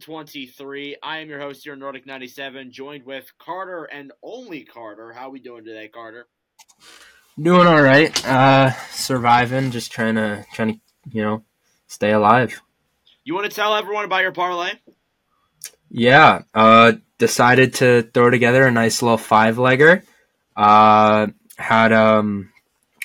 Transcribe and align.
2023. 0.00 0.96
I 1.02 1.18
am 1.18 1.28
your 1.28 1.40
host 1.40 1.64
here 1.64 1.74
in 1.74 1.78
Nordic 1.78 2.06
97, 2.06 2.72
joined 2.72 3.04
with 3.04 3.30
Carter 3.38 3.84
and 3.84 4.12
only 4.22 4.64
Carter. 4.64 5.12
How 5.12 5.30
we 5.30 5.40
doing 5.40 5.64
today, 5.64 5.88
Carter? 5.88 6.26
Doing 7.40 7.66
all 7.66 7.82
right. 7.82 8.26
Uh 8.26 8.72
surviving, 8.90 9.70
just 9.70 9.92
trying 9.92 10.16
to 10.16 10.44
trying 10.52 10.74
to, 10.74 10.80
you 11.10 11.22
know, 11.22 11.44
stay 11.86 12.12
alive. 12.12 12.60
You 13.24 13.34
want 13.34 13.48
to 13.48 13.54
tell 13.54 13.76
everyone 13.76 14.04
about 14.04 14.22
your 14.22 14.32
parlay? 14.32 14.72
Yeah, 15.90 16.42
uh 16.54 16.92
decided 17.18 17.74
to 17.74 18.02
throw 18.02 18.30
together 18.30 18.66
a 18.66 18.70
nice 18.70 19.02
little 19.02 19.18
five 19.18 19.56
legger. 19.56 20.02
Uh 20.56 21.28
had 21.56 21.92
um 21.92 22.50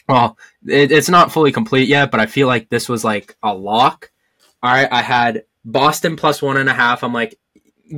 well, 0.08 0.38
it, 0.66 0.91
it's 0.91 1.09
not 1.09 1.31
fully 1.31 1.52
complete 1.52 1.88
yet, 1.88 2.12
but 2.12 2.20
I 2.20 2.25
feel 2.25 2.48
like 2.48 2.70
this 2.70 2.88
was 2.88 3.03
like 3.03 3.36
a 3.44 3.53
lock. 3.53 4.12
All 4.62 4.72
right, 4.72 4.88
I 4.91 5.02
had 5.02 5.44
Boston 5.66 6.16
plus 6.16 6.41
one 6.41 6.58
and 6.58 6.69
a 6.69 6.73
half. 6.73 7.03
I'm 7.03 7.13
like, 7.13 7.38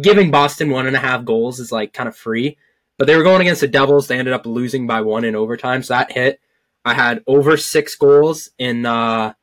giving 0.02 0.32
Boston 0.32 0.70
one 0.70 0.88
and 0.88 0.96
a 0.96 1.00
half 1.00 1.26
goals 1.26 1.60
is 1.60 1.72
like 1.72 1.94
kind 1.94 2.10
of 2.10 2.16
free, 2.16 2.58
but 2.98 3.08
they 3.08 3.16
were 3.16 3.24
going 3.24 3.42
against 3.42 3.62
the 3.62 3.68
Devils. 3.68 4.08
They 4.08 4.18
ended 4.18 4.34
up 4.34 4.46
losing 4.46 4.88
by 4.88 5.02
one 5.02 5.24
in 5.24 5.36
overtime, 5.36 5.84
so 5.84 5.94
that 5.94 6.12
hit. 6.12 6.40
I 6.84 6.94
had 6.94 7.24
over 7.28 7.58
six 7.58 7.96
goals 7.96 8.50
in 8.58 8.86
uh, 8.86 9.34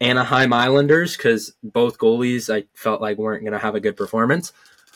Anaheim 0.00 0.52
Islanders 0.52 1.16
because 1.16 1.54
both 1.62 1.98
goalies 1.98 2.52
I 2.52 2.64
felt 2.74 3.00
like 3.00 3.18
weren't 3.18 3.44
going 3.44 3.52
to 3.52 3.58
have 3.58 3.76
a 3.76 3.80
good 3.80 3.96
performance. 3.96 4.52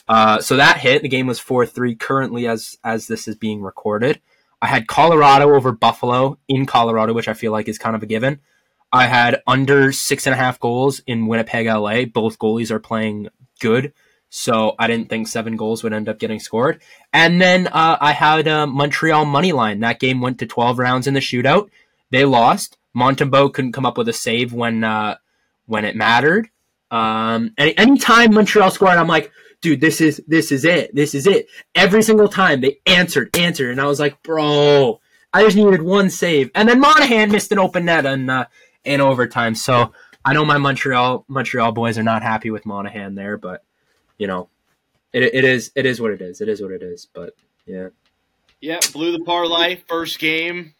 Uh, 0.07 0.39
so 0.41 0.57
that 0.57 0.77
hit. 0.77 1.01
The 1.01 1.09
game 1.09 1.27
was 1.27 1.39
four 1.39 1.65
three 1.65 1.95
currently 1.95 2.47
as 2.47 2.77
as 2.83 3.07
this 3.07 3.27
is 3.27 3.35
being 3.35 3.61
recorded. 3.61 4.21
I 4.61 4.67
had 4.67 4.87
Colorado 4.87 5.53
over 5.53 5.71
Buffalo 5.71 6.39
in 6.47 6.65
Colorado, 6.65 7.13
which 7.13 7.27
I 7.27 7.33
feel 7.33 7.51
like 7.51 7.67
is 7.67 7.77
kind 7.77 7.95
of 7.95 8.03
a 8.03 8.07
given. 8.07 8.39
I 8.91 9.07
had 9.07 9.41
under 9.45 9.91
six 9.91 10.25
and 10.25 10.33
a 10.33 10.37
half 10.37 10.59
goals 10.59 11.01
in 11.05 11.27
Winnipeg, 11.27 11.67
LA. 11.67 12.05
Both 12.05 12.39
goalies 12.39 12.71
are 12.71 12.79
playing 12.79 13.29
good, 13.59 13.93
so 14.29 14.75
I 14.79 14.87
didn't 14.87 15.09
think 15.09 15.27
seven 15.27 15.57
goals 15.57 15.83
would 15.83 15.93
end 15.93 16.07
up 16.07 16.19
getting 16.19 16.39
scored. 16.39 16.81
And 17.11 17.41
then 17.41 17.67
uh, 17.67 17.97
I 17.99 18.13
had 18.13 18.47
uh, 18.47 18.67
Montreal 18.67 19.25
money 19.25 19.51
line. 19.51 19.81
That 19.81 19.99
game 19.99 20.21
went 20.21 20.39
to 20.39 20.45
twelve 20.45 20.79
rounds 20.79 21.07
in 21.07 21.13
the 21.13 21.19
shootout. 21.19 21.69
They 22.11 22.25
lost. 22.25 22.77
Montembeault 22.95 23.53
couldn't 23.53 23.73
come 23.73 23.85
up 23.85 23.97
with 23.97 24.09
a 24.09 24.13
save 24.13 24.53
when 24.53 24.83
uh, 24.83 25.17
when 25.65 25.85
it 25.85 25.95
mattered. 25.95 26.49
Um, 26.89 27.53
any 27.57 27.77
anytime 27.77 28.33
Montreal 28.33 28.71
scored, 28.71 28.97
I'm 28.97 29.07
like, 29.07 29.31
dude, 29.61 29.81
this 29.81 30.01
is 30.01 30.21
this 30.27 30.51
is 30.51 30.65
it. 30.65 30.95
This 30.95 31.13
is 31.13 31.27
it. 31.27 31.47
Every 31.75 32.01
single 32.01 32.27
time 32.29 32.61
they 32.61 32.79
answered, 32.85 33.35
answered, 33.37 33.71
and 33.71 33.81
I 33.81 33.85
was 33.85 33.99
like, 33.99 34.23
bro, 34.23 34.99
I 35.33 35.43
just 35.43 35.57
needed 35.57 35.81
one 35.81 36.09
save. 36.09 36.49
And 36.55 36.67
then 36.67 36.79
Monahan 36.79 37.31
missed 37.31 37.51
an 37.51 37.59
open 37.59 37.85
net 37.85 38.05
in 38.05 38.29
uh, 38.29 38.45
in 38.87 39.01
overtime. 39.01 39.53
So 39.53 39.91
I 40.25 40.33
know 40.33 40.45
my 40.45 40.57
Montreal 40.57 41.25
Montreal 41.27 41.71
boys 41.71 41.97
are 41.97 42.03
not 42.03 42.23
happy 42.23 42.49
with 42.49 42.65
Monahan 42.65 43.15
there, 43.15 43.37
but 43.37 43.63
you 44.17 44.27
know, 44.27 44.49
it 45.13 45.23
it 45.23 45.45
is 45.45 45.71
it 45.75 45.85
is 45.85 46.01
what 46.01 46.11
it 46.11 46.21
is. 46.21 46.41
It 46.41 46.49
is 46.49 46.61
what 46.61 46.71
it 46.71 46.81
is. 46.81 47.07
But 47.13 47.33
yeah. 47.65 47.89
Yeah, 48.59 48.79
blew 48.91 49.11
the 49.11 49.23
parlay 49.23 49.75
first 49.87 50.17
game. 50.17 50.73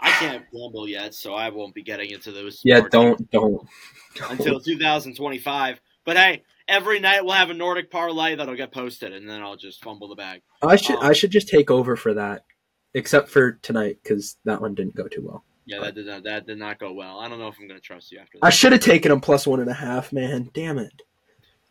I 0.00 0.10
can't 0.12 0.44
gamble 0.52 0.88
yet, 0.88 1.14
so 1.14 1.34
I 1.34 1.50
won't 1.50 1.74
be 1.74 1.82
getting 1.82 2.10
into 2.10 2.32
those. 2.32 2.62
Yeah, 2.64 2.80
parlays 2.80 2.90
don't 2.90 3.30
don't. 3.30 3.68
until 4.30 4.60
2025. 4.60 5.80
But 6.04 6.16
hey, 6.16 6.42
every 6.66 7.00
night 7.00 7.24
we'll 7.24 7.34
have 7.34 7.50
a 7.50 7.54
Nordic 7.54 7.90
parlay 7.90 8.36
that'll 8.36 8.54
get 8.56 8.72
posted, 8.72 9.12
and 9.12 9.28
then 9.28 9.42
I'll 9.42 9.56
just 9.56 9.82
fumble 9.82 10.08
the 10.08 10.14
bag. 10.14 10.42
I 10.62 10.76
should 10.76 10.96
Um, 10.96 11.04
I 11.04 11.12
should 11.12 11.30
just 11.30 11.48
take 11.48 11.70
over 11.70 11.96
for 11.96 12.14
that, 12.14 12.44
except 12.94 13.28
for 13.28 13.52
tonight 13.52 13.98
because 14.02 14.36
that 14.44 14.60
one 14.60 14.74
didn't 14.74 14.94
go 14.94 15.08
too 15.08 15.22
well. 15.22 15.44
Yeah, 15.68 15.80
that 15.80 15.94
did 15.94 16.06
not 16.06 16.24
that 16.24 16.46
did 16.46 16.58
not 16.58 16.78
go 16.78 16.94
well. 16.94 17.18
I 17.20 17.28
don't 17.28 17.38
know 17.38 17.48
if 17.48 17.56
I'm 17.60 17.68
going 17.68 17.78
to 17.78 17.84
trust 17.86 18.10
you 18.10 18.18
after 18.18 18.38
that. 18.40 18.46
I 18.46 18.48
should 18.48 18.72
have 18.72 18.80
taken 18.80 19.12
him 19.12 19.20
plus 19.20 19.46
one 19.46 19.60
and 19.60 19.68
a 19.68 19.74
half, 19.74 20.14
man. 20.14 20.48
Damn 20.54 20.78
it. 20.78 21.02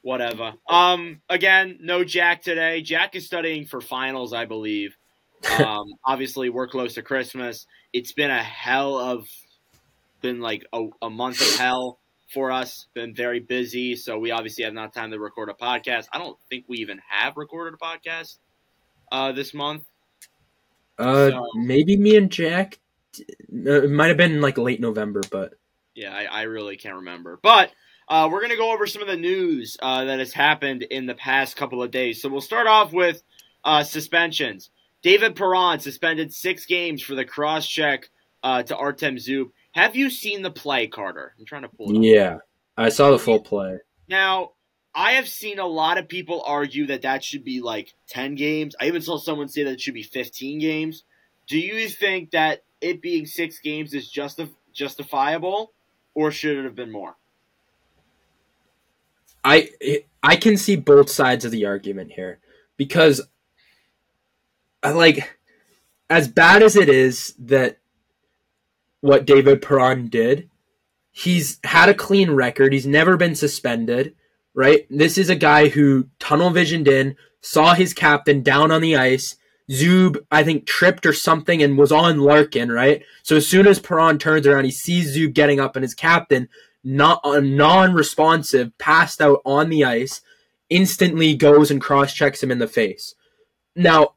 Whatever. 0.03 0.53
Um, 0.69 1.19
again, 1.30 1.80
no 1.81 2.03
Jack 2.03 2.44
today. 2.44 2.81
Jack 2.84 3.16
is 3.16 3.25
studying 3.25 3.66
for 3.66 3.81
finals, 3.81 4.34
I 4.34 4.46
believe. 4.46 4.96
Um, 5.59 5.86
obviously, 6.03 6.50
we're 6.50 6.68
close 6.68 6.96
to 6.96 7.03
Christmas. 7.03 7.68
It's 7.94 8.12
been 8.12 8.31
a 8.31 8.41
hell 8.41 8.97
of, 8.97 9.28
been 10.22 10.40
like 10.41 10.66
a, 10.74 10.88
a 11.03 11.09
month 11.12 11.41
of 11.41 11.59
hell 11.59 12.00
for 12.34 12.52
us. 12.52 12.88
Been 12.96 13.13
very 13.13 13.40
busy, 13.40 13.96
so 13.96 14.18
we 14.18 14.31
obviously 14.31 14.63
have 14.63 14.74
not 14.74 14.94
time 14.96 15.12
to 15.12 15.19
record 15.19 15.50
a 15.50 15.53
podcast. 15.53 16.07
I 16.12 16.18
don't 16.18 16.38
think 16.50 16.66
we 16.68 16.78
even 16.80 17.00
have 17.07 17.38
recorded 17.38 17.75
a 17.75 17.78
podcast 17.78 18.40
uh, 19.12 19.31
this 19.31 19.53
month. 19.53 19.84
Uh, 20.97 21.30
So- 21.30 21.46
maybe 21.56 21.96
me 21.97 22.16
and 22.18 22.31
Jack. 22.31 22.80
Uh, 23.22 23.83
it 23.83 23.89
might 23.89 24.07
have 24.07 24.17
been 24.17 24.41
like 24.41 24.57
late 24.57 24.79
November, 24.79 25.22
but 25.31 25.53
Yeah, 25.95 26.13
I, 26.13 26.25
I 26.25 26.41
really 26.44 26.78
can't 26.78 26.95
remember. 26.95 27.39
But 27.41 27.72
uh, 28.07 28.29
we're 28.31 28.39
going 28.39 28.51
to 28.51 28.57
go 28.57 28.73
over 28.73 28.88
some 28.88 29.01
of 29.01 29.07
the 29.07 29.17
news 29.17 29.78
uh, 29.81 30.05
that 30.05 30.19
has 30.19 30.33
happened 30.33 30.83
in 30.83 31.05
the 31.05 31.16
past 31.16 31.56
couple 31.57 31.83
of 31.83 31.91
days. 31.91 32.22
So 32.22 32.29
we'll 32.29 32.41
start 32.41 32.67
off 32.67 32.94
with 32.94 33.22
uh, 33.63 33.83
suspensions. 33.83 34.69
David 35.01 35.35
Perron 35.35 35.79
suspended 35.79 36.33
six 36.33 36.66
games 36.66 37.01
for 37.01 37.16
the 37.16 37.25
cross 37.25 37.67
check 37.67 38.09
uh, 38.44 38.63
to 38.63 38.75
Artem 38.75 39.17
Zub. 39.17 39.51
Have 39.72 39.95
you 39.95 40.09
seen 40.09 40.41
the 40.41 40.51
play, 40.51 40.88
Carter? 40.88 41.35
I'm 41.38 41.45
trying 41.45 41.61
to 41.63 41.69
pull 41.69 41.91
it 41.91 41.97
up. 41.97 42.03
yeah, 42.03 42.38
I 42.77 42.89
saw 42.89 43.11
the 43.11 43.19
full 43.19 43.41
play. 43.41 43.77
Now, 44.07 44.51
I 44.95 45.11
have 45.13 45.27
seen 45.27 45.59
a 45.59 45.67
lot 45.67 46.00
of 46.00 46.07
people 46.07 46.41
argue 46.45 46.88
that 46.88 47.03
that 47.03 47.23
should 47.23 47.44
be 47.44 47.61
like 47.61 47.94
10 48.09 48.35
games. 48.35 48.75
I 48.79 48.88
even 48.88 49.01
saw 49.01 49.17
someone 49.17 49.47
say 49.47 49.63
that 49.63 49.73
it 49.73 49.81
should 49.81 49.94
be 49.94 50.03
15 50.03 50.59
games. 50.59 51.03
Do 51.45 51.59
you 51.59 51.88
think 51.89 52.31
that 52.31 52.63
it 52.81 53.01
being 53.01 53.25
six 53.25 53.59
games 53.59 53.93
is 53.93 54.09
justi- 54.09 54.53
justifiable, 54.73 55.73
or 56.13 56.31
should 56.31 56.57
it 56.57 56.63
have 56.65 56.75
been 56.75 56.91
more? 56.91 57.15
I 59.43 59.69
I 60.21 60.35
can 60.35 60.57
see 60.57 60.75
both 60.75 61.09
sides 61.09 61.45
of 61.45 61.51
the 61.51 61.65
argument 61.65 62.11
here 62.13 62.39
because 62.75 63.21
I 64.83 64.91
like 64.91 65.38
as 66.09 66.27
bad 66.27 66.63
as 66.63 66.75
it 66.75 66.89
is 66.89 67.33
that 67.39 67.77
what 69.01 69.25
David 69.25 69.61
Perron 69.61 70.07
did, 70.07 70.49
he's 71.11 71.59
had 71.63 71.89
a 71.89 71.94
clean 71.94 72.31
record. 72.31 72.73
He's 72.73 72.88
never 72.88 73.15
been 73.17 73.35
suspended, 73.35 74.15
right? 74.53 74.85
This 74.89 75.17
is 75.17 75.29
a 75.29 75.35
guy 75.35 75.69
who 75.69 76.07
tunnel 76.19 76.49
visioned 76.49 76.88
in, 76.88 77.15
saw 77.41 77.73
his 77.73 77.94
captain 77.94 78.41
down 78.44 78.71
on 78.71 78.81
the 78.81 78.95
ice. 78.95 79.35
Zub, 79.69 80.17
I 80.31 80.44
think, 80.44 80.66
tripped 80.66 81.05
or 81.05 81.13
something 81.13 81.61
and 81.61 81.78
was 81.78 81.91
on 81.91 82.19
Larkin, 82.19 82.72
right? 82.72 83.03
So 83.23 83.35
as 83.35 83.47
soon 83.47 83.67
as 83.67 83.79
Perron 83.79 84.17
turns 84.17 84.47
around, 84.47 84.66
he 84.66 84.72
sees 84.72 85.17
Zub 85.17 85.33
getting 85.33 85.59
up 85.59 85.75
and 85.75 85.83
his 85.83 85.94
captain 85.94 86.47
not 86.83 87.19
uh, 87.25 87.41
non-responsive, 87.41 88.77
passed 88.77 89.22
out 89.22 89.41
on 89.45 89.69
the 89.69 89.83
ice, 89.83 90.22
instantly 90.69 91.35
goes 91.35 91.69
and 91.69 91.81
cross-checks 91.81 92.41
him 92.41 92.51
in 92.51 92.59
the 92.59 92.67
face. 92.67 93.13
Now, 93.75 94.13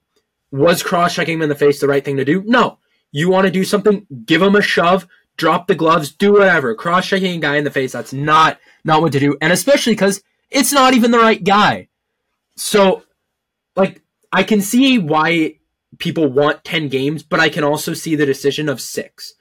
was 0.53 0.83
cross-checking 0.83 1.35
him 1.35 1.43
in 1.43 1.49
the 1.49 1.55
face 1.55 1.81
the 1.81 1.89
right 1.89 2.05
thing 2.05 2.17
to 2.17 2.25
do? 2.25 2.45
No. 2.47 2.79
You 3.11 3.29
want 3.29 3.47
to 3.47 3.51
do 3.51 3.65
something? 3.65 4.07
Give 4.25 4.41
him 4.41 4.55
a 4.55 4.63
shove, 4.63 5.09
drop 5.37 5.67
the 5.67 5.75
gloves, 5.75 6.13
do 6.13 6.33
whatever. 6.33 6.75
Cross-checking 6.77 7.39
a 7.39 7.41
guy 7.41 7.57
in 7.57 7.65
the 7.65 7.71
face, 7.71 7.93
that's 7.93 8.13
not 8.13 8.59
not 8.85 9.03
what 9.03 9.13
to 9.13 9.21
do, 9.21 9.37
and 9.41 9.53
especially 9.53 9.93
because 9.93 10.23
it's 10.49 10.73
not 10.73 10.95
even 10.95 11.11
the 11.11 11.19
right 11.19 11.43
guy. 11.43 11.89
So, 12.57 13.03
like, 13.75 14.03
I 14.33 14.43
can 14.43 14.61
see 14.61 14.99
why 14.99 15.57
people 15.99 16.31
want 16.31 16.65
ten 16.65 16.89
games, 16.89 17.23
but 17.23 17.41
I 17.41 17.49
can 17.49 17.65
also 17.65 17.95
see 17.95 18.15
the 18.15 18.27
decision 18.27 18.69
of 18.69 18.81
six. 18.81 19.35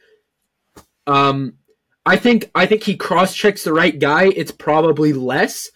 Um, 1.06 1.56
I 2.06 2.18
think 2.18 2.50
I 2.56 2.66
think 2.66 2.84
he 2.84 2.96
cross 2.96 3.36
checks 3.36 3.64
the 3.64 3.74
right 3.74 3.98
guy. 3.98 4.32
It's 4.36 4.52
probably 4.52 5.14
less, 5.14 5.70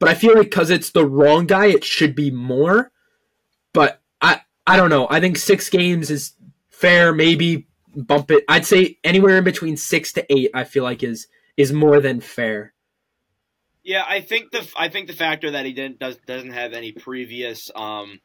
but 0.00 0.08
I 0.08 0.14
feel 0.14 0.34
like 0.34 0.50
because 0.50 0.70
it's 0.70 0.90
the 0.90 1.06
wrong 1.06 1.46
guy, 1.46 1.66
it 1.66 1.84
should 1.84 2.14
be 2.14 2.30
more. 2.30 2.90
But 3.72 4.00
I 4.20 4.40
I 4.66 4.76
don't 4.76 4.90
know. 4.90 5.06
I 5.10 5.20
think 5.20 5.36
six 5.36 5.68
games 5.68 6.10
is 6.10 6.34
fair. 6.70 7.12
Maybe 7.12 7.66
bump 7.94 8.30
it. 8.30 8.44
I'd 8.48 8.66
say 8.66 8.98
anywhere 9.04 9.38
in 9.38 9.44
between 9.44 9.76
six 9.76 10.12
to 10.14 10.32
eight. 10.32 10.50
I 10.54 10.64
feel 10.64 10.84
like 10.84 11.02
is 11.02 11.26
is 11.56 11.72
more 11.72 12.00
than 12.00 12.20
fair. 12.20 12.72
Yeah, 13.82 14.04
I 14.08 14.20
think 14.20 14.50
the 14.50 14.66
I 14.76 14.88
think 14.88 15.08
the 15.08 15.12
factor 15.12 15.50
that 15.50 15.66
he 15.66 15.72
didn't 15.72 15.98
does 15.98 16.16
doesn't 16.26 16.52
have 16.52 16.72
any 16.72 16.92
previous 16.92 17.70
um, 17.74 18.20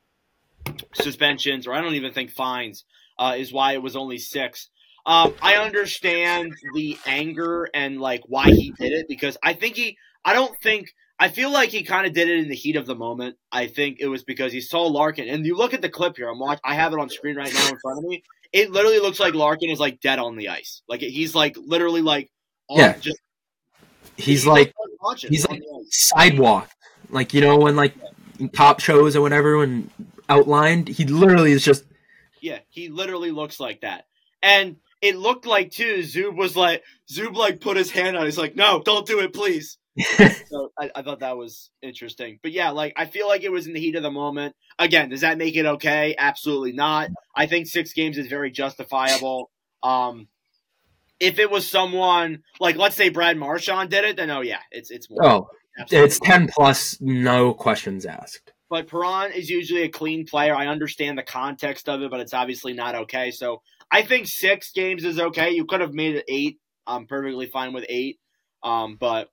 suspensions 0.93 1.67
or 1.67 1.73
I 1.73 1.81
don't 1.81 1.95
even 1.95 2.13
think 2.13 2.31
fines 2.31 2.85
uh, 3.17 3.35
is 3.37 3.51
why 3.51 3.73
it 3.73 3.81
was 3.81 3.95
only 3.95 4.17
six. 4.17 4.69
Um, 5.05 5.33
I 5.41 5.55
understand 5.55 6.53
the 6.75 6.97
anger 7.05 7.69
and 7.73 7.99
like 7.99 8.21
why 8.27 8.45
he 8.45 8.73
did 8.79 8.91
it 8.91 9.07
because 9.07 9.37
I 9.43 9.53
think 9.53 9.75
he 9.75 9.97
I 10.23 10.33
don't 10.33 10.55
think 10.61 10.89
I 11.19 11.29
feel 11.29 11.51
like 11.51 11.69
he 11.69 11.83
kind 11.83 12.05
of 12.05 12.13
did 12.13 12.29
it 12.29 12.39
in 12.39 12.49
the 12.49 12.55
heat 12.55 12.75
of 12.75 12.85
the 12.85 12.95
moment. 12.95 13.35
I 13.51 13.67
think 13.67 13.97
it 13.99 14.07
was 14.07 14.23
because 14.23 14.53
he 14.53 14.61
saw 14.61 14.83
Larkin 14.83 15.27
and 15.27 15.45
you 15.45 15.55
look 15.55 15.73
at 15.73 15.81
the 15.81 15.89
clip 15.89 16.17
here. 16.17 16.29
I'm 16.29 16.39
watch 16.39 16.59
I 16.63 16.75
have 16.75 16.93
it 16.93 16.99
on 16.99 17.09
screen 17.09 17.35
right 17.35 17.53
now 17.53 17.69
in 17.69 17.77
front 17.79 17.97
of 17.97 18.03
me. 18.03 18.23
It 18.51 18.71
literally 18.71 18.99
looks 18.99 19.19
like 19.19 19.33
Larkin 19.33 19.69
is 19.69 19.79
like 19.79 20.01
dead 20.01 20.19
on 20.19 20.35
the 20.35 20.49
ice. 20.49 20.81
Like 20.87 21.01
he's 21.01 21.33
like 21.35 21.55
literally 21.57 22.01
like 22.01 22.29
on, 22.67 22.79
Yeah. 22.79 22.97
just 22.99 23.19
He's 24.17 24.45
like 24.45 24.73
unconscious 24.83 25.29
he's 25.29 25.47
like 25.47 25.61
sidewalk, 25.89 26.69
like 27.09 27.33
you 27.33 27.39
know 27.41 27.57
when 27.57 27.75
like 27.77 27.93
in 28.37 28.49
top 28.49 28.81
shows 28.81 29.15
or 29.15 29.21
whatever 29.21 29.57
when 29.57 29.89
outlined, 30.29 30.87
he 30.87 31.05
literally 31.05 31.51
is 31.51 31.63
just 31.63 31.85
Yeah, 32.41 32.59
he 32.69 32.89
literally 32.89 33.31
looks 33.31 33.59
like 33.59 33.81
that. 33.81 34.05
And 34.41 34.77
it 35.01 35.17
looked 35.17 35.45
like 35.45 35.71
too. 35.71 35.99
Zub 35.99 36.35
was 36.35 36.55
like 36.55 36.83
Zub 37.11 37.35
like 37.35 37.61
put 37.61 37.77
his 37.77 37.91
hand 37.91 38.17
on. 38.17 38.25
He's 38.25 38.37
like, 38.37 38.55
no, 38.55 38.81
don't 38.83 39.07
do 39.07 39.19
it, 39.19 39.33
please. 39.33 39.77
so 40.49 40.71
I, 40.79 40.89
I, 40.95 41.01
thought 41.01 41.19
that 41.19 41.35
was 41.37 41.71
interesting. 41.81 42.39
But 42.41 42.51
yeah, 42.51 42.69
like 42.69 42.93
I 42.95 43.05
feel 43.05 43.27
like 43.27 43.43
it 43.43 43.51
was 43.51 43.67
in 43.67 43.73
the 43.73 43.79
heat 43.79 43.95
of 43.95 44.03
the 44.03 44.11
moment. 44.11 44.55
Again, 44.77 45.09
does 45.09 45.21
that 45.21 45.37
make 45.37 45.55
it 45.55 45.65
okay? 45.65 46.15
Absolutely 46.17 46.71
not. 46.71 47.09
I 47.35 47.47
think 47.47 47.67
six 47.67 47.91
games 47.93 48.17
is 48.17 48.27
very 48.27 48.49
justifiable. 48.49 49.49
Um, 49.83 50.27
if 51.19 51.37
it 51.37 51.51
was 51.51 51.67
someone 51.67 52.43
like 52.59 52.77
let's 52.77 52.95
say 52.95 53.09
Brad 53.09 53.37
Marchand 53.37 53.89
did 53.89 54.05
it, 54.05 54.15
then 54.15 54.29
oh 54.29 54.41
yeah, 54.41 54.59
it's 54.71 54.89
it's 54.89 55.09
more. 55.09 55.25
Oh, 55.25 55.47
Absolutely. 55.77 56.05
it's 56.05 56.19
ten 56.19 56.47
plus, 56.47 56.97
no 57.01 57.53
questions 57.53 58.05
asked. 58.05 58.53
But 58.69 58.87
Perron 58.87 59.31
is 59.31 59.49
usually 59.49 59.83
a 59.83 59.89
clean 59.89 60.25
player. 60.25 60.55
I 60.55 60.67
understand 60.67 61.17
the 61.17 61.23
context 61.23 61.89
of 61.89 62.01
it, 62.01 62.11
but 62.11 62.19
it's 62.19 62.33
obviously 62.33 62.73
not 62.73 62.95
okay. 62.95 63.31
So 63.31 63.61
I 63.91 64.03
think 64.03 64.27
six 64.27 64.71
games 64.71 65.03
is 65.03 65.19
okay. 65.19 65.51
You 65.51 65.65
could 65.65 65.81
have 65.81 65.93
made 65.93 66.15
it 66.15 66.25
eight. 66.27 66.59
I'm 66.85 67.07
perfectly 67.07 67.47
fine 67.47 67.73
with 67.73 67.85
eight. 67.89 68.19
Um, 68.61 68.97
but 68.99 69.29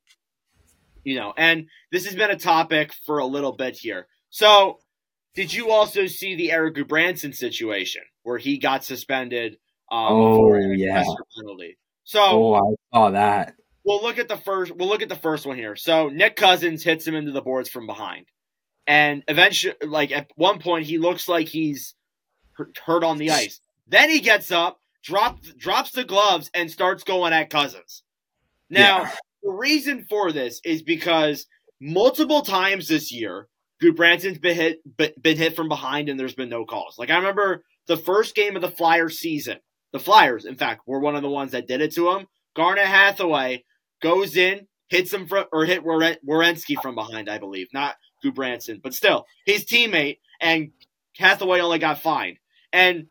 you 1.04 1.16
know, 1.16 1.32
and 1.36 1.68
this 1.92 2.04
has 2.06 2.16
been 2.16 2.30
a 2.30 2.38
topic 2.38 2.92
for 3.04 3.18
a 3.18 3.26
little 3.26 3.52
bit 3.52 3.76
here. 3.76 4.08
So, 4.30 4.80
did 5.34 5.54
you 5.54 5.70
also 5.70 6.06
see 6.06 6.34
the 6.34 6.50
Erik 6.50 6.74
Gudbranson 6.74 7.34
situation 7.34 8.02
where 8.24 8.38
he 8.38 8.58
got 8.58 8.84
suspended? 8.84 9.58
Um, 9.90 10.08
oh 10.10 10.56
yeah, 10.74 11.04
penalty. 11.38 11.78
So, 12.02 12.20
oh, 12.22 12.54
I 12.54 12.74
saw 12.92 13.10
that. 13.10 13.54
We'll 13.84 14.02
look 14.02 14.18
at 14.18 14.26
the 14.26 14.36
first. 14.36 14.74
We'll 14.74 14.88
look 14.88 15.02
at 15.02 15.08
the 15.08 15.14
first 15.14 15.46
one 15.46 15.56
here. 15.56 15.76
So 15.76 16.08
Nick 16.08 16.34
Cousins 16.34 16.82
hits 16.82 17.06
him 17.06 17.14
into 17.14 17.30
the 17.30 17.40
boards 17.40 17.68
from 17.68 17.86
behind, 17.86 18.26
and 18.86 19.22
eventually, 19.28 19.74
like 19.82 20.12
at 20.12 20.30
one 20.36 20.58
point, 20.58 20.86
he 20.86 20.98
looks 20.98 21.28
like 21.28 21.48
he's 21.48 21.94
hurt 22.84 23.04
on 23.04 23.18
the 23.18 23.30
ice. 23.30 23.60
Then 23.86 24.10
he 24.10 24.20
gets 24.20 24.50
up, 24.50 24.80
drops 25.02 25.52
drops 25.54 25.90
the 25.90 26.04
gloves, 26.04 26.50
and 26.54 26.70
starts 26.70 27.04
going 27.04 27.32
at 27.32 27.50
Cousins. 27.50 28.02
Now, 28.68 29.02
yeah. 29.02 29.10
The 29.46 29.52
reason 29.52 30.04
for 30.08 30.32
this 30.32 30.60
is 30.64 30.82
because 30.82 31.46
multiple 31.80 32.42
times 32.42 32.88
this 32.88 33.12
year, 33.12 33.46
Gudbranson's 33.80 34.38
been 34.38 34.56
hit 34.56 34.80
been 35.22 35.36
hit 35.36 35.54
from 35.54 35.68
behind 35.68 36.08
and 36.08 36.18
there's 36.18 36.34
been 36.34 36.48
no 36.48 36.64
calls. 36.64 36.98
Like 36.98 37.10
I 37.10 37.16
remember 37.16 37.62
the 37.86 37.96
first 37.96 38.34
game 38.34 38.56
of 38.56 38.62
the 38.62 38.70
Flyers 38.70 39.20
season. 39.20 39.58
The 39.92 40.00
Flyers, 40.00 40.46
in 40.46 40.56
fact, 40.56 40.82
were 40.84 40.98
one 40.98 41.14
of 41.14 41.22
the 41.22 41.30
ones 41.30 41.52
that 41.52 41.68
did 41.68 41.80
it 41.80 41.94
to 41.94 42.10
him. 42.10 42.26
Garnet 42.56 42.86
Hathaway 42.86 43.64
goes 44.02 44.36
in, 44.36 44.66
hits 44.88 45.12
him 45.12 45.26
from 45.26 45.46
or 45.52 45.64
hit 45.64 45.84
Werenski 45.84 46.80
from 46.80 46.94
behind, 46.94 47.28
I 47.28 47.38
believe, 47.38 47.68
not 47.72 47.96
Gudbranson, 48.24 48.82
but 48.82 48.94
still 48.94 49.26
his 49.44 49.64
teammate, 49.64 50.18
and 50.40 50.72
Hathaway 51.16 51.60
only 51.60 51.78
got 51.78 52.02
fined. 52.02 52.38
And 52.72 53.06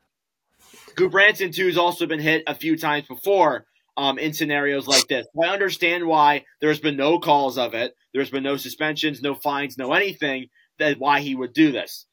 Gudbranson 0.95 1.53
too 1.53 1.67
has 1.67 1.77
also 1.77 2.05
been 2.05 2.19
hit 2.19 2.43
a 2.47 2.55
few 2.55 2.77
times 2.77 3.07
before, 3.07 3.65
um, 3.97 4.17
in 4.17 4.33
scenarios 4.33 4.87
like 4.87 5.07
this. 5.07 5.27
I 5.41 5.47
understand 5.47 6.05
why 6.05 6.45
there's 6.61 6.79
been 6.79 6.97
no 6.97 7.19
calls 7.19 7.57
of 7.57 7.73
it. 7.73 7.95
There's 8.13 8.29
been 8.29 8.43
no 8.43 8.57
suspensions, 8.57 9.21
no 9.21 9.35
fines, 9.35 9.77
no 9.77 9.93
anything 9.93 10.47
that 10.79 10.99
why 10.99 11.21
he 11.21 11.35
would 11.35 11.53
do 11.53 11.71
this. 11.71 12.05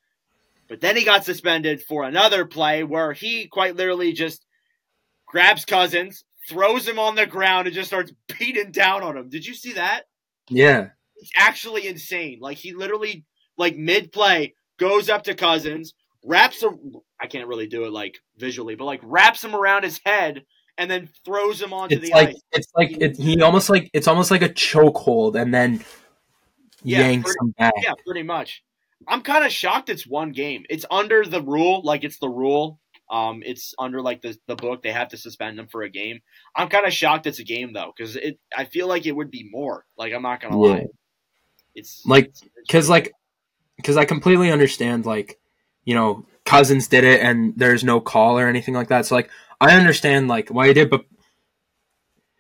But 0.69 0.81
then 0.81 0.97
he 0.97 1.05
got 1.05 1.25
suspended 1.25 1.83
for 1.83 2.05
another 2.05 2.45
play 2.45 2.85
where 2.85 3.13
he 3.13 3.47
quite 3.47 3.77
literally 3.77 4.13
just 4.13 4.45
grabs 5.27 5.65
Cousins, 5.65 6.25
throws 6.53 6.87
him 6.87 6.99
on 6.99 7.15
the 7.15 7.27
ground, 7.27 7.67
and 7.67 7.75
just 7.75 7.89
starts 7.89 8.13
beating 8.39 8.71
down 8.71 9.03
on 9.03 9.17
him. 9.17 9.29
Did 9.29 9.47
you 9.47 9.55
see 9.55 9.73
that? 9.75 10.03
Yeah. 10.49 10.89
It's 11.17 11.33
actually 11.37 11.87
insane. 11.87 12.39
Like 12.41 12.59
he 12.59 12.73
literally, 12.73 13.25
like 13.57 13.77
mid 13.77 14.13
play, 14.13 14.55
goes 14.79 15.09
up 15.09 15.25
to 15.25 15.35
Cousins, 15.35 15.95
wraps 16.25 16.63
a 16.63 16.71
I 17.21 17.27
can't 17.27 17.49
really 17.49 17.67
do 17.67 17.85
it 17.85 17.93
like 17.93 18.19
visually, 18.37 18.75
but 18.75 18.85
like 18.85 19.01
wraps 19.03 19.45
him 19.45 19.55
around 19.55 19.85
his 19.85 20.01
head 20.05 20.45
and 20.79 20.91
then 20.91 21.09
throws 21.25 21.61
him 21.61 21.73
onto 21.73 21.97
it's 21.97 22.09
the 22.09 22.13
like, 22.13 22.29
ice. 22.31 22.41
It's 22.53 22.73
like 22.75 23.01
it, 23.01 23.17
he 23.17 23.41
almost 23.41 23.71
like 23.71 23.91
it's 23.93 24.09
almost 24.09 24.31
like 24.31 24.43
a 24.43 24.49
chokehold, 24.49 25.41
and 25.41 25.55
then 25.55 25.85
yeah, 26.83 27.01
yanks 27.01 27.25
pretty, 27.25 27.39
him 27.41 27.55
back. 27.59 27.73
Yeah, 27.83 27.95
pretty 28.05 28.23
much. 28.23 28.65
I'm 29.07 29.23
kind 29.23 29.45
of 29.45 29.53
shocked. 29.53 29.89
It's 29.89 30.07
one 30.07 30.33
game. 30.33 30.65
It's 30.69 30.85
under 30.91 31.25
the 31.25 31.43
rule, 31.43 31.83
like 31.85 32.05
it's 32.05 32.19
the 32.19 32.29
rule. 32.29 32.81
Um, 33.13 33.43
it's 33.45 33.75
under 33.79 34.01
like 34.01 34.23
the 34.23 34.37
the 34.47 34.57
book. 34.57 34.83
They 34.83 34.91
have 34.91 35.09
to 35.09 35.19
suspend 35.19 35.59
them 35.59 35.69
for 35.69 35.83
a 35.83 35.91
game. 35.91 36.21
I'm 36.57 36.69
kind 36.69 36.87
of 36.87 36.95
shocked 36.95 37.27
it's 37.27 37.39
a 37.39 37.45
game 37.45 37.75
though, 37.75 37.93
because 37.95 38.17
it. 38.17 38.39
I 38.57 38.65
feel 38.65 38.89
like 38.89 39.05
it 39.05 39.13
would 39.13 39.31
be 39.31 39.47
more. 39.51 39.85
Like 39.99 40.15
I'm 40.15 40.23
not 40.23 40.41
gonna 40.41 40.59
yeah. 40.59 40.73
lie. 40.73 40.87
It's 41.75 42.03
like 42.07 42.33
because 42.67 42.89
like 42.89 43.13
because 43.77 43.99
I 43.99 44.07
completely 44.07 44.51
understand 44.51 45.05
like 45.05 45.39
you 45.85 45.95
know 45.95 46.25
Cousins 46.47 46.89
did 46.89 47.05
it 47.05 47.21
and 47.21 47.53
there's 47.55 47.85
no 47.85 48.01
call 48.01 48.39
or 48.39 48.49
anything 48.49 48.73
like 48.73 48.89
that. 48.89 49.05
So 49.05 49.15
like 49.15 49.31
I 49.61 49.77
understand 49.77 50.29
like 50.29 50.49
why 50.49 50.69
he 50.69 50.73
did, 50.73 50.89
but 50.89 51.05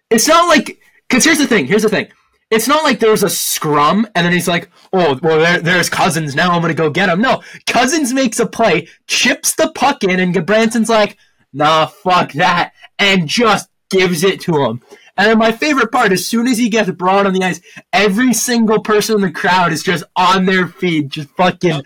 it's 0.08 0.26
not 0.26 0.48
like 0.48 0.80
because 1.06 1.25
here's 1.25 1.38
the 1.38 1.46
thing. 1.46 1.66
Here's 1.66 1.82
the 1.82 1.90
thing. 1.90 2.08
It's 2.52 2.69
not 2.69 2.84
like 2.84 3.00
there 3.00 3.10
was 3.10 3.22
a 3.22 3.31
scrum 3.31 4.06
and 4.14 4.26
then 4.26 4.32
he's 4.32 4.46
like, 4.46 4.70
oh, 4.93 5.19
well, 5.22 5.38
there, 5.38 5.60
there's 5.60 5.88
Cousins. 5.88 6.34
Now 6.34 6.52
I'm 6.52 6.60
going 6.60 6.70
to 6.70 6.76
go 6.76 6.90
get 6.90 7.08
him. 7.08 7.22
No, 7.22 7.43
Cousins 7.66 8.12
makes 8.12 8.38
a 8.38 8.46
play, 8.46 8.88
chips 9.06 9.54
the 9.54 9.72
puck 9.75 10.04
in, 10.04 10.20
and 10.20 10.34
Gudbranson's 10.34 10.90
like, 10.90 11.16
nah, 11.54 11.87
fuck 11.87 12.32
that, 12.32 12.72
and 12.99 13.26
just 13.26 13.70
gives 13.90 14.22
it 14.22 14.40
to 14.43 14.64
him. 14.64 14.82
And 15.16 15.31
then 15.31 15.38
my 15.38 15.52
favorite 15.52 15.93
part, 15.93 16.12
as 16.12 16.26
soon 16.26 16.46
as 16.46 16.58
he 16.58 16.69
gets 16.69 16.90
brought 16.90 17.26
on 17.26 17.32
the 17.32 17.43
ice, 17.43 17.60
every 17.93 18.34
single 18.34 18.81
person 18.81 19.16
in 19.16 19.20
the 19.22 19.31
crowd 19.31 19.72
is 19.72 19.82
just 19.82 20.04
on 20.14 20.44
their 20.44 20.69
feet, 20.69 21.08
just 21.08 21.31
fucking 21.31 21.82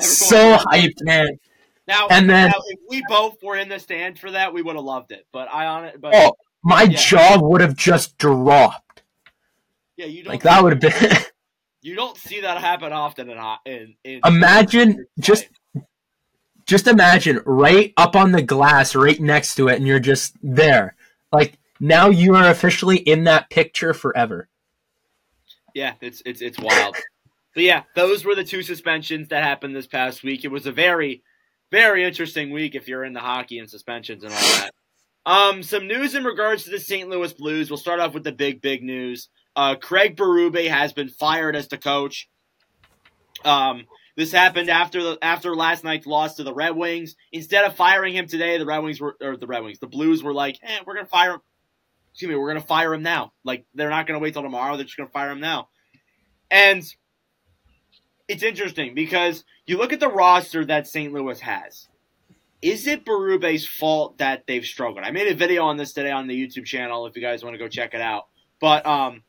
so 0.00 0.56
hyped, 0.56 1.02
man. 1.02 1.38
Now, 1.86 2.08
and 2.08 2.28
then 2.28 2.50
now, 2.50 2.60
if 2.66 2.80
we 2.88 3.02
both 3.08 3.42
were 3.42 3.56
in 3.56 3.68
the 3.68 3.78
stand 3.78 4.18
for 4.18 4.30
that, 4.32 4.52
we 4.52 4.62
would 4.62 4.76
have 4.76 4.84
loved 4.84 5.10
it. 5.10 5.26
But 5.32 5.48
I 5.50 5.66
on 5.66 5.84
it. 5.86 6.00
But 6.00 6.14
oh, 6.14 6.32
my 6.62 6.82
yeah. 6.82 6.96
jaw 6.96 7.38
would 7.40 7.60
have 7.60 7.76
just 7.76 8.18
dropped. 8.18 8.82
Yeah, 9.98 10.06
you 10.06 10.22
don't 10.22 10.32
like 10.32 10.42
that 10.44 10.62
would 10.62 10.72
have 10.72 11.00
been. 11.00 11.18
you 11.82 11.96
don't 11.96 12.16
see 12.16 12.40
that 12.42 12.58
happen 12.58 12.92
often 12.92 13.28
in 13.28 13.38
in. 13.66 13.96
in 14.04 14.20
imagine 14.24 15.06
just. 15.20 15.46
Just 16.66 16.86
imagine 16.86 17.40
right 17.46 17.94
up 17.96 18.14
on 18.14 18.30
the 18.32 18.42
glass, 18.42 18.94
right 18.94 19.18
next 19.18 19.54
to 19.54 19.68
it, 19.68 19.76
and 19.76 19.86
you're 19.86 19.98
just 19.98 20.34
there. 20.42 20.96
Like 21.32 21.58
now, 21.80 22.10
you 22.10 22.34
are 22.34 22.50
officially 22.50 22.98
in 22.98 23.24
that 23.24 23.48
picture 23.48 23.94
forever. 23.94 24.50
Yeah, 25.74 25.94
it's 26.02 26.22
it's 26.26 26.42
it's 26.42 26.58
wild. 26.58 26.94
but 27.54 27.62
yeah, 27.62 27.84
those 27.94 28.22
were 28.22 28.34
the 28.34 28.44
two 28.44 28.62
suspensions 28.62 29.28
that 29.28 29.44
happened 29.44 29.74
this 29.74 29.86
past 29.86 30.22
week. 30.22 30.44
It 30.44 30.50
was 30.50 30.66
a 30.66 30.72
very 30.72 31.22
very 31.70 32.04
interesting 32.04 32.50
week 32.50 32.74
if 32.74 32.86
you're 32.86 33.04
into 33.04 33.20
hockey 33.20 33.58
and 33.58 33.70
suspensions 33.70 34.22
and 34.22 34.32
all 34.34 34.38
that. 34.38 34.70
Um, 35.24 35.62
some 35.62 35.86
news 35.86 36.14
in 36.14 36.24
regards 36.24 36.64
to 36.64 36.70
the 36.70 36.80
St. 36.80 37.08
Louis 37.08 37.32
Blues. 37.32 37.70
We'll 37.70 37.78
start 37.78 38.00
off 38.00 38.14
with 38.14 38.24
the 38.24 38.32
big, 38.32 38.60
big 38.60 38.82
news. 38.82 39.30
Uh, 39.58 39.74
Craig 39.74 40.16
Berube 40.16 40.68
has 40.68 40.92
been 40.92 41.08
fired 41.08 41.56
as 41.56 41.66
the 41.66 41.78
coach. 41.78 42.28
Um, 43.44 43.86
this 44.16 44.30
happened 44.30 44.70
after 44.70 45.02
the 45.02 45.18
after 45.20 45.52
last 45.56 45.82
night's 45.82 46.06
loss 46.06 46.36
to 46.36 46.44
the 46.44 46.54
Red 46.54 46.76
Wings. 46.76 47.16
Instead 47.32 47.64
of 47.64 47.74
firing 47.74 48.14
him 48.14 48.28
today, 48.28 48.56
the 48.58 48.64
Red 48.64 48.84
Wings 48.84 49.00
were 49.00 49.16
or 49.20 49.36
the 49.36 49.48
Red 49.48 49.64
Wings, 49.64 49.80
the 49.80 49.88
Blues 49.88 50.22
were 50.22 50.32
like, 50.32 50.60
"Eh, 50.62 50.78
we're 50.86 50.94
gonna 50.94 51.08
fire 51.08 51.34
him." 51.34 51.40
Excuse 52.12 52.28
me, 52.28 52.36
we're 52.36 52.46
gonna 52.46 52.60
fire 52.60 52.94
him 52.94 53.02
now. 53.02 53.32
Like 53.42 53.66
they're 53.74 53.90
not 53.90 54.06
gonna 54.06 54.20
wait 54.20 54.34
till 54.34 54.44
tomorrow. 54.44 54.76
They're 54.76 54.84
just 54.84 54.96
gonna 54.96 55.10
fire 55.10 55.32
him 55.32 55.40
now. 55.40 55.70
And 56.52 56.84
it's 58.28 58.44
interesting 58.44 58.94
because 58.94 59.44
you 59.66 59.76
look 59.76 59.92
at 59.92 59.98
the 59.98 60.08
roster 60.08 60.64
that 60.66 60.86
St. 60.86 61.12
Louis 61.12 61.40
has. 61.40 61.88
Is 62.62 62.86
it 62.86 63.04
Berube's 63.04 63.66
fault 63.66 64.18
that 64.18 64.46
they've 64.46 64.64
struggled? 64.64 65.04
I 65.04 65.10
made 65.10 65.26
a 65.26 65.34
video 65.34 65.64
on 65.64 65.78
this 65.78 65.94
today 65.94 66.12
on 66.12 66.28
the 66.28 66.46
YouTube 66.46 66.64
channel 66.64 67.06
if 67.06 67.16
you 67.16 67.22
guys 67.22 67.42
want 67.42 67.54
to 67.54 67.58
go 67.58 67.66
check 67.66 67.92
it 67.92 68.00
out. 68.00 68.28
But 68.60 68.86
um 68.86 69.24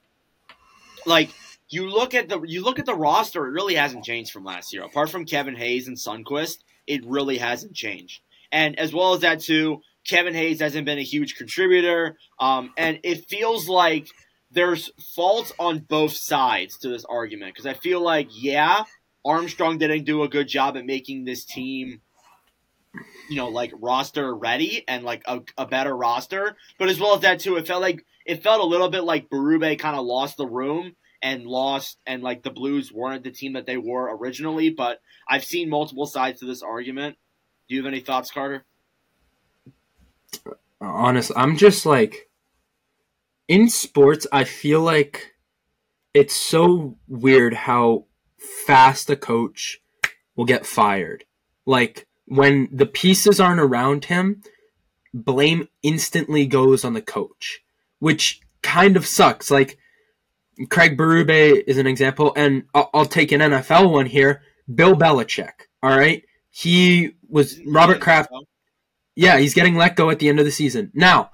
like 1.06 1.30
you 1.70 1.90
look 1.90 2.14
at 2.14 2.30
the 2.30 2.42
you 2.42 2.64
look 2.64 2.80
at 2.80 2.86
the 2.86 2.96
roster, 2.96 3.46
it 3.46 3.52
really 3.52 3.76
hasn't 3.76 4.06
changed 4.06 4.32
from 4.32 4.44
last 4.44 4.74
year. 4.74 4.84
Apart 4.84 5.10
from 5.10 5.26
Kevin 5.26 5.56
Hayes 5.56 5.88
and 5.88 5.98
Sundqvist, 5.98 6.58
it 6.88 7.06
really 7.06 7.38
hasn't 7.38 7.74
changed. 7.74 8.22
And 8.52 8.78
as 8.80 8.94
well 8.94 9.14
as 9.14 9.22
that 9.22 9.42
too, 9.42 9.82
Kevin 10.08 10.34
Hayes 10.34 10.60
hasn't 10.60 10.86
been 10.86 10.98
a 10.98 11.04
huge 11.04 11.36
contributor. 11.36 12.18
Um, 12.40 12.72
and 12.78 13.00
it 13.04 13.30
feels 13.30 13.70
like 13.70 14.08
there's 14.52 14.92
faults 15.16 15.54
on 15.60 15.80
both 15.80 16.14
sides 16.14 16.78
to 16.80 16.90
this 16.90 17.06
argument 17.06 17.54
because 17.54 17.68
I 17.68 17.74
feel 17.74 18.02
like 18.02 18.30
yeah, 18.32 18.84
Armstrong 19.24 19.78
didn't 19.78 20.06
do 20.06 20.24
a 20.24 20.30
good 20.30 20.48
job 20.48 20.76
at 20.78 20.86
making 20.86 21.26
this 21.26 21.46
team 21.46 22.02
you 23.30 23.36
know 23.36 23.50
like 23.50 23.72
roster 23.80 24.36
ready 24.36 24.84
and 24.88 25.04
like 25.04 25.22
a, 25.28 25.42
a 25.60 25.68
better 25.68 25.96
roster 25.96 26.56
but 26.80 26.90
as 26.90 27.00
well 27.00 27.14
as 27.14 27.22
that 27.22 27.40
too 27.40 27.56
it 27.56 27.68
felt 27.68 27.84
like 27.84 28.04
it 28.26 28.44
felt 28.44 28.62
a 28.62 28.68
little 28.68 28.90
bit 28.90 29.04
like 29.04 29.30
Berube 29.30 29.80
kind 29.80 29.96
of 29.96 30.06
lost 30.06 30.38
the 30.38 30.48
room 30.48 30.96
and 31.22 31.46
lost 31.46 31.98
and 32.06 32.24
like 32.24 32.44
the 32.44 32.52
Blues 32.52 32.92
weren't 32.92 33.24
the 33.24 33.32
team 33.32 33.54
that 33.54 33.66
they 33.66 33.78
were 33.78 34.16
originally 34.18 34.70
but 34.70 35.00
I've 35.28 35.44
seen 35.44 35.70
multiple 35.70 36.06
sides 36.06 36.40
to 36.40 36.46
this 36.46 36.64
argument. 36.64 37.18
Do 37.68 37.76
you 37.76 37.84
have 37.84 37.92
any 37.92 38.02
thoughts 38.02 38.32
Carter? 38.32 38.66
Honestly 40.82 41.36
I'm 41.36 41.58
just 41.58 41.86
like 41.86 42.30
in 43.50 43.68
sports, 43.68 44.28
I 44.32 44.44
feel 44.44 44.82
like 44.82 45.34
it's 46.14 46.36
so 46.36 46.98
weird 47.08 47.54
how 47.56 48.06
fast 48.68 49.10
a 49.10 49.16
coach 49.16 49.80
will 50.36 50.46
get 50.46 50.68
fired. 50.68 51.26
Like 51.66 52.08
when 52.26 52.70
the 52.72 52.86
pieces 52.86 53.40
aren't 53.40 53.60
around 53.60 54.06
him, 54.06 54.44
blame 55.14 55.68
instantly 55.82 56.46
goes 56.46 56.86
on 56.86 56.94
the 56.94 57.02
coach, 57.02 57.62
which 58.00 58.42
kind 58.62 58.98
of 58.98 59.06
sucks. 59.06 59.52
Like 59.52 59.78
Craig 60.70 60.98
Berube 60.98 61.64
is 61.68 61.78
an 61.78 61.88
example, 61.88 62.34
and 62.36 62.64
I'll, 62.74 62.90
I'll 62.94 63.06
take 63.06 63.32
an 63.32 63.42
NFL 63.42 63.92
one 63.92 64.06
here. 64.06 64.42
Bill 64.74 64.96
Belichick. 64.96 65.52
All 65.82 65.98
right, 65.98 66.24
he 66.50 67.12
was 67.28 67.60
Robert 67.66 68.02
Kraft. 68.02 68.30
Yeah, 69.16 69.38
he's 69.38 69.54
getting 69.54 69.76
let 69.76 69.96
go 69.96 70.10
at 70.10 70.20
the 70.20 70.30
end 70.30 70.40
of 70.40 70.46
the 70.46 70.52
season. 70.52 70.92
Now, 70.94 71.32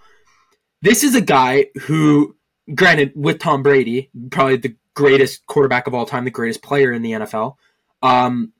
this 0.81 1.03
is 1.03 1.15
a 1.15 1.22
guy 1.22 1.67
who, 1.84 2.36
granted, 2.74 3.13
with 3.15 3.39
Tom 3.39 3.63
Brady, 3.63 4.10
probably 4.31 4.57
the 4.57 4.75
greatest 4.93 5.45
quarterback 5.45 5.88
of 5.88 5.93
all 5.93 6.05
time, 6.05 6.25
the 6.25 6.31
greatest 6.31 6.62
player 6.62 6.91
in 6.91 7.01
the 7.01 7.12
NFL. 7.12 7.55
Um, 8.01 8.53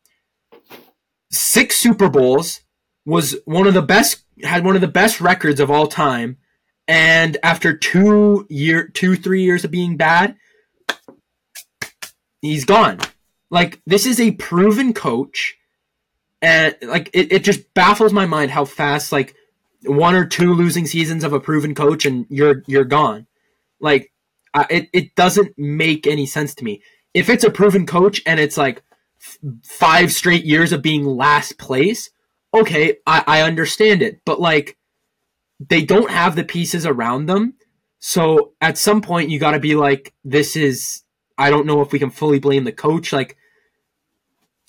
six 1.32 1.78
Super 1.78 2.10
Bowls 2.10 2.62
was 3.06 3.38
one 3.46 3.68
of 3.68 3.74
the 3.74 3.82
best, 3.82 4.24
had 4.44 4.66
one 4.66 4.76
of 4.76 4.82
the 4.82 4.88
best 4.88 5.22
records 5.22 5.60
of 5.60 5.72
all 5.72 5.88
time. 5.88 6.38
And 6.88 7.38
after 7.42 7.76
two 7.76 8.46
year, 8.50 8.88
two 8.88 9.16
three 9.16 9.44
years 9.44 9.66
of 9.66 9.72
being 9.72 9.98
bad, 9.98 10.36
he's 12.42 12.66
gone. 12.66 13.00
Like 13.50 13.82
this 13.86 14.06
is 14.06 14.20
a 14.20 14.32
proven 14.32 14.94
coach, 14.94 15.56
and 16.42 16.76
like 16.82 17.10
it, 17.14 17.32
it 17.32 17.44
just 17.44 17.74
baffles 17.74 18.14
my 18.14 18.26
mind 18.26 18.52
how 18.52 18.66
fast 18.66 19.12
like 19.12 19.36
one 19.84 20.16
or 20.16 20.26
two 20.26 20.54
losing 20.54 20.86
seasons 20.86 21.24
of 21.24 21.34
a 21.34 21.40
proven 21.40 21.76
coach 21.76 22.06
and 22.06 22.26
you're 22.30 22.64
you're 22.68 22.86
gone. 22.86 23.28
Like 23.80 24.12
it 24.70 24.90
it 24.94 25.16
doesn't 25.16 25.58
make 25.58 26.08
any 26.08 26.26
sense 26.26 26.54
to 26.56 26.64
me. 26.64 26.82
If 27.14 27.30
it's 27.30 27.44
a 27.44 27.52
proven 27.52 27.86
coach 27.86 28.22
and 28.26 28.40
it's 28.40 28.58
like 28.58 28.84
f- 29.22 29.38
five 29.64 30.12
straight 30.12 30.46
years 30.46 30.72
of 30.72 30.82
being 30.82 31.06
last 31.06 31.58
place, 31.58 32.10
okay, 32.54 32.98
I, 33.06 33.24
I 33.26 33.42
understand 33.42 34.02
it. 34.02 34.22
But 34.26 34.40
like 34.40 34.78
they 35.60 35.84
don't 35.84 36.12
have 36.12 36.36
the 36.36 36.44
pieces 36.44 36.86
around 36.86 37.28
them. 37.28 37.56
So 38.00 38.54
at 38.62 38.78
some 38.78 39.02
point 39.02 39.30
you 39.30 39.40
got 39.40 39.52
to 39.52 39.60
be 39.60 39.76
like, 39.76 40.14
this 40.24 40.56
is 40.56 41.04
I 41.38 41.50
don't 41.50 41.66
know 41.66 41.82
if 41.82 41.92
we 41.92 42.00
can 42.00 42.12
fully 42.12 42.40
blame 42.40 42.64
the 42.64 42.72
coach. 42.72 43.12
Like, 43.12 43.38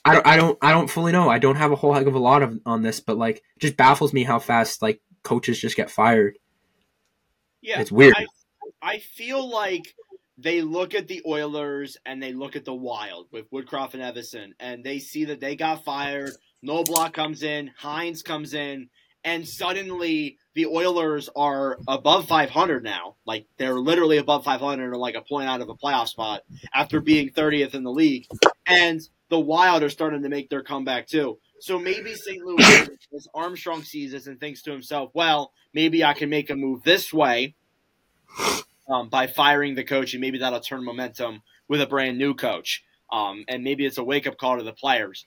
I 0.05 0.14
don't, 0.14 0.26
I 0.26 0.37
don't, 0.37 0.59
I 0.62 0.71
don't 0.71 0.90
fully 0.90 1.12
know. 1.12 1.28
I 1.28 1.38
don't 1.38 1.57
have 1.57 1.73
a 1.73 1.76
whole 1.76 1.93
heck 1.93 2.07
of 2.07 2.14
a 2.14 2.19
lot 2.19 2.43
of 2.43 2.59
on 2.64 2.83
this, 2.83 3.00
but 3.00 3.19
like, 3.19 3.38
it 3.38 3.61
just 3.61 3.76
baffles 3.76 4.12
me 4.12 4.25
how 4.25 4.38
fast 4.38 4.83
like 4.83 5.00
coaches 5.23 5.61
just 5.61 5.76
get 5.76 5.90
fired. 5.90 6.38
Yeah, 7.61 7.81
it's 7.81 7.93
weird. 7.93 8.14
I, 8.16 8.26
I 8.83 8.99
feel 8.99 9.49
like 9.49 9.95
they 10.38 10.62
look 10.62 10.95
at 10.95 11.09
the 11.09 11.23
Oilers 11.26 11.97
and 12.05 12.23
they 12.23 12.33
look 12.33 12.57
at 12.57 12.64
the 12.64 12.75
Wild 12.75 13.28
with 13.33 13.50
Woodcroft 13.50 13.95
and 13.95 14.02
Evason, 14.02 14.50
and 14.61 14.85
they 14.85 14.99
see 14.99 15.25
that 15.26 15.40
they 15.40 15.57
got 15.57 15.85
fired. 15.85 16.33
Knoblauch 16.64 17.12
comes 17.12 17.43
in, 17.43 17.71
Hynes 17.81 18.25
comes 18.25 18.55
in, 18.55 18.88
and 19.26 19.47
suddenly 19.47 20.38
the 20.54 20.66
Oilers 20.66 21.28
are 21.35 21.78
above 21.88 22.28
500 22.28 22.85
now. 22.85 23.16
Like 23.26 23.47
they're 23.59 23.75
literally 23.75 24.18
above 24.18 24.45
500 24.45 24.92
or 24.92 24.97
like 24.97 25.16
a 25.16 25.21
point 25.21 25.49
out 25.49 25.61
of 25.61 25.68
a 25.68 25.75
playoff 25.75 26.06
spot 26.06 26.42
after 26.73 27.00
being 27.00 27.30
30th 27.30 27.75
in 27.75 27.83
the 27.83 27.90
league. 27.90 28.26
And 28.66 29.00
the 29.28 29.40
Wild 29.40 29.83
are 29.83 29.90
starting 29.90 30.23
to 30.23 30.28
make 30.28 30.49
their 30.49 30.62
comeback 30.62 31.09
too. 31.09 31.38
So 31.59 31.76
maybe 31.76 32.14
St. 32.14 32.40
Louis, 32.45 32.88
as 33.14 33.26
Armstrong 33.35 33.83
sees 33.83 34.12
this 34.12 34.28
and 34.28 34.38
thinks 34.38 34.62
to 34.62 34.71
himself, 34.71 35.11
well, 35.12 35.52
maybe 35.75 36.04
I 36.04 36.14
can 36.14 36.30
make 36.30 36.49
a 36.49 36.54
move 36.54 36.85
this 36.85 37.12
way 37.12 37.56
um, 38.88 39.09
by 39.09 39.26
firing 39.26 39.75
the 39.75 39.83
coach, 39.83 40.14
and 40.14 40.21
maybe 40.21 40.38
that'll 40.38 40.61
turn 40.61 40.85
momentum 40.85 41.42
with 41.66 41.80
a 41.80 41.87
brand 41.87 42.18
new 42.18 42.35
coach. 42.35 42.85
Um, 43.11 43.45
and 43.49 43.64
maybe 43.64 43.87
it's 43.87 43.99
a 43.99 44.04
wake 44.04 44.26
up 44.26 44.37
call 44.37 44.59
to 44.59 44.64
the 44.64 44.73
players. 44.73 45.26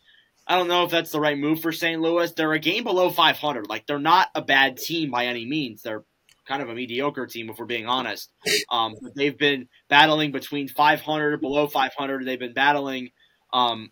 I 0.49 0.55
don't 0.55 0.67
know 0.67 0.83
if 0.83 0.89
that's 0.89 1.11
the 1.11 1.19
right 1.19 1.37
move 1.37 1.61
for 1.61 1.71
St. 1.71 2.01
Louis. 2.01 2.31
They're 2.33 2.53
a 2.53 2.59
game 2.59 2.83
below 2.83 3.11
500. 3.11 3.69
Like 3.69 3.85
they're 3.85 3.99
not 3.99 4.29
a 4.33 4.41
bad 4.41 4.77
team 4.77 5.11
by 5.11 5.27
any 5.27 5.45
means. 5.45 5.83
They're 5.83 6.03
kind 6.47 6.63
of 6.63 6.69
a 6.69 6.73
mediocre 6.73 7.27
team 7.27 7.51
if 7.51 7.59
we're 7.59 7.65
being 7.65 7.85
honest. 7.85 8.31
Um, 8.71 8.95
they've 9.15 9.37
been 9.37 9.69
battling 9.89 10.31
between 10.31 10.67
500 10.67 11.39
below 11.39 11.67
500. 11.67 12.25
They've 12.25 12.39
been 12.39 12.53
battling 12.53 13.11
um, 13.53 13.91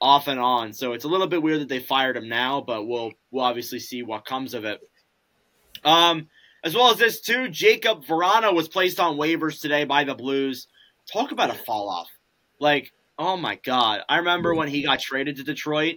off 0.00 0.28
and 0.28 0.40
on. 0.40 0.72
So 0.72 0.94
it's 0.94 1.04
a 1.04 1.08
little 1.08 1.26
bit 1.26 1.42
weird 1.42 1.60
that 1.60 1.68
they 1.68 1.78
fired 1.78 2.16
him 2.16 2.30
now, 2.30 2.62
but 2.62 2.86
we'll 2.86 3.12
we'll 3.30 3.44
obviously 3.44 3.78
see 3.78 4.02
what 4.02 4.24
comes 4.24 4.54
of 4.54 4.64
it. 4.64 4.80
Um, 5.84 6.28
as 6.64 6.74
well 6.74 6.90
as 6.90 6.96
this 6.96 7.20
too, 7.20 7.48
Jakub 7.50 8.06
Vrana 8.06 8.54
was 8.54 8.66
placed 8.66 8.98
on 8.98 9.18
waivers 9.18 9.60
today 9.60 9.84
by 9.84 10.04
the 10.04 10.14
Blues. 10.14 10.68
Talk 11.12 11.32
about 11.32 11.50
a 11.50 11.54
fall 11.54 11.90
off. 11.90 12.08
Like 12.58 12.92
Oh 13.18 13.36
my 13.36 13.56
god. 13.56 14.02
I 14.08 14.18
remember 14.18 14.54
when 14.54 14.68
he 14.68 14.82
got 14.82 15.00
traded 15.00 15.36
to 15.36 15.42
Detroit, 15.42 15.96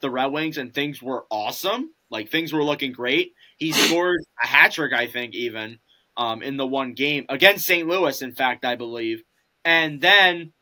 the 0.00 0.10
Red 0.10 0.26
Wings, 0.26 0.58
and 0.58 0.72
things 0.74 1.02
were 1.02 1.26
awesome. 1.30 1.92
Like 2.10 2.30
things 2.30 2.52
were 2.52 2.64
looking 2.64 2.92
great. 2.92 3.34
He 3.56 3.72
scored 3.74 4.20
a 4.42 4.46
hat 4.46 4.72
trick, 4.72 4.92
I 4.92 5.06
think, 5.06 5.34
even 5.34 5.78
um, 6.16 6.42
in 6.42 6.56
the 6.56 6.66
one 6.66 6.94
game 6.94 7.26
against 7.28 7.66
St. 7.66 7.88
Louis, 7.88 8.22
in 8.22 8.32
fact, 8.34 8.64
I 8.64 8.76
believe. 8.76 9.22
And 9.64 10.00
then 10.00 10.52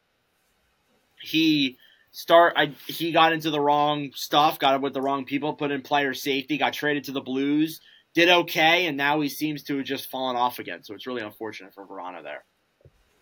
he 1.21 1.79
start 2.13 2.55
I, 2.57 2.73
he 2.87 3.13
got 3.13 3.33
into 3.33 3.51
the 3.51 3.61
wrong 3.61 4.11
stuff, 4.15 4.59
got 4.59 4.75
it 4.75 4.81
with 4.81 4.95
the 4.95 5.03
wrong 5.03 5.25
people, 5.25 5.55
put 5.55 5.71
in 5.71 5.83
player 5.83 6.15
safety, 6.15 6.59
got 6.59 6.73
traded 6.73 7.05
to 7.05 7.13
the 7.13 7.21
Blues, 7.21 7.81
did 8.15 8.29
okay, 8.29 8.87
and 8.87 8.97
now 8.97 9.21
he 9.21 9.29
seems 9.29 9.63
to 9.65 9.77
have 9.77 9.87
just 9.87 10.11
fallen 10.11 10.37
off 10.37 10.59
again. 10.59 10.83
So 10.83 10.95
it's 10.95 11.07
really 11.07 11.23
unfortunate 11.23 11.75
for 11.75 11.87
Vrana 11.87 12.23
there. 12.23 12.45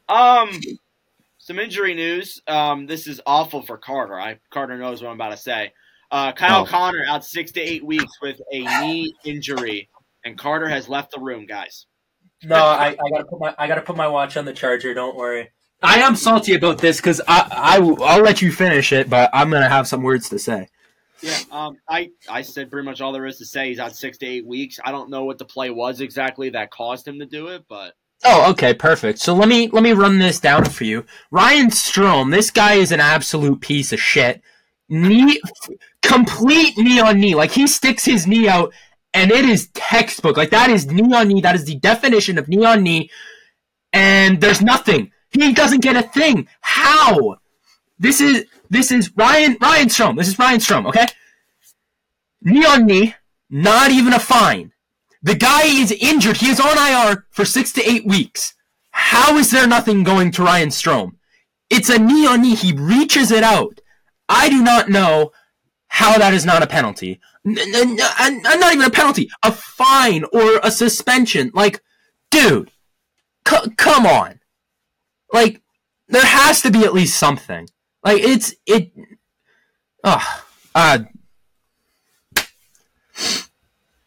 Um 0.08 0.60
some 1.44 1.58
injury 1.58 1.92
news. 1.94 2.40
Um, 2.46 2.86
this 2.86 3.06
is 3.06 3.20
awful 3.26 3.60
for 3.60 3.76
Carter. 3.76 4.18
I 4.18 4.38
Carter 4.50 4.78
knows 4.78 5.02
what 5.02 5.10
I'm 5.10 5.16
about 5.16 5.32
to 5.32 5.36
say. 5.36 5.74
Uh, 6.10 6.32
Kyle 6.32 6.62
oh. 6.62 6.66
Connor 6.66 7.04
out 7.06 7.22
six 7.22 7.52
to 7.52 7.60
eight 7.60 7.84
weeks 7.84 8.12
with 8.22 8.40
a 8.50 8.62
knee 8.80 9.14
injury, 9.26 9.90
and 10.24 10.38
Carter 10.38 10.68
has 10.68 10.88
left 10.88 11.12
the 11.12 11.20
room, 11.20 11.44
guys. 11.44 11.84
No, 12.42 12.56
I, 12.56 12.88
I 12.88 13.10
gotta 13.10 13.26
put 13.26 13.40
my 13.40 13.54
I 13.58 13.66
gotta 13.66 13.82
put 13.82 13.94
my 13.94 14.08
watch 14.08 14.38
on 14.38 14.46
the 14.46 14.54
charger. 14.54 14.94
Don't 14.94 15.16
worry. 15.16 15.50
I 15.82 15.98
am 15.98 16.16
salty 16.16 16.54
about 16.54 16.78
this 16.78 16.96
because 16.96 17.20
I, 17.28 17.46
I 17.50 17.76
I'll 17.78 18.22
let 18.22 18.40
you 18.40 18.50
finish 18.50 18.90
it, 18.92 19.10
but 19.10 19.28
I'm 19.34 19.50
gonna 19.50 19.68
have 19.68 19.86
some 19.86 20.02
words 20.02 20.30
to 20.30 20.38
say. 20.38 20.68
Yeah, 21.20 21.38
um, 21.50 21.76
I 21.86 22.10
I 22.26 22.40
said 22.40 22.70
pretty 22.70 22.86
much 22.86 23.02
all 23.02 23.12
there 23.12 23.26
is 23.26 23.36
to 23.38 23.44
say. 23.44 23.68
He's 23.68 23.78
out 23.78 23.94
six 23.94 24.16
to 24.18 24.26
eight 24.26 24.46
weeks. 24.46 24.80
I 24.82 24.92
don't 24.92 25.10
know 25.10 25.24
what 25.24 25.36
the 25.36 25.44
play 25.44 25.68
was 25.68 26.00
exactly 26.00 26.48
that 26.50 26.70
caused 26.70 27.06
him 27.06 27.18
to 27.18 27.26
do 27.26 27.48
it, 27.48 27.64
but 27.68 27.92
Oh, 28.26 28.50
okay, 28.52 28.72
perfect. 28.72 29.18
So 29.18 29.34
let 29.34 29.48
me 29.48 29.68
let 29.68 29.82
me 29.82 29.92
run 29.92 30.18
this 30.18 30.40
down 30.40 30.64
for 30.64 30.84
you. 30.84 31.04
Ryan 31.30 31.68
Strome, 31.68 32.30
this 32.30 32.50
guy 32.50 32.74
is 32.74 32.90
an 32.90 33.00
absolute 33.00 33.60
piece 33.60 33.92
of 33.92 34.00
shit. 34.00 34.40
Knee, 34.88 35.40
complete 36.02 36.76
knee 36.78 37.00
on 37.00 37.20
knee. 37.20 37.34
Like 37.34 37.50
he 37.50 37.66
sticks 37.66 38.06
his 38.06 38.26
knee 38.26 38.48
out, 38.48 38.72
and 39.12 39.30
it 39.30 39.44
is 39.44 39.68
textbook. 39.74 40.38
Like 40.38 40.50
that 40.50 40.70
is 40.70 40.86
knee 40.86 41.14
on 41.14 41.28
knee. 41.28 41.42
That 41.42 41.54
is 41.54 41.66
the 41.66 41.76
definition 41.76 42.38
of 42.38 42.48
knee 42.48 42.64
on 42.64 42.82
knee. 42.82 43.10
And 43.92 44.40
there's 44.40 44.62
nothing. 44.62 45.12
He 45.30 45.52
doesn't 45.52 45.82
get 45.82 45.96
a 45.96 46.02
thing. 46.02 46.48
How? 46.62 47.36
This 47.98 48.22
is 48.22 48.46
this 48.70 48.90
is 48.90 49.12
Ryan 49.16 49.58
Ryan 49.60 49.88
Strome. 49.88 50.16
This 50.16 50.28
is 50.28 50.38
Ryan 50.38 50.60
Strome. 50.60 50.88
Okay. 50.88 51.06
Knee 52.40 52.64
on 52.64 52.86
knee. 52.86 53.14
Not 53.50 53.90
even 53.90 54.14
a 54.14 54.18
fine. 54.18 54.72
The 55.24 55.34
guy 55.34 55.62
is 55.64 55.90
injured. 55.90 56.36
He 56.36 56.50
is 56.50 56.60
on 56.60 56.76
IR 56.76 57.26
for 57.30 57.46
six 57.46 57.72
to 57.72 57.90
eight 57.90 58.06
weeks. 58.06 58.52
How 58.90 59.38
is 59.38 59.50
there 59.50 59.66
nothing 59.66 60.04
going 60.04 60.30
to 60.32 60.44
Ryan 60.44 60.68
Strome? 60.68 61.12
It's 61.70 61.88
a 61.88 61.98
knee 61.98 62.26
on 62.26 62.42
knee. 62.42 62.54
He 62.54 62.74
reaches 62.74 63.30
it 63.30 63.42
out. 63.42 63.80
I 64.28 64.50
do 64.50 64.62
not 64.62 64.90
know 64.90 65.32
how 65.88 66.18
that 66.18 66.34
is 66.34 66.44
not 66.44 66.62
a 66.62 66.66
penalty. 66.66 67.20
N- 67.46 67.56
n- 67.58 67.98
n- 68.20 68.42
not 68.42 68.74
even 68.74 68.84
a 68.84 68.90
penalty. 68.90 69.30
A 69.42 69.50
fine 69.50 70.24
or 70.30 70.60
a 70.62 70.70
suspension. 70.70 71.50
Like, 71.54 71.80
dude, 72.30 72.70
c- 73.48 73.70
come 73.78 74.04
on. 74.04 74.40
Like, 75.32 75.62
there 76.06 76.24
has 76.24 76.60
to 76.62 76.70
be 76.70 76.84
at 76.84 76.92
least 76.92 77.18
something. 77.18 77.66
Like, 78.04 78.20
it's, 78.22 78.54
it, 78.66 78.92
ugh, 80.04 80.42
uh, 80.74 80.98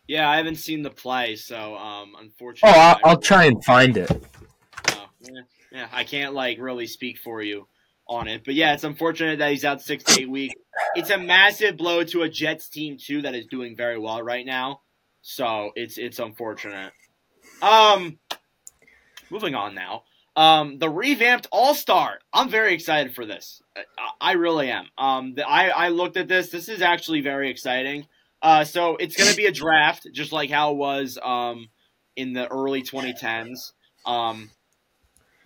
yeah, 0.08 0.30
I 0.30 0.38
haven't 0.38 0.56
seen 0.56 0.82
the 0.82 0.90
play, 0.90 1.36
so 1.36 1.76
um, 1.76 2.16
unfortunately. 2.20 2.78
Oh, 2.78 2.82
I'll, 2.82 3.00
I'll 3.04 3.22
try 3.22 3.46
and 3.46 3.64
find 3.64 3.98
it. 3.98 4.10
Uh, 4.12 5.06
yeah, 5.22 5.42
yeah, 5.72 5.88
I 5.92 6.04
can't 6.04 6.34
like 6.34 6.60
really 6.60 6.88
speak 6.88 7.18
for 7.18 7.42
you 7.42 7.68
on 8.08 8.28
it, 8.28 8.44
but 8.46 8.54
yeah, 8.54 8.74
it's 8.74 8.86
unfortunate 8.86 9.40
that 9.40 9.52
he's 9.52 9.66
out 9.66 9.82
six 9.82 10.04
to 10.06 10.22
eight 10.22 10.30
weeks. 10.30 10.56
It's 10.96 11.10
a 11.10 11.18
massive 11.18 11.76
blow 11.76 12.04
to 12.06 12.22
a 12.22 12.30
Jets 12.30 12.70
team 12.70 12.98
too 12.98 13.22
that 13.24 13.36
is 13.36 13.48
doing 13.48 13.76
very 13.76 14.00
well 14.00 14.22
right 14.22 14.46
now, 14.46 14.82
so 15.22 15.72
it's 15.76 15.98
it's 15.98 16.20
unfortunate. 16.20 16.94
Um, 17.62 18.20
moving 19.30 19.56
on 19.56 19.76
now. 19.76 20.04
Um, 20.38 20.78
the 20.78 20.90
revamped 20.90 21.48
All 21.52 21.74
Star. 21.74 22.20
I'm 22.32 22.48
very 22.50 22.74
excited 22.74 23.16
for 23.16 23.26
this. 23.26 23.62
I, 23.76 23.82
I 24.22 24.32
really 24.34 24.70
am. 24.70 24.86
Um, 24.98 25.34
the, 25.34 25.48
I 25.48 25.68
I 25.68 25.90
looked 25.90 26.16
at 26.16 26.28
this. 26.28 26.50
This 26.50 26.70
is 26.70 26.82
actually 26.82 27.22
very 27.22 27.50
exciting. 27.50 28.08
Uh, 28.42 28.64
so 28.64 28.96
it's 28.98 29.16
going 29.16 29.30
to 29.30 29.36
be 29.36 29.46
a 29.46 29.52
draft, 29.52 30.08
just 30.14 30.32
like 30.32 30.50
how 30.50 30.72
it 30.72 30.78
was 30.78 31.18
um, 31.24 31.70
in 32.16 32.34
the 32.34 32.48
early 32.48 32.84
2010s, 32.84 33.72
um, 34.06 34.50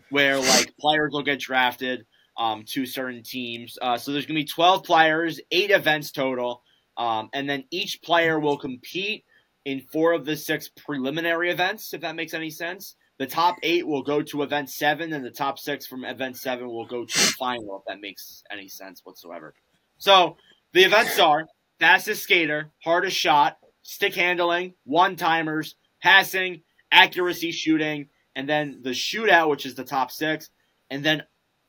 where 0.09 0.37
like 0.39 0.75
players 0.77 1.11
will 1.13 1.23
get 1.23 1.39
drafted 1.39 2.05
um, 2.37 2.63
to 2.67 2.85
certain 2.85 3.23
teams. 3.23 3.77
Uh, 3.81 3.97
so 3.97 4.11
there's 4.11 4.25
going 4.25 4.35
to 4.35 4.43
be 4.43 4.47
12 4.47 4.83
players, 4.83 5.39
eight 5.51 5.71
events 5.71 6.11
total, 6.11 6.63
um, 6.97 7.29
and 7.33 7.49
then 7.49 7.63
each 7.71 8.01
player 8.01 8.39
will 8.39 8.57
compete 8.57 9.23
in 9.63 9.81
four 9.91 10.13
of 10.13 10.25
the 10.25 10.35
six 10.35 10.69
preliminary 10.69 11.51
events, 11.51 11.93
if 11.93 12.01
that 12.01 12.15
makes 12.15 12.33
any 12.33 12.49
sense. 12.49 12.95
The 13.19 13.27
top 13.27 13.57
eight 13.61 13.85
will 13.85 14.01
go 14.01 14.23
to 14.23 14.41
event 14.41 14.69
seven, 14.69 15.13
and 15.13 15.23
the 15.23 15.31
top 15.31 15.59
six 15.59 15.85
from 15.85 16.03
event 16.03 16.37
seven 16.37 16.67
will 16.67 16.87
go 16.87 17.05
to 17.05 17.13
the 17.13 17.33
final, 17.37 17.77
if 17.77 17.83
that 17.87 18.01
makes 18.01 18.43
any 18.51 18.67
sense 18.67 19.01
whatsoever. 19.03 19.53
So 19.99 20.37
the 20.73 20.83
events 20.83 21.19
are 21.19 21.45
fastest 21.81 22.21
skater, 22.21 22.71
hardest 22.83 23.17
shot, 23.17 23.57
stick 23.81 24.13
handling, 24.13 24.75
one 24.83 25.15
timers, 25.15 25.75
passing, 26.01 26.61
accuracy 26.91 27.51
shooting, 27.51 28.07
and 28.35 28.47
then 28.47 28.79
the 28.83 28.91
shootout, 28.91 29.49
which 29.49 29.65
is 29.65 29.73
the 29.73 29.83
top 29.83 30.11
six, 30.11 30.51
and 30.91 31.03
then 31.03 31.23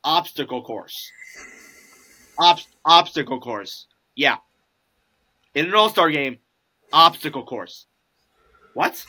obstacle 0.04 0.62
course. 0.62 1.10
Ob- 2.38 2.58
obstacle 2.84 3.40
course. 3.40 3.86
Yeah. 4.14 4.36
In 5.54 5.66
an 5.66 5.74
all 5.74 5.88
star 5.88 6.10
game, 6.10 6.38
obstacle 6.92 7.44
course. 7.44 7.86
What? 8.74 9.04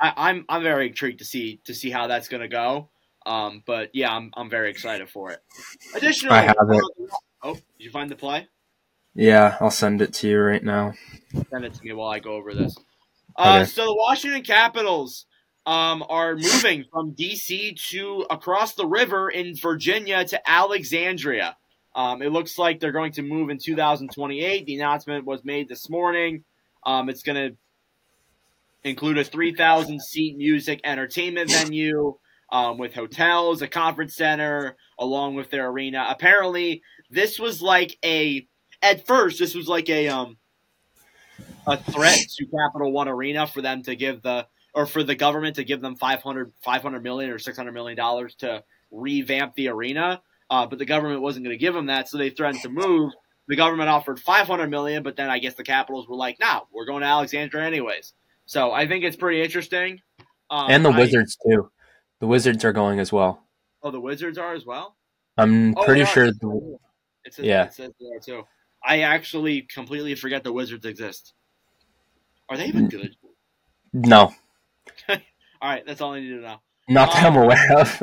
I, 0.00 0.12
I'm 0.16 0.44
I'm 0.48 0.62
very 0.62 0.88
intrigued 0.88 1.20
to 1.20 1.24
see 1.24 1.60
to 1.64 1.74
see 1.74 1.90
how 1.90 2.08
that's 2.08 2.28
gonna 2.28 2.48
go. 2.48 2.88
Um, 3.24 3.62
but 3.64 3.90
yeah, 3.94 4.12
I'm 4.12 4.32
I'm 4.36 4.50
very 4.50 4.70
excited 4.70 5.08
for 5.08 5.30
it. 5.30 5.42
Additionally, 5.94 6.36
I 6.36 6.42
have 6.42 6.56
it. 6.68 6.82
oh, 7.42 7.54
did 7.54 7.62
you 7.78 7.90
find 7.90 8.10
the 8.10 8.16
play? 8.16 8.48
Yeah, 9.16 9.56
I'll 9.60 9.70
send 9.70 10.02
it 10.02 10.12
to 10.14 10.28
you 10.28 10.38
right 10.38 10.62
now. 10.62 10.92
Send 11.50 11.64
it 11.64 11.72
to 11.74 11.82
me 11.82 11.92
while 11.94 12.10
I 12.10 12.18
go 12.18 12.32
over 12.34 12.52
this. 12.52 12.76
Uh, 13.34 13.60
Okay. 13.62 13.70
So 13.70 13.86
the 13.86 13.94
Washington 13.94 14.42
Capitals 14.42 15.24
um, 15.64 16.04
are 16.08 16.36
moving 16.36 16.84
from 16.92 17.14
DC 17.14 17.76
to 17.90 18.26
across 18.30 18.74
the 18.74 18.86
river 18.86 19.30
in 19.30 19.56
Virginia 19.56 20.24
to 20.26 20.50
Alexandria. 20.50 21.56
Um, 21.94 22.20
it 22.20 22.30
looks 22.30 22.58
like 22.58 22.78
they're 22.78 22.92
going 22.92 23.12
to 23.12 23.22
move 23.22 23.48
in 23.48 23.58
2028. 23.58 24.66
The 24.66 24.74
announcement 24.74 25.24
was 25.24 25.44
made 25.44 25.68
this 25.68 25.88
morning. 25.88 26.44
Um, 26.84 27.08
it's 27.08 27.22
going 27.22 27.52
to 27.52 27.56
include 28.84 29.16
a 29.16 29.24
3,000 29.24 30.00
seat 30.00 30.36
music 30.36 30.80
entertainment 30.84 31.50
venue 31.50 32.16
um, 32.52 32.76
with 32.76 32.92
hotels, 32.94 33.62
a 33.62 33.66
conference 33.66 34.14
center, 34.14 34.76
along 34.98 35.36
with 35.36 35.50
their 35.50 35.68
arena. 35.68 36.06
Apparently, 36.10 36.82
this 37.10 37.38
was 37.38 37.62
like 37.62 37.98
a 38.04 38.46
at 38.90 39.06
first 39.06 39.38
this 39.38 39.54
was 39.54 39.68
like 39.68 39.88
a 39.88 40.08
um 40.08 40.36
a 41.66 41.76
threat 41.76 42.18
to 42.18 42.46
Capital 42.46 42.92
One 42.92 43.08
Arena 43.08 43.46
for 43.46 43.60
them 43.62 43.82
to 43.84 43.96
give 43.96 44.22
the 44.22 44.46
or 44.74 44.86
for 44.86 45.02
the 45.02 45.14
government 45.14 45.56
to 45.56 45.64
give 45.64 45.80
them 45.80 45.96
500, 45.96 46.52
500 46.62 47.02
million 47.02 47.30
or 47.30 47.38
600 47.38 47.72
million 47.72 47.96
dollars 47.96 48.34
to 48.36 48.62
revamp 48.90 49.54
the 49.54 49.68
arena. 49.68 50.20
Uh, 50.50 50.66
but 50.66 50.78
the 50.78 50.84
government 50.84 51.22
wasn't 51.22 51.44
going 51.44 51.54
to 51.54 51.60
give 51.60 51.74
them 51.74 51.86
that, 51.86 52.08
so 52.08 52.18
they 52.18 52.30
threatened 52.30 52.62
to 52.62 52.68
move. 52.68 53.12
The 53.48 53.56
government 53.56 53.88
offered 53.88 54.20
500 54.20 54.68
million, 54.70 55.02
but 55.02 55.16
then 55.16 55.28
I 55.30 55.38
guess 55.40 55.54
the 55.54 55.64
Capitals 55.64 56.06
were 56.08 56.14
like, 56.14 56.38
"No, 56.40 56.68
we're 56.72 56.84
going 56.84 57.00
to 57.00 57.06
Alexandria 57.08 57.64
anyways." 57.64 58.12
So 58.44 58.70
I 58.70 58.86
think 58.86 59.02
it's 59.04 59.16
pretty 59.16 59.42
interesting. 59.42 60.00
Um, 60.50 60.70
and 60.70 60.84
the 60.84 60.90
I- 60.90 60.98
Wizards 60.98 61.36
too. 61.44 61.70
The 62.20 62.26
Wizards 62.28 62.64
are 62.64 62.72
going 62.72 63.00
as 63.00 63.12
well. 63.12 63.42
oh, 63.82 63.90
the 63.90 64.00
Wizards 64.00 64.38
are 64.38 64.52
as 64.54 64.64
well. 64.64 64.96
I'm 65.36 65.76
Oh, 65.76 65.84
pretty 65.84 66.04
sure. 66.04 66.30
The, 66.30 66.78
It 67.24 67.34
says, 67.34 67.44
Yeah. 67.44 67.64
it 67.64 67.72
says 67.74 67.92
there 68.00 68.20
too. 68.20 68.44
I 68.86 69.00
actually 69.00 69.62
completely 69.62 70.14
forget 70.14 70.44
the 70.44 70.52
Wizards 70.52 70.84
exist. 70.86 71.34
Are 72.48 72.56
they 72.56 72.66
even 72.66 72.86
Mm. 72.86 72.90
good? 72.90 73.16
no, 73.92 74.32
All 75.08 75.16
right, 75.70 75.84
that's 75.86 76.00
all 76.00 76.12
I 76.12 76.20
need 76.20 76.28
to 76.28 76.40
know. 76.40 76.56
not 76.88 77.12
that 77.12 77.24
I'm 77.24 77.36
aware 77.36 77.78
of. 77.80 78.02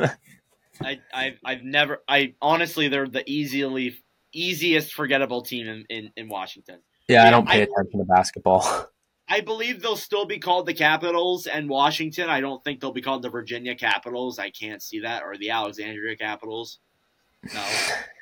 I, 0.82 1.00
I've, 1.14 1.40
I've 1.46 1.64
never. 1.64 2.04
I 2.08 2.34
honestly, 2.42 2.88
they're 2.88 3.08
the 3.08 3.24
easily 3.30 3.98
easiest 4.34 4.94
forgettable 4.94 5.44
team 5.44 5.68
in, 5.68 5.86
in, 5.90 6.12
in 6.18 6.28
Washington. 6.28 6.80
yeah, 7.08 7.22
Yeah, 7.22 7.28
I 7.28 7.32
don't 7.32 7.48
pay 7.48 7.60
I- 7.62 7.64
attention 7.64 8.00
to 8.00 8.06
basketball. 8.06 8.88
I 9.30 9.40
believe 9.40 9.82
they'll 9.82 9.96
still 9.96 10.26
be 10.26 10.38
called 10.38 10.66
the 10.66 10.74
Capitals 10.74 11.48
and 11.48 11.70
Washington. 11.70 12.30
I 12.30 12.42
don't 12.42 12.62
think 12.64 12.82
they'll 12.82 12.92
be 12.92 13.02
called 13.02 13.22
the 13.22 13.30
Virginia 13.30 13.74
Capitals. 13.74 14.38
I 14.38 14.50
can't 14.50 14.82
see 14.84 15.00
that 15.00 15.24
or 15.24 15.38
the 15.38 15.50
Alexandria 15.52 16.18
Capitals. 16.18 16.80
No. 17.54 17.66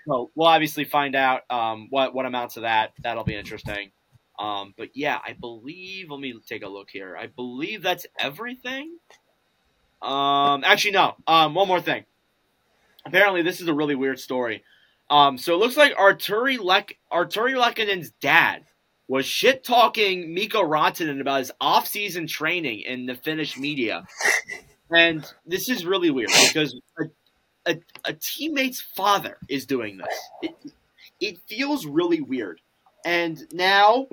So 0.07 0.31
we'll 0.35 0.47
obviously 0.47 0.85
find 0.85 1.15
out 1.15 1.41
um, 1.49 1.87
what 1.89 2.13
what 2.13 2.25
amounts 2.25 2.57
of 2.57 2.63
that. 2.63 2.93
That'll 3.03 3.23
be 3.23 3.35
interesting. 3.35 3.91
Um, 4.39 4.73
but 4.77 4.89
yeah, 4.95 5.19
I 5.25 5.33
believe. 5.33 6.09
Let 6.09 6.19
me 6.19 6.33
take 6.47 6.63
a 6.63 6.67
look 6.69 6.89
here. 6.89 7.15
I 7.15 7.27
believe 7.27 7.83
that's 7.83 8.07
everything. 8.19 8.97
Um, 10.01 10.63
actually, 10.65 10.91
no. 10.91 11.15
Um, 11.27 11.53
one 11.53 11.67
more 11.67 11.81
thing. 11.81 12.05
Apparently, 13.05 13.41
this 13.41 13.61
is 13.61 13.67
a 13.67 13.73
really 13.73 13.95
weird 13.95 14.19
story. 14.19 14.63
Um, 15.09 15.37
so 15.37 15.53
it 15.53 15.57
looks 15.57 15.77
like 15.77 15.95
Artturi 15.95 16.59
Lek 16.59 16.97
Artturi 17.11 17.53
Lehkonen's 17.53 18.11
dad 18.21 18.63
was 19.07 19.25
shit 19.25 19.63
talking 19.63 20.33
Mikko 20.33 20.63
Rantanen 20.63 21.19
about 21.19 21.39
his 21.39 21.51
off 21.59 21.85
season 21.85 22.27
training 22.27 22.79
in 22.79 23.05
the 23.05 23.15
Finnish 23.15 23.57
media. 23.57 24.05
And 24.89 25.25
this 25.45 25.69
is 25.69 25.85
really 25.85 26.11
weird 26.11 26.29
because 26.47 26.79
a, 27.65 27.79
a, 28.05 28.13
teammate's 28.13 28.81
father 28.81 29.37
is 29.47 29.65
doing 29.65 29.97
this. 29.97 30.19
It, 30.41 30.55
it 31.19 31.37
feels 31.47 31.85
really 31.85 32.21
weird. 32.21 32.61
And 33.05 33.41
now 33.51 34.07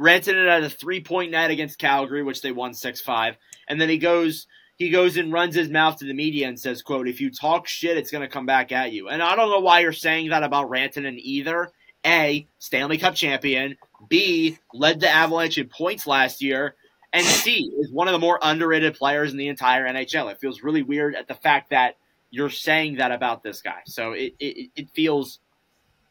Rantanen 0.00 0.48
had 0.48 0.64
a 0.64 0.70
three 0.70 1.00
point 1.00 1.30
night 1.30 1.50
against 1.50 1.78
Calgary, 1.78 2.22
which 2.22 2.42
they 2.42 2.52
won 2.52 2.74
six 2.74 3.00
five. 3.00 3.36
And 3.66 3.80
then 3.80 3.88
he 3.88 3.98
goes 3.98 4.46
he 4.76 4.90
goes 4.90 5.16
and 5.16 5.32
runs 5.32 5.54
his 5.54 5.68
mouth 5.68 5.98
to 5.98 6.04
the 6.04 6.14
media 6.14 6.48
and 6.48 6.58
says, 6.58 6.82
quote, 6.82 7.08
if 7.08 7.20
you 7.20 7.30
talk 7.30 7.66
shit, 7.66 7.96
it's 7.96 8.10
gonna 8.10 8.28
come 8.28 8.46
back 8.46 8.72
at 8.72 8.92
you. 8.92 9.08
And 9.08 9.22
I 9.22 9.34
don't 9.36 9.50
know 9.50 9.60
why 9.60 9.80
you're 9.80 9.92
saying 9.92 10.30
that 10.30 10.42
about 10.44 10.70
Rantanen 10.70 11.18
either. 11.18 11.70
A, 12.06 12.46
Stanley 12.60 12.96
Cup 12.96 13.16
champion, 13.16 13.76
B, 14.08 14.56
led 14.72 15.00
the 15.00 15.10
Avalanche 15.10 15.58
in 15.58 15.68
points 15.68 16.06
last 16.06 16.40
year, 16.40 16.76
and 17.12 17.24
C 17.24 17.72
is 17.80 17.90
one 17.90 18.06
of 18.06 18.12
the 18.12 18.18
more 18.18 18.38
underrated 18.40 18.94
players 18.94 19.32
in 19.32 19.38
the 19.38 19.48
entire 19.48 19.86
NHL. 19.86 20.30
It 20.30 20.40
feels 20.40 20.62
really 20.62 20.82
weird 20.82 21.16
at 21.16 21.26
the 21.26 21.34
fact 21.34 21.70
that 21.70 21.96
you're 22.30 22.50
saying 22.50 22.96
that 22.96 23.12
about 23.12 23.42
this 23.42 23.62
guy. 23.62 23.80
So 23.86 24.12
it, 24.12 24.34
it, 24.38 24.70
it 24.76 24.90
feels 24.94 25.40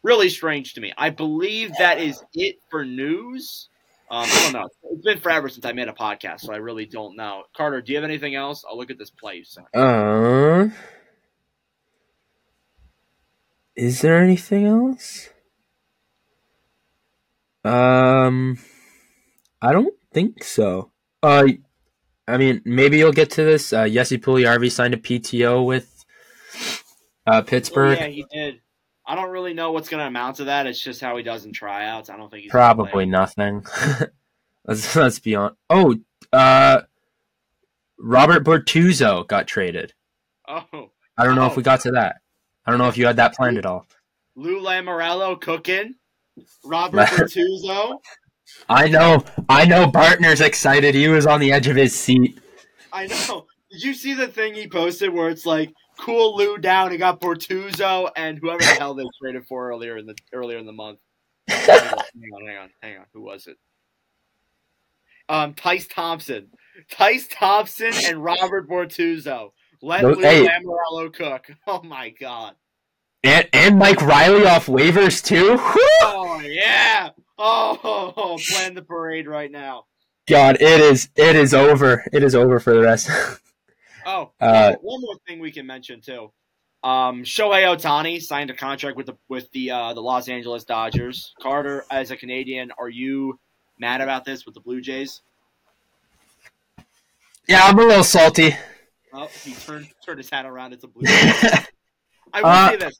really 0.03 0.29
strange 0.29 0.73
to 0.73 0.81
me. 0.81 0.93
I 0.97 1.09
believe 1.09 1.71
that 1.79 1.99
is 1.99 2.23
it 2.33 2.57
for 2.69 2.85
news. 2.85 3.69
Um, 4.09 4.25
I 4.25 4.39
don't 4.43 4.53
know. 4.53 4.67
It's 4.91 5.03
been 5.03 5.19
forever 5.19 5.49
since 5.49 5.65
I 5.65 5.73
made 5.73 5.89
a 5.89 5.93
podcast, 5.93 6.41
so 6.41 6.53
I 6.53 6.57
really 6.57 6.85
don't 6.85 7.17
know. 7.17 7.43
Carter, 7.55 7.81
do 7.81 7.91
you 7.91 7.97
have 7.97 8.05
anything 8.05 8.35
else? 8.35 8.63
I'll 8.67 8.77
look 8.77 8.89
at 8.89 8.97
this 8.97 9.09
play 9.09 9.35
you 9.35 9.43
sent. 9.43 9.67
Uh, 9.75 10.69
is 13.75 14.01
there 14.01 14.17
anything 14.21 14.65
else? 14.65 15.29
Um, 17.65 18.57
I 19.61 19.73
don't 19.73 19.93
think 20.13 20.43
so. 20.43 20.91
Uh, 21.21 21.47
I 22.27 22.37
mean, 22.37 22.61
maybe 22.63 22.97
you'll 22.97 23.11
get 23.11 23.31
to 23.31 23.43
this. 23.43 23.73
Uh, 23.73 23.89
Jesse 23.89 24.21
signed 24.69 24.93
a 24.93 24.97
PTO 24.97 25.65
with 25.65 25.96
uh, 27.27 27.37
Oh, 27.37 27.41
Pittsburgh. 27.43 27.97
yeah, 27.99 28.07
he 28.07 28.25
did. 28.31 28.61
I 29.05 29.15
don't 29.15 29.29
really 29.29 29.53
know 29.53 29.71
what's 29.71 29.87
going 29.89 30.01
to 30.01 30.07
amount 30.07 30.37
to 30.37 30.45
that. 30.45 30.67
It's 30.67 30.81
just 30.83 30.99
how 31.01 31.15
he 31.17 31.23
does 31.23 31.45
in 31.45 31.53
tryouts. 31.53 32.09
I 32.09 32.17
don't 32.17 32.29
think 32.29 32.43
he's 32.43 32.51
Probably 32.51 33.05
nothing. 33.05 33.65
let's 34.65 34.95
let's 34.95 35.19
be 35.19 35.35
on. 35.35 35.55
Oh, 35.69 35.95
uh, 36.33 36.81
Robert 37.99 38.43
Bortuzzo 38.43 39.25
got 39.27 39.47
traded. 39.47 39.93
Oh, 40.47 40.89
I 41.17 41.23
don't 41.25 41.35
know 41.35 41.43
Oh. 41.43 41.47
if 41.47 41.57
we 41.57 41.63
got 41.63 41.81
to 41.81 41.91
that. 41.91 42.17
I 42.65 42.71
don't 42.71 42.79
know 42.79 42.87
if 42.89 42.97
you 42.97 43.05
had 43.05 43.15
that 43.17 43.33
planned 43.35 43.57
at 43.57 43.65
all. 43.65 43.85
Lou 44.35 44.61
Lamoriello 44.61 45.39
cooking. 45.39 45.95
Robert 46.63 46.97
Bortuzzo. 47.07 47.97
I 48.69 48.87
know, 48.87 49.23
I 49.49 49.65
know. 49.65 49.87
Bartner's 49.87 50.41
excited. 50.41 50.95
He 50.95 51.07
was 51.07 51.25
on 51.25 51.39
the 51.39 51.51
edge 51.51 51.67
of 51.67 51.75
his 51.75 51.93
seat. 51.95 52.39
I 52.93 53.07
know. 53.07 53.45
Did 53.71 53.83
you 53.83 53.93
see 53.93 54.13
the 54.13 54.27
thing 54.27 54.53
he 54.53 54.67
posted 54.67 55.13
where 55.13 55.29
it's 55.29 55.45
like, 55.45 55.73
"Cool 55.99 56.37
Lou 56.37 56.57
down"? 56.57 56.91
He 56.91 56.97
got 56.97 57.19
Bortuzzo 57.21 58.09
and 58.15 58.37
whoever 58.39 58.59
the 58.59 58.65
hell 58.65 58.93
they 58.93 59.05
traded 59.21 59.45
for 59.47 59.69
earlier 59.69 59.97
in 59.97 60.05
the 60.05 60.15
earlier 60.33 60.57
in 60.57 60.65
the 60.65 60.71
month. 60.73 60.99
hang 61.47 61.69
on, 61.69 62.45
hang 62.45 62.57
on, 62.57 62.69
hang 62.81 62.97
on. 62.97 63.05
Who 63.13 63.21
was 63.21 63.47
it? 63.47 63.57
Um, 65.29 65.53
Tyce 65.53 65.87
Thompson, 65.93 66.47
Tyce 66.89 67.27
Thompson, 67.29 67.91
and 68.05 68.23
Robert 68.23 68.69
Bortuzzo. 68.69 69.51
Let 69.81 70.01
Those- 70.01 70.17
Lou 70.17 70.23
hey. 70.23 70.47
Lamoriello 70.47 71.13
cook. 71.13 71.51
Oh 71.67 71.81
my 71.83 72.09
god. 72.09 72.55
And 73.23 73.49
and 73.51 73.77
Mike 73.77 74.01
Reilly 74.01 74.45
off 74.45 74.67
waivers 74.67 75.23
too. 75.23 75.57
Whew! 75.57 75.89
Oh 76.01 76.39
yeah. 76.41 77.09
Oh, 77.37 78.39
plan 78.49 78.73
the 78.73 78.81
parade 78.81 79.27
right 79.27 79.51
now. 79.51 79.85
God, 80.27 80.57
it 80.61 80.79
is 80.79 81.09
it 81.15 81.35
is 81.35 81.53
over. 81.53 82.05
It 82.13 82.23
is 82.23 82.35
over 82.35 82.59
for 82.59 82.73
the 82.73 82.81
rest. 82.81 83.09
Oh, 84.07 84.31
Uh, 84.39 84.73
one 84.81 85.01
more 85.01 85.15
thing 85.27 85.39
we 85.39 85.51
can 85.51 85.67
mention 85.67 85.99
too. 86.01 86.31
Um, 86.83 87.23
Shohei 87.23 87.63
Ohtani 87.63 88.21
signed 88.21 88.49
a 88.49 88.53
contract 88.55 88.95
with 88.95 89.07
the 89.07 89.17
with 89.27 89.51
the 89.51 89.71
uh, 89.71 89.93
the 89.93 90.01
Los 90.01 90.29
Angeles 90.29 90.63
Dodgers. 90.63 91.33
Carter, 91.41 91.83
as 91.91 92.09
a 92.11 92.15
Canadian, 92.17 92.71
are 92.79 92.87
you 92.89 93.37
mad 93.79 93.99
about 94.01 94.23
this 94.25 94.45
with 94.45 94.55
the 94.55 94.61
Blue 94.61 94.79
Jays? 94.81 95.21
yeah, 97.47 97.61
I'm 97.65 97.77
a 97.77 97.81
little 97.83 98.03
salty. 98.03 98.55
Oh, 99.13 99.27
he 99.43 99.53
turned 99.53 99.89
turned 100.05 100.19
his 100.19 100.29
hat 100.29 100.45
around. 100.45 100.73
It's 100.73 100.83
a 100.83 100.87
Blue 100.87 101.03
Jays. 101.05 101.43
I 102.33 102.41
will 102.41 102.49
Uh, 102.49 102.69
say 102.71 102.75
this: 102.77 102.99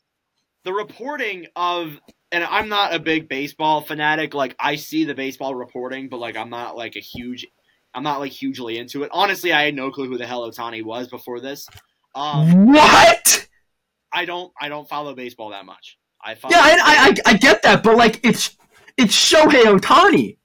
the 0.64 0.74
reporting 0.74 1.48
of 1.56 2.00
and 2.32 2.44
I'm 2.44 2.68
not 2.68 2.94
a 2.94 3.00
big 3.00 3.30
baseball 3.30 3.82
fanatic. 3.82 4.34
Like 4.34 4.56
I 4.60 4.76
see 4.76 5.06
the 5.06 5.16
baseball 5.16 5.56
reporting, 5.56 6.10
but 6.10 6.18
like 6.20 6.36
I'm 6.36 6.50
not 6.50 6.76
like 6.76 6.96
a 6.98 7.00
huge, 7.02 7.46
I'm 7.98 8.04
not 8.04 8.20
like 8.20 8.32
hugely 8.32 8.78
into 8.78 9.02
it. 9.02 9.10
Honestly, 9.12 9.52
I 9.52 9.64
had 9.64 9.74
no 9.74 9.90
clue 9.90 10.08
who 10.08 10.20
the 10.20 10.28
hell 10.28 10.48
Ohtani 10.48 10.84
was 10.84 11.08
before 11.08 11.40
this. 11.40 11.68
Um, 12.14 12.68
what? 12.72 13.48
I 14.14 14.24
don't, 14.24 14.54
I 14.62 14.70
don't 14.70 14.88
follow 14.88 15.16
baseball 15.16 15.50
that 15.50 15.66
much. 15.66 15.98
I 16.24 16.36
follow. 16.36 16.56
Yeah, 16.56 16.62
I, 16.62 16.70
I, 16.74 17.08
I, 17.08 17.34
I 17.34 17.38
get 17.38 17.64
that, 17.64 17.82
but 17.82 17.98
like 17.98 18.20
it's 18.24 18.56
it's 18.98 19.16
Shohei 19.16 19.64
Ohtani. 19.64 20.38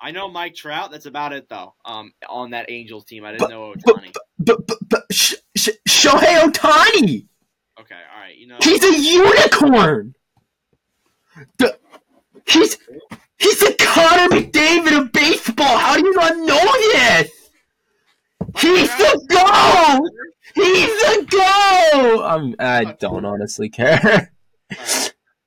I 0.00 0.12
know 0.12 0.28
Mike 0.30 0.54
Trout. 0.54 0.92
That's 0.92 1.06
about 1.06 1.32
it, 1.32 1.48
though. 1.48 1.74
Um, 1.84 2.12
on 2.28 2.50
that 2.50 2.70
Angels 2.70 3.04
team, 3.06 3.24
I 3.24 3.32
didn't 3.32 3.40
But- 3.40 3.50
know 3.50 3.74
Ohtani. 3.76 4.14
But, 4.38 4.66
but, 4.68 4.78
but 4.88 5.02
Sh- 5.10 5.34
Sh- 5.56 5.68
Shohei 5.88 6.40
Ohtani. 6.44 7.26
Okay, 7.80 7.94
all 8.14 8.20
right. 8.20 8.36
You 8.36 8.46
know, 8.46 8.56
He's 8.62 8.84
a 8.84 8.96
unicorn. 8.96 10.14
The, 11.58 11.76
he's 12.46 12.78
he's 13.40 13.60
the 13.60 13.74
Connor 13.78 14.28
McDavid 14.28 15.00
of 15.00 15.12
baseball. 15.12 15.78
How 15.78 15.96
do 15.96 16.06
you 16.06 16.12
not 16.12 16.36
know 16.36 16.72
this? 16.92 17.30
He's 18.58 18.88
the 18.96 19.26
go. 19.28 20.08
He's 20.54 20.88
the 20.88 21.26
go. 21.30 22.24
I'm, 22.24 22.54
I 22.58 22.96
don't 22.98 23.24
honestly 23.24 23.68
care. 23.68 24.32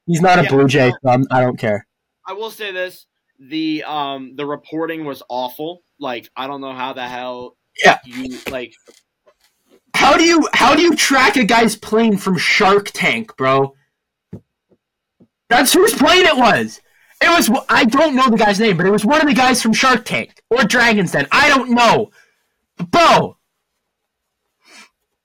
He's 0.05 0.21
not 0.21 0.39
a 0.39 0.43
Yeah, 0.43 0.49
Blue 0.49 0.67
Jay, 0.67 0.91
so 0.91 1.09
I'm, 1.09 1.25
I 1.31 1.41
don't 1.41 1.57
care. 1.57 1.87
I 2.27 2.33
will 2.33 2.51
say 2.51 2.71
this: 2.71 3.05
the 3.39 3.83
um, 3.83 4.35
the 4.35 4.45
reporting 4.45 5.05
was 5.05 5.23
awful. 5.29 5.81
Like, 5.99 6.29
I 6.35 6.47
don't 6.47 6.61
know 6.61 6.73
how 6.73 6.93
the 6.93 7.07
hell. 7.07 7.57
Yeah. 7.83 7.99
You 8.05 8.37
like. 8.49 8.73
How 9.95 10.17
do 10.17 10.23
you 10.23 10.47
how 10.53 10.75
do 10.75 10.81
you 10.81 10.95
track 10.95 11.37
a 11.37 11.43
guy's 11.43 11.75
plane 11.75 12.17
from 12.17 12.37
Shark 12.37 12.89
Tank, 12.93 13.35
bro? 13.37 13.73
That's 15.49 15.73
whose 15.73 15.93
plane 15.93 16.25
it 16.25 16.35
was. 16.35 16.81
It 17.23 17.29
was 17.29 17.49
I 17.69 17.85
don't 17.85 18.15
know 18.15 18.29
the 18.29 18.35
guy's 18.35 18.59
name, 18.59 18.75
but 18.75 18.85
it 18.85 18.91
was 18.91 19.05
one 19.05 19.21
of 19.21 19.27
the 19.27 19.33
guys 19.33 19.61
from 19.61 19.71
Shark 19.71 20.03
Tank 20.03 20.43
or 20.49 20.65
Dragon's 20.65 21.13
Den. 21.13 21.25
I 21.31 21.47
don't 21.47 21.71
know, 21.71 22.11
bro. 22.91 23.37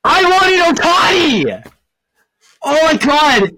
I 0.05 0.23
wanted 0.23 0.79
Ohtani. 0.79 1.73
Oh 2.63 2.85
my 2.85 2.97
god! 2.97 3.51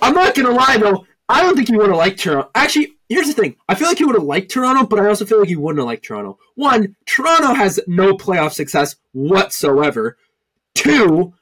I'm 0.00 0.14
not 0.14 0.36
gonna 0.36 0.52
lie 0.52 0.76
though. 0.76 1.06
I 1.28 1.42
don't 1.42 1.56
think 1.56 1.68
he 1.68 1.76
would 1.76 1.88
have 1.88 1.96
liked 1.96 2.20
Toronto. 2.20 2.48
Actually, 2.54 2.94
here's 3.08 3.26
the 3.26 3.32
thing. 3.32 3.56
I 3.68 3.74
feel 3.74 3.88
like 3.88 3.98
he 3.98 4.04
would 4.04 4.14
have 4.14 4.22
liked 4.22 4.52
Toronto, 4.52 4.86
but 4.86 5.00
I 5.00 5.08
also 5.08 5.24
feel 5.26 5.40
like 5.40 5.48
he 5.48 5.56
wouldn't 5.56 5.80
have 5.80 5.86
liked 5.86 6.04
Toronto. 6.04 6.38
One, 6.54 6.94
Toronto 7.04 7.52
has 7.52 7.80
no 7.88 8.12
playoff 8.14 8.52
success 8.52 8.94
whatsoever. 9.12 10.16
Two, 10.76 11.34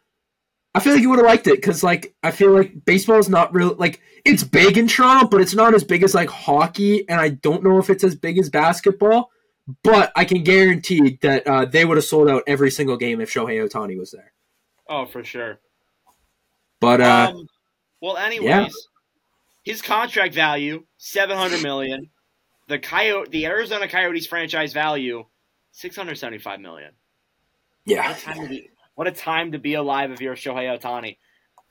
I 0.76 0.80
feel 0.80 0.92
like 0.92 1.00
you 1.00 1.08
would 1.08 1.18
have 1.18 1.26
liked 1.26 1.46
it 1.46 1.56
because, 1.56 1.82
like, 1.82 2.14
I 2.22 2.30
feel 2.30 2.52
like 2.52 2.84
baseball 2.84 3.18
is 3.18 3.30
not 3.30 3.54
real. 3.54 3.74
Like, 3.76 4.02
it's 4.26 4.44
big 4.44 4.76
in 4.76 4.88
Toronto, 4.88 5.26
but 5.26 5.40
it's 5.40 5.54
not 5.54 5.72
as 5.72 5.82
big 5.82 6.02
as 6.02 6.14
like 6.14 6.28
hockey, 6.28 7.08
and 7.08 7.18
I 7.18 7.30
don't 7.30 7.64
know 7.64 7.78
if 7.78 7.88
it's 7.88 8.04
as 8.04 8.14
big 8.14 8.36
as 8.38 8.50
basketball. 8.50 9.30
But 9.82 10.12
I 10.14 10.26
can 10.26 10.44
guarantee 10.44 11.18
that 11.22 11.46
uh, 11.46 11.64
they 11.64 11.84
would 11.86 11.96
have 11.96 12.04
sold 12.04 12.28
out 12.28 12.42
every 12.46 12.70
single 12.70 12.98
game 12.98 13.22
if 13.22 13.32
Shohei 13.32 13.66
Ohtani 13.66 13.98
was 13.98 14.10
there. 14.10 14.32
Oh, 14.88 15.06
for 15.06 15.24
sure. 15.24 15.60
But 16.78 17.00
uh, 17.00 17.32
um, 17.34 17.46
well, 18.02 18.18
anyways, 18.18 18.48
yeah. 18.48 18.68
his 19.64 19.80
contract 19.80 20.34
value 20.34 20.84
seven 20.98 21.38
hundred 21.38 21.62
million. 21.62 22.10
The 22.68 22.78
Coyote, 22.78 23.30
the 23.30 23.46
Arizona 23.46 23.88
Coyotes 23.88 24.26
franchise 24.26 24.72
value 24.72 25.24
six 25.72 25.96
hundred 25.96 26.18
seventy-five 26.18 26.60
million. 26.60 26.92
Yeah, 27.86 28.12
a 28.12 28.20
time 28.20 28.42
to 28.42 28.48
be! 28.48 28.70
What 28.96 29.06
a 29.06 29.12
time 29.12 29.52
to 29.52 29.58
be 29.58 29.74
alive 29.74 30.10
if 30.10 30.22
you're 30.22 30.34
Shohei 30.34 30.76
Ohtani. 30.80 31.18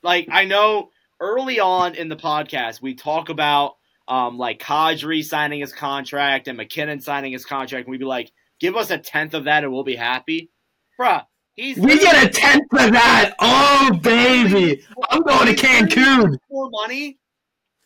Like 0.02 0.28
I 0.30 0.44
know 0.44 0.90
early 1.20 1.58
on 1.58 1.96
in 1.96 2.08
the 2.08 2.16
podcast 2.16 2.80
we 2.80 2.94
talk 2.94 3.28
about 3.28 3.74
um, 4.06 4.38
like 4.38 4.60
Kadri 4.60 5.24
signing 5.24 5.60
his 5.60 5.72
contract 5.72 6.46
and 6.46 6.56
MacKinnon 6.56 7.00
signing 7.00 7.32
his 7.32 7.44
contract, 7.44 7.86
and 7.86 7.90
we'd 7.90 7.98
be 7.98 8.04
like, 8.04 8.30
"Give 8.60 8.76
us 8.76 8.90
a 8.90 8.98
tenth 8.98 9.34
of 9.34 9.44
that, 9.44 9.64
and 9.64 9.72
we'll 9.72 9.82
be 9.82 9.96
happy." 9.96 10.52
Bruh, 10.98 11.24
he's 11.54 11.76
we 11.76 11.98
get 11.98 12.24
a 12.24 12.28
tenth 12.28 12.72
of 12.72 12.92
that. 12.92 13.34
Oh 13.40 13.98
baby, 14.00 14.84
I'm 15.10 15.22
going 15.22 15.54
to 15.54 15.60
Cancun. 15.60 16.38
more 16.48 16.70
money. 16.70 17.18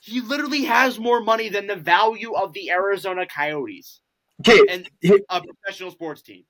He 0.00 0.20
literally 0.20 0.64
has 0.64 0.98
more 0.98 1.22
money 1.22 1.48
than 1.48 1.66
the 1.66 1.76
value 1.76 2.34
of 2.34 2.52
the 2.52 2.70
Arizona 2.70 3.26
Coyotes 3.26 4.00
Okay, 4.40 4.58
and 4.68 4.88
a 5.30 5.40
professional 5.40 5.90
sports 5.90 6.20
team. 6.20 6.44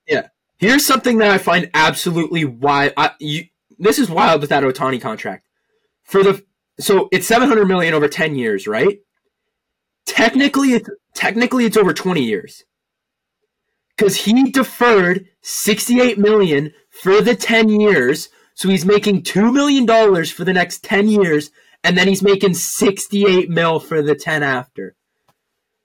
Here's 0.61 0.85
something 0.85 1.17
that 1.17 1.31
I 1.31 1.39
find 1.39 1.71
absolutely 1.73 2.45
wild. 2.45 2.93
I, 2.95 3.13
you, 3.19 3.45
this 3.79 3.97
is 3.97 4.11
wild 4.11 4.41
with 4.41 4.51
that 4.51 4.63
Ohtani 4.63 5.01
contract. 5.01 5.47
For 6.03 6.21
the 6.21 6.45
so 6.79 7.09
it's 7.11 7.25
700 7.25 7.65
million 7.65 7.95
over 7.95 8.07
10 8.07 8.35
years, 8.35 8.67
right? 8.67 8.99
Technically, 10.05 10.73
it's 10.73 10.87
technically 11.15 11.65
it's 11.65 11.77
over 11.77 11.95
20 11.95 12.23
years. 12.23 12.63
Because 13.97 14.17
he 14.17 14.51
deferred 14.51 15.25
68 15.41 16.19
million 16.19 16.73
for 16.91 17.21
the 17.21 17.35
10 17.35 17.69
years, 17.69 18.29
so 18.53 18.69
he's 18.69 18.85
making 18.85 19.23
two 19.23 19.51
million 19.51 19.87
dollars 19.87 20.31
for 20.31 20.43
the 20.43 20.53
next 20.53 20.83
10 20.83 21.07
years, 21.07 21.49
and 21.83 21.97
then 21.97 22.07
he's 22.07 22.21
making 22.21 22.53
68 22.53 23.49
mil 23.49 23.79
for 23.79 24.03
the 24.03 24.13
10 24.13 24.43
after. 24.43 24.95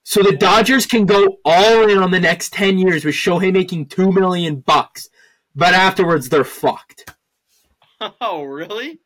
So 0.08 0.22
the 0.22 0.36
Dodgers 0.36 0.86
can 0.86 1.04
go 1.04 1.38
all 1.44 1.88
in 1.88 1.98
on 1.98 2.12
the 2.12 2.20
next 2.20 2.52
10 2.52 2.78
years 2.78 3.04
with 3.04 3.16
Shohei 3.16 3.52
making 3.52 3.86
2 3.86 4.12
million 4.12 4.60
bucks, 4.60 5.08
but 5.52 5.74
afterwards 5.74 6.28
they're 6.28 6.44
fucked. 6.44 7.12
Oh, 8.20 8.44
really? 8.44 9.00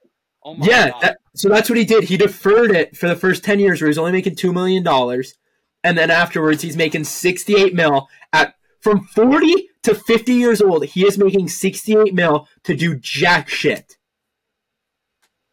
Oh 0.44 0.54
my 0.54 0.66
Yeah, 0.66 0.90
that, 1.00 1.18
so 1.34 1.48
that's 1.48 1.70
what 1.70 1.78
he 1.78 1.84
did. 1.84 2.04
He 2.04 2.16
deferred 2.16 2.72
it 2.72 2.96
for 2.96 3.08
the 3.08 3.16
first 3.16 3.44
10 3.44 3.60
years 3.60 3.80
where 3.80 3.88
he's 3.88 3.96
only 3.96 4.12
making 4.12 4.34
2 4.34 4.52
million 4.52 4.82
dollars, 4.82 5.34
and 5.82 5.96
then 5.96 6.10
afterwards 6.10 6.60
he's 6.60 6.76
making 6.76 7.04
68 7.04 7.72
mil 7.72 8.08
at 8.32 8.56
from 8.80 9.04
40 9.04 9.70
to 9.84 9.94
50 9.94 10.32
years 10.34 10.60
old. 10.60 10.84
He 10.84 11.06
is 11.06 11.16
making 11.16 11.48
68 11.48 12.12
mil 12.12 12.46
to 12.64 12.76
do 12.76 12.96
jack 12.96 13.48
shit. 13.48 13.96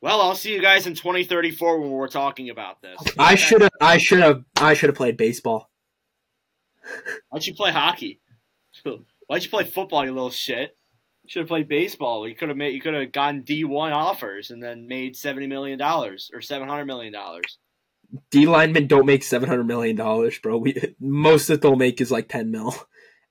Well, 0.02 0.22
I'll 0.22 0.36
see 0.36 0.54
you 0.54 0.62
guys 0.62 0.88
in 0.88 0.94
2034 0.94 1.80
when 1.80 1.92
we're 1.92 2.08
talking 2.08 2.50
about 2.50 2.82
this. 2.82 3.00
I 3.18 3.36
should 3.36 3.62
have 3.62 3.72
I 3.82 3.98
should 3.98 4.20
have 4.20 4.44
I 4.60 4.74
should 4.74 4.90
have 4.90 4.98
played 4.98 5.18
baseball. 5.18 5.70
Why'd 7.30 7.46
you 7.46 7.54
play 7.54 7.72
hockey? 7.72 8.20
Why'd 9.28 9.44
you 9.44 9.50
play 9.50 9.66
football, 9.66 10.06
you 10.06 10.12
little 10.12 10.30
shit? 10.30 10.76
You 11.24 11.30
should 11.30 11.42
have 11.42 11.50
played 11.50 11.68
baseball. 11.68 12.28
You 12.28 12.36
could 12.36 12.48
have 12.48 12.58
made. 12.58 12.74
You 12.74 12.80
could 12.80 12.94
have 12.94 13.12
gotten 13.12 13.42
D 13.42 13.64
one 13.66 13.92
offers 13.92 14.52
and 14.52 14.64
then 14.64 14.88
made 14.88 15.16
seventy 15.18 15.48
million 15.48 15.78
dollars 15.78 16.32
or 16.34 16.42
seven 16.42 16.70
hundred 16.70 16.86
million 16.86 17.12
dollars. 17.12 17.58
D 18.32 18.46
linemen 18.46 18.88
don't 18.88 19.06
make 19.06 19.24
seven 19.24 19.50
hundred 19.50 19.66
million 19.66 19.96
dollars, 19.96 20.40
bro. 20.40 20.58
We 20.58 20.96
most 21.00 21.48
that 21.48 21.62
they'll 21.62 21.76
make 21.76 22.00
is 22.00 22.12
like 22.12 22.30
ten 22.30 22.52
mil, 22.52 22.74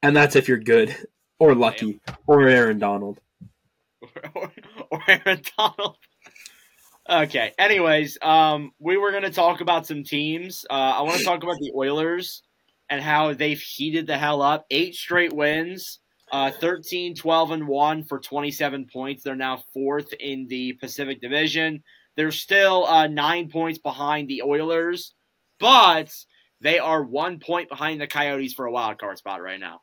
and 0.03 0.15
that's 0.15 0.37
if 0.37 0.49
you're 0.49 0.59
good 0.59 0.95
or 1.39 1.55
lucky 1.55 2.01
or 2.27 2.47
Aaron 2.47 2.79
Donald. 2.79 3.21
or, 4.35 4.53
or 4.91 5.03
Aaron 5.09 5.41
Donald. 5.57 5.97
Okay. 7.09 7.53
Anyways, 7.59 8.19
um, 8.21 8.73
we 8.79 8.97
were 8.97 9.13
going 9.13 9.23
to 9.23 9.31
talk 9.31 9.61
about 9.61 9.87
some 9.87 10.03
teams. 10.03 10.65
Uh, 10.69 10.73
I 10.73 11.03
want 11.03 11.19
to 11.19 11.25
talk 11.25 11.43
about 11.43 11.59
the 11.61 11.73
Oilers 11.77 12.43
and 12.91 13.01
how 13.01 13.33
they've 13.33 13.61
heated 13.61 14.07
the 14.07 14.19
hell 14.19 14.43
up. 14.43 14.67
Eight 14.71 14.95
straight 14.95 15.33
wins, 15.33 16.01
uh, 16.33 16.51
13, 16.51 17.15
12, 17.15 17.51
and 17.53 17.69
1 17.69 18.05
for 18.05 18.19
27 18.19 18.87
points. 18.93 19.23
They're 19.23 19.37
now 19.37 19.63
fourth 19.73 20.13
in 20.15 20.47
the 20.49 20.73
Pacific 20.75 21.21
Division. 21.21 21.83
They're 22.17 22.33
still 22.33 22.87
uh, 22.87 23.07
nine 23.07 23.51
points 23.51 23.79
behind 23.79 24.29
the 24.29 24.43
Oilers, 24.43 25.15
but 25.61 26.13
they 26.61 26.79
are 26.79 27.05
one 27.05 27.39
point 27.39 27.69
behind 27.69 28.01
the 28.01 28.07
Coyotes 28.07 28.55
for 28.55 28.67
a 28.67 28.73
wild 28.73 28.99
card 28.99 29.19
spot 29.19 29.43
right 29.43 29.61
now. 29.61 29.83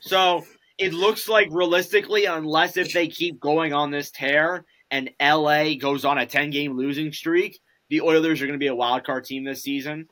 So 0.00 0.44
it 0.76 0.92
looks 0.92 1.28
like 1.28 1.48
realistically, 1.50 2.26
unless 2.26 2.76
if 2.76 2.92
they 2.92 3.08
keep 3.08 3.40
going 3.40 3.72
on 3.72 3.90
this 3.90 4.10
tear 4.10 4.64
and 4.90 5.10
LA 5.20 5.74
goes 5.74 6.04
on 6.04 6.18
a 6.18 6.26
10 6.26 6.50
game 6.50 6.76
losing 6.76 7.12
streak, 7.12 7.60
the 7.88 8.00
Oilers 8.00 8.40
are 8.40 8.46
going 8.46 8.58
to 8.58 8.62
be 8.62 8.68
a 8.68 8.74
wild 8.74 9.04
card 9.04 9.24
team 9.24 9.44
this 9.44 9.62
season. 9.62 10.08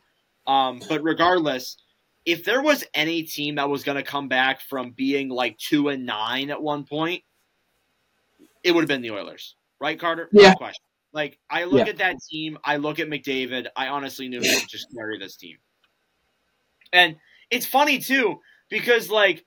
Um, 0.47 0.81
but 0.89 1.03
regardless, 1.03 1.77
if 2.25 2.45
there 2.45 2.63
was 2.63 2.85
any 2.95 3.23
team 3.23 3.57
that 3.57 3.69
was 3.69 3.85
going 3.85 3.97
to 3.97 4.03
come 4.03 4.29
back 4.29 4.61
from 4.61 4.91
being 4.93 5.29
like 5.29 5.59
two 5.59 5.89
and 5.89 6.07
nine 6.07 6.51
at 6.51 6.63
one 6.63 6.85
point, 6.85 7.23
it 8.63 8.73
would 8.73 8.83
have 8.83 8.89
been 8.89 9.03
the 9.03 9.11
Oilers, 9.13 9.57
right, 9.81 9.99
Carter? 9.99 10.29
Yeah. 10.33 10.51
No 10.51 10.57
question. 10.57 10.83
Like 11.13 11.39
I 11.49 11.65
look 11.65 11.87
Yeah. 11.87 11.93
at 11.93 11.99
that 11.99 12.17
team, 12.31 12.59
I 12.65 12.77
look 12.77 12.99
at 12.99 13.09
McDavid. 13.09 13.69
I 13.75 13.89
honestly 13.89 14.29
knew 14.29 14.41
he 14.43 14.55
would 14.55 14.69
just 14.69 14.87
carry 14.95 15.19
this 15.19 15.37
team. 15.37 15.57
And 16.93 17.17
it's 17.51 17.67
funny 17.67 17.99
too 17.99 18.41
because 18.69 19.11
like 19.11 19.45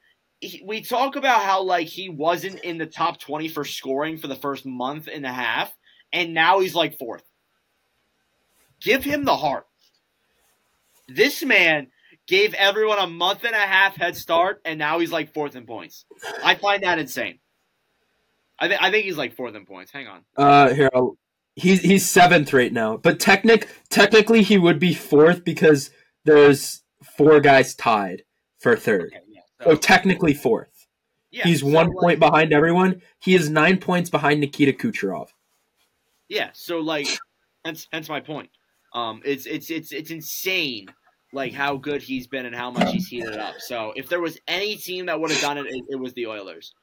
we 0.64 0.82
talk 0.82 1.16
about 1.16 1.44
how 1.44 1.62
like 1.62 1.88
he 1.88 2.10
wasn't 2.10 2.60
in 2.60 2.78
the 2.78 2.86
top 2.86 3.20
20 3.20 3.48
for 3.50 3.64
scoring 3.64 4.18
for 4.18 4.28
the 4.28 4.36
first 4.36 4.66
month 4.66 5.08
and 5.12 5.26
a 5.26 5.32
half 5.32 5.72
and 6.12 6.34
now 6.34 6.60
he's 6.60 6.76
like 6.76 6.98
fourth. 6.98 7.24
Give 8.82 9.04
him 9.04 9.24
the 9.24 9.38
heart. 9.38 9.68
This 11.08 11.44
man 11.44 11.88
gave 12.28 12.54
everyone 12.56 12.98
a 12.98 13.08
month 13.08 13.44
and 13.44 13.54
a 13.54 13.60
half 13.60 13.96
head 13.96 14.18
start 14.18 14.62
and 14.66 14.80
now 14.80 15.00
he's 15.00 15.12
like 15.12 15.34
fourth 15.34 15.56
in 15.56 15.66
points. 15.66 16.06
I 16.44 16.56
find 16.56 16.84
that 16.84 16.98
insane. 16.98 17.40
I, 18.60 18.68
th- 18.68 18.80
I 18.82 18.92
think 18.92 19.06
he's 19.06 19.18
like 19.18 19.36
fourth 19.36 19.56
in 19.56 19.66
points. 19.66 19.92
Hang 19.92 20.08
on. 20.08 20.22
Uh, 20.36 20.74
here 20.74 20.90
I'll, 20.94 21.18
he's 21.56 21.82
he's 21.82 22.10
seventh 22.10 22.54
right 22.54 22.72
now, 22.72 22.98
but 22.98 23.20
technic 23.20 23.68
technically 23.90 24.44
he 24.44 24.58
would 24.58 24.80
be 24.80 24.94
fourth 24.94 25.44
because 25.44 25.92
there's 26.26 26.84
four 27.18 27.40
guys 27.40 27.74
tied 27.74 28.24
for 28.60 28.76
third. 28.76 29.14
Okay, 29.16 29.31
So 29.64 29.76
technically 29.76 30.34
fourth. 30.34 30.88
yeah, 31.32 31.44
he's 31.44 31.62
so, 31.62 31.68
one 31.68 31.88
like, 31.88 31.98
point 31.98 32.20
behind 32.20 32.54
everyone. 32.54 33.02
He 33.20 33.36
is 33.36 33.50
nine 33.50 33.78
points 33.78 34.10
behind 34.10 34.40
Nikita 34.42 34.74
Kucherov. 34.74 35.30
Yeah, 36.28 36.50
so 36.54 36.80
like, 36.80 37.08
hence, 37.66 37.88
hence 37.92 38.10
my 38.10 38.20
point. 38.22 38.50
Um, 38.94 39.22
it's 39.24 39.46
it's 39.46 39.70
it's 39.70 39.92
it's 39.92 40.12
insane, 40.12 40.88
like 41.34 41.54
how 41.54 41.78
good 41.78 42.02
he's 42.02 42.28
been 42.28 42.46
and 42.46 42.56
how 42.56 42.72
much 42.72 42.92
he's 42.92 43.08
heated 43.08 43.38
up. 43.38 43.56
So 43.60 43.94
if 43.96 44.10
there 44.10 44.20
was 44.22 44.38
any 44.48 44.76
team 44.76 45.06
that 45.06 45.20
would 45.20 45.32
have 45.32 45.42
done 45.42 45.58
it, 45.58 45.66
it, 45.68 45.84
it 45.90 45.96
was 45.96 46.14
the 46.14 46.28
Oilers. 46.28 46.74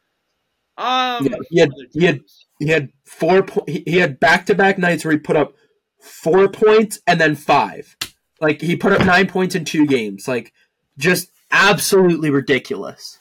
Um, 0.78 1.26
Yeah, 1.26 1.36
he 1.50 1.58
had- 1.60 1.70
he 1.92 2.04
had- 2.04 2.20
He 2.60 2.68
had 2.68 2.90
four. 3.04 3.42
Po- 3.42 3.64
he 3.66 3.82
he 3.86 3.96
had 3.98 4.18
back 4.20 4.46
to 4.46 4.54
back 4.54 4.78
nights 4.78 5.04
where 5.04 5.12
he 5.12 5.18
put 5.18 5.36
up 5.36 5.54
four 6.00 6.48
points 6.48 7.00
and 7.06 7.20
then 7.20 7.34
five. 7.34 7.96
Like 8.40 8.60
he 8.60 8.76
put 8.76 8.92
up 8.92 9.04
nine 9.04 9.26
points 9.28 9.54
in 9.54 9.64
two 9.64 9.86
games. 9.86 10.26
Like 10.28 10.52
just 10.96 11.30
absolutely 11.50 12.30
ridiculous. 12.30 13.18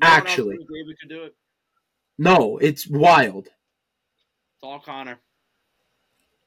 No 0.00 0.08
actually. 0.08 0.56
in 0.56 0.60
David 0.60 0.96
could 1.00 1.08
do 1.08 1.24
it. 1.24 1.34
No, 2.18 2.58
it's 2.58 2.88
wild. 2.88 3.46
It's 3.46 4.62
all 4.62 4.80
Connor. 4.80 5.18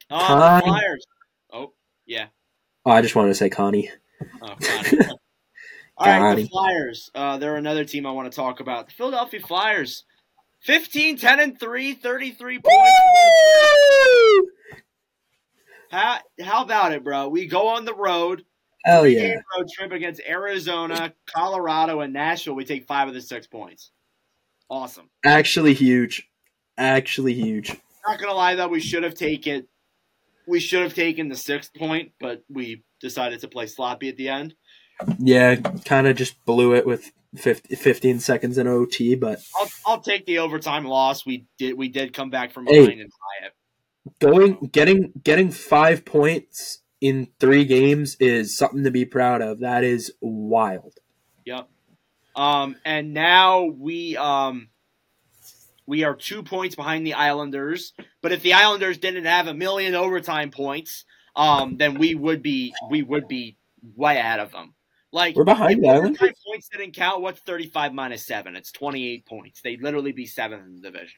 Oh, 0.10 0.20
the 0.20 0.26
Connie. 0.26 0.65
Flyers. 0.65 1.06
Oh, 1.52 1.74
yeah. 2.06 2.28
Oh, 2.86 2.92
I 2.92 3.02
just 3.02 3.15
wanted 3.15 3.30
to 3.30 3.36
say 3.36 3.50
Connie. 3.50 3.92
Oh, 4.42 4.56
Connor. 4.60 5.10
All 6.00 6.08
right, 6.08 6.20
Got 6.20 6.36
the. 6.38 6.48
Flyers. 6.48 7.12
Uh, 7.13 7.38
they're 7.38 7.58
another 7.58 7.84
team 7.84 8.06
I 8.06 8.12
want 8.12 8.32
to 8.32 8.36
talk 8.36 8.62
about. 8.62 8.88
The 8.88 8.94
Philadelphia 8.94 9.42
Flyers. 9.42 10.06
15, 10.62 11.18
10, 11.18 11.39
and 11.39 11.60
3, 11.60 11.94
33 11.94 12.60
points. 12.60 12.80
How, 15.92 16.20
how 16.42 16.63
about 16.63 16.94
it, 16.94 17.04
bro? 17.04 17.28
We 17.28 17.48
go 17.48 17.70
on 17.70 17.86
the 17.86 17.94
road. 17.94 18.46
Hell 18.86 19.04
Game 19.04 19.18
yeah! 19.18 19.36
road 19.58 19.68
trip 19.74 19.92
against 19.92 20.22
Arizona, 20.28 21.13
Colorado, 21.26 22.00
and 22.02 22.13
Nashville. 22.13 22.56
We 22.56 22.65
take 22.65 22.88
five 22.88 23.08
of 23.08 23.13
the 23.13 23.22
six 23.22 23.46
points. 23.48 23.92
Awesome. 24.70 25.10
Actually 25.26 25.74
huge. 25.74 26.30
Actually 26.78 27.34
huge. 27.34 27.76
Not 28.08 28.20
gonna 28.20 28.34
lie 28.34 28.56
though, 28.56 28.68
we 28.68 28.80
should 28.80 29.04
have 29.04 29.15
taken 29.15 29.68
we 30.48 30.60
should 30.60 30.82
have 30.82 30.94
taken 30.96 31.30
the 31.30 31.36
sixth 31.36 31.74
point, 31.74 32.13
but 32.20 32.44
we 32.50 32.84
decided 33.02 33.39
to 33.42 33.48
play 33.48 33.68
sloppy 33.68 34.10
at 34.10 34.18
the 34.18 34.30
end. 34.30 34.56
Yeah, 35.18 35.56
kind 35.86 36.08
of 36.08 36.15
just 36.18 36.44
blew 36.46 36.74
it 36.76 36.86
with 36.86 37.12
50, 37.38 37.76
15 37.76 38.20
seconds 38.20 38.58
in 38.58 38.68
OT, 38.68 39.15
but 39.15 39.39
I'll 39.58 39.70
I'll 39.86 40.02
take 40.02 40.26
the 40.26 40.39
overtime 40.39 40.86
loss. 40.86 41.26
We 41.26 41.46
did 41.58 41.78
we 41.78 41.89
did 41.89 42.13
come 42.13 42.30
back 42.30 42.52
from 42.52 42.65
Hey. 42.65 42.82
behind 42.82 43.02
and 43.02 43.12
tie 43.12 43.48
it. 43.48 43.54
going 44.20 44.70
getting 44.72 45.12
getting 45.24 45.52
five 45.52 46.06
points 46.06 46.82
in 47.01 47.27
three 47.39 47.65
games 47.65 48.15
is 48.19 48.57
something 48.57 48.83
to 48.83 48.91
be 48.91 49.05
proud 49.05 49.41
of. 49.41 49.59
That 49.59 49.83
is 49.83 50.12
wild. 50.21 50.93
Yep. 51.45 51.67
Um, 52.35 52.75
and 52.85 53.13
now 53.13 53.63
we 53.65 54.17
um 54.17 54.69
we 55.85 56.03
are 56.03 56.15
two 56.15 56.43
points 56.43 56.75
behind 56.75 57.05
the 57.05 57.15
Islanders. 57.15 57.93
But 58.21 58.31
if 58.31 58.41
the 58.43 58.53
Islanders 58.53 58.97
didn't 58.97 59.25
have 59.25 59.47
a 59.47 59.53
million 59.53 59.95
overtime 59.95 60.51
points, 60.51 61.05
um, 61.35 61.77
then 61.77 61.97
we 61.97 62.15
would 62.15 62.41
be 62.41 62.73
we 62.89 63.01
would 63.01 63.27
be 63.27 63.57
way 63.95 64.17
ahead 64.17 64.39
of 64.39 64.51
them. 64.51 64.73
Like 65.12 65.35
We're 65.35 65.43
behind 65.45 65.83
the 65.83 65.88
overtime 65.89 66.15
Islanders. 66.21 66.43
points 66.45 66.69
didn't 66.69 66.95
count. 66.95 67.21
What's 67.21 67.39
thirty 67.39 67.67
five 67.67 67.93
minus 67.93 68.25
seven? 68.25 68.55
It's 68.55 68.71
twenty 68.71 69.12
eight 69.12 69.25
points. 69.25 69.62
They'd 69.62 69.81
literally 69.81 70.12
be 70.12 70.25
seventh 70.27 70.65
in 70.67 70.75
the 70.75 70.81
division 70.81 71.17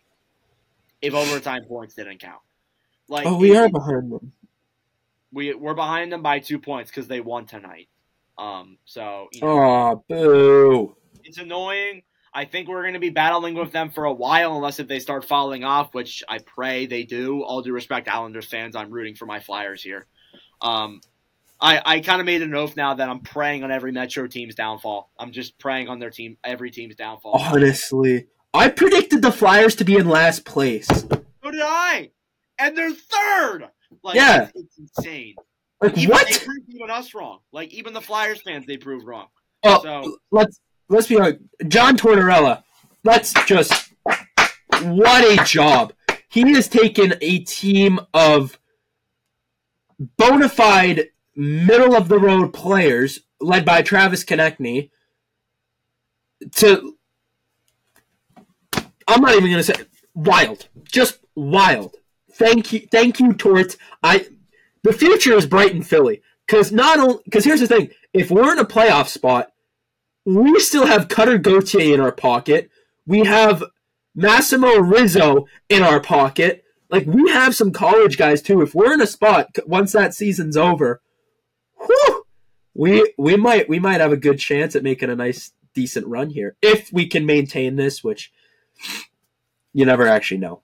if 1.01 1.13
overtime 1.13 1.63
points 1.67 1.95
didn't 1.95 2.19
count. 2.19 2.41
Like 3.09 3.25
Oh, 3.25 3.37
we 3.37 3.57
are 3.57 3.67
behind 3.67 4.11
them. 4.11 4.31
We 5.33 5.53
we're 5.53 5.73
behind 5.73 6.11
them 6.11 6.21
by 6.21 6.39
two 6.39 6.59
points 6.59 6.89
because 6.91 7.07
they 7.07 7.21
won 7.21 7.45
tonight. 7.45 7.87
Um, 8.37 8.77
so 8.85 9.27
you 9.33 9.41
know, 9.41 9.47
Oh, 9.47 10.03
boo! 10.09 10.95
it's 11.23 11.37
annoying. 11.37 12.03
I 12.33 12.45
think 12.45 12.69
we're 12.69 12.83
going 12.83 12.93
to 12.93 12.99
be 12.99 13.09
battling 13.09 13.55
with 13.55 13.73
them 13.73 13.89
for 13.91 14.05
a 14.05 14.13
while, 14.13 14.55
unless 14.55 14.79
if 14.79 14.87
they 14.87 14.99
start 14.99 15.25
falling 15.25 15.65
off, 15.65 15.93
which 15.93 16.23
I 16.29 16.37
pray 16.39 16.85
they 16.85 17.03
do. 17.03 17.43
All 17.43 17.61
due 17.61 17.73
respect, 17.73 18.07
Islanders 18.07 18.45
fans, 18.47 18.73
I'm 18.75 18.89
rooting 18.89 19.15
for 19.15 19.25
my 19.25 19.41
Flyers 19.41 19.83
here. 19.83 20.07
Um, 20.61 21.01
I 21.59 21.81
I 21.85 21.99
kind 21.99 22.21
of 22.21 22.25
made 22.25 22.41
an 22.41 22.55
oath 22.55 22.77
now 22.77 22.93
that 22.93 23.09
I'm 23.09 23.19
praying 23.19 23.63
on 23.65 23.71
every 23.71 23.91
Metro 23.91 24.27
team's 24.27 24.55
downfall. 24.55 25.11
I'm 25.19 25.31
just 25.33 25.59
praying 25.59 25.89
on 25.89 25.99
their 25.99 26.09
team, 26.09 26.37
every 26.43 26.71
team's 26.71 26.95
downfall. 26.95 27.33
Honestly, 27.37 28.27
I 28.53 28.69
predicted 28.69 29.21
the 29.21 29.31
Flyers 29.31 29.75
to 29.75 29.83
be 29.83 29.95
in 29.97 30.07
last 30.07 30.45
place. 30.45 30.87
So 30.87 31.51
did 31.51 31.61
I, 31.61 32.11
and 32.57 32.77
they're 32.77 32.93
third. 32.93 33.65
Like, 34.03 34.15
Yeah. 34.15 34.49
it's, 34.55 34.77
it's 34.77 34.97
insane. 34.97 35.35
Like 35.81 35.97
Even, 35.97 36.17
They 36.29 36.37
proved 36.37 36.69
even 36.69 36.89
us 36.91 37.13
wrong. 37.13 37.39
Like 37.51 37.71
even 37.73 37.93
the 37.93 38.01
Flyers 38.01 38.41
fans, 38.41 38.65
they 38.65 38.77
proved 38.77 39.05
wrong. 39.05 39.27
Oh, 39.63 39.81
So 39.83 40.17
let's 40.31 40.59
let's 40.89 41.07
be 41.07 41.17
honest. 41.17 41.39
John 41.67 41.97
Tortorella. 41.97 42.63
Let's 43.03 43.33
just 43.45 43.91
what 44.83 45.23
a 45.23 45.43
job. 45.43 45.93
He 46.29 46.53
has 46.53 46.67
taken 46.67 47.15
a 47.21 47.39
team 47.39 47.99
of 48.13 48.59
bona 50.17 50.49
fide 50.49 51.09
middle 51.35 51.95
of 51.95 52.07
the 52.09 52.19
road 52.19 52.53
players 52.53 53.21
led 53.39 53.65
by 53.65 53.81
Travis 53.81 54.23
Konecny 54.23 54.89
to 56.55 56.95
I'm 59.07 59.21
not 59.21 59.35
even 59.35 59.49
gonna 59.49 59.63
say 59.63 59.73
wild. 60.13 60.67
Just 60.83 61.19
wild. 61.35 61.95
Thank 62.41 62.73
you 62.73 62.87
thank 62.91 63.19
you, 63.19 63.33
Tort. 63.33 63.77
I 64.01 64.25
the 64.83 64.93
future 64.93 65.33
is 65.33 65.45
bright 65.45 65.71
in 65.71 65.83
Philly. 65.83 66.21
Cause 66.47 66.71
not 66.71 66.99
only 66.99 67.19
because 67.23 67.45
here's 67.45 67.61
the 67.61 67.67
thing, 67.67 67.91
if 68.13 68.29
we're 68.29 68.51
in 68.51 68.59
a 68.59 68.65
playoff 68.65 69.07
spot, 69.07 69.51
we 70.25 70.59
still 70.59 70.85
have 70.85 71.07
Cutter 71.07 71.37
Gauthier 71.37 71.93
in 71.93 72.01
our 72.01 72.11
pocket. 72.11 72.69
We 73.05 73.25
have 73.25 73.63
Massimo 74.15 74.77
Rizzo 74.77 75.45
in 75.69 75.83
our 75.83 75.99
pocket. 75.99 76.63
Like 76.89 77.05
we 77.05 77.29
have 77.31 77.55
some 77.55 77.71
college 77.71 78.17
guys 78.17 78.41
too. 78.41 78.61
If 78.61 78.75
we're 78.75 78.93
in 78.93 79.01
a 79.01 79.07
spot 79.07 79.47
once 79.65 79.93
that 79.93 80.13
season's 80.13 80.57
over, 80.57 81.01
whew, 81.85 82.23
we 82.73 83.13
we 83.17 83.37
might 83.37 83.69
we 83.69 83.79
might 83.79 84.01
have 84.01 84.11
a 84.11 84.17
good 84.17 84.39
chance 84.39 84.75
at 84.75 84.83
making 84.83 85.09
a 85.09 85.15
nice 85.15 85.51
decent 85.73 86.07
run 86.07 86.31
here 86.31 86.57
if 86.61 86.91
we 86.91 87.07
can 87.07 87.25
maintain 87.25 87.75
this, 87.75 88.03
which 88.03 88.31
you 89.73 89.85
never 89.85 90.07
actually 90.07 90.39
know. 90.39 90.63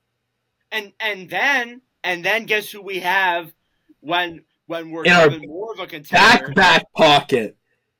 And 0.71 0.93
and 0.99 1.29
then 1.29 1.81
and 2.03 2.23
then 2.25 2.45
guess 2.45 2.69
who 2.71 2.81
we 2.81 2.99
have 2.99 3.53
when 4.01 4.43
when 4.65 4.91
we're 4.91 5.05
In 5.05 5.11
our 5.11 5.27
even 5.27 5.47
more 5.47 5.73
of 5.73 5.79
a 5.79 5.87
contender 5.87 6.47
Back 6.49 6.55
back 6.55 6.83
pocket. 6.93 7.57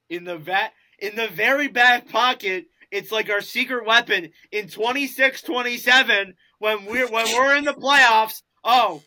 in 0.10 0.24
the 0.26 0.38
va- 0.38 0.72
in 1.00 1.16
the 1.16 1.28
very 1.30 1.68
back 1.68 2.10
pocket. 2.10 2.66
It's 2.92 3.12
like 3.12 3.30
our 3.30 3.42
secret 3.42 3.86
weapon 3.86 4.30
in 4.52 4.68
26-27 4.68 6.34
when 6.60 6.86
we're 6.86 7.08
when 7.10 7.26
we're 7.36 7.56
in 7.58 7.66
the 7.66 7.74
playoffs. 7.74 8.42
Oh, 8.64 9.02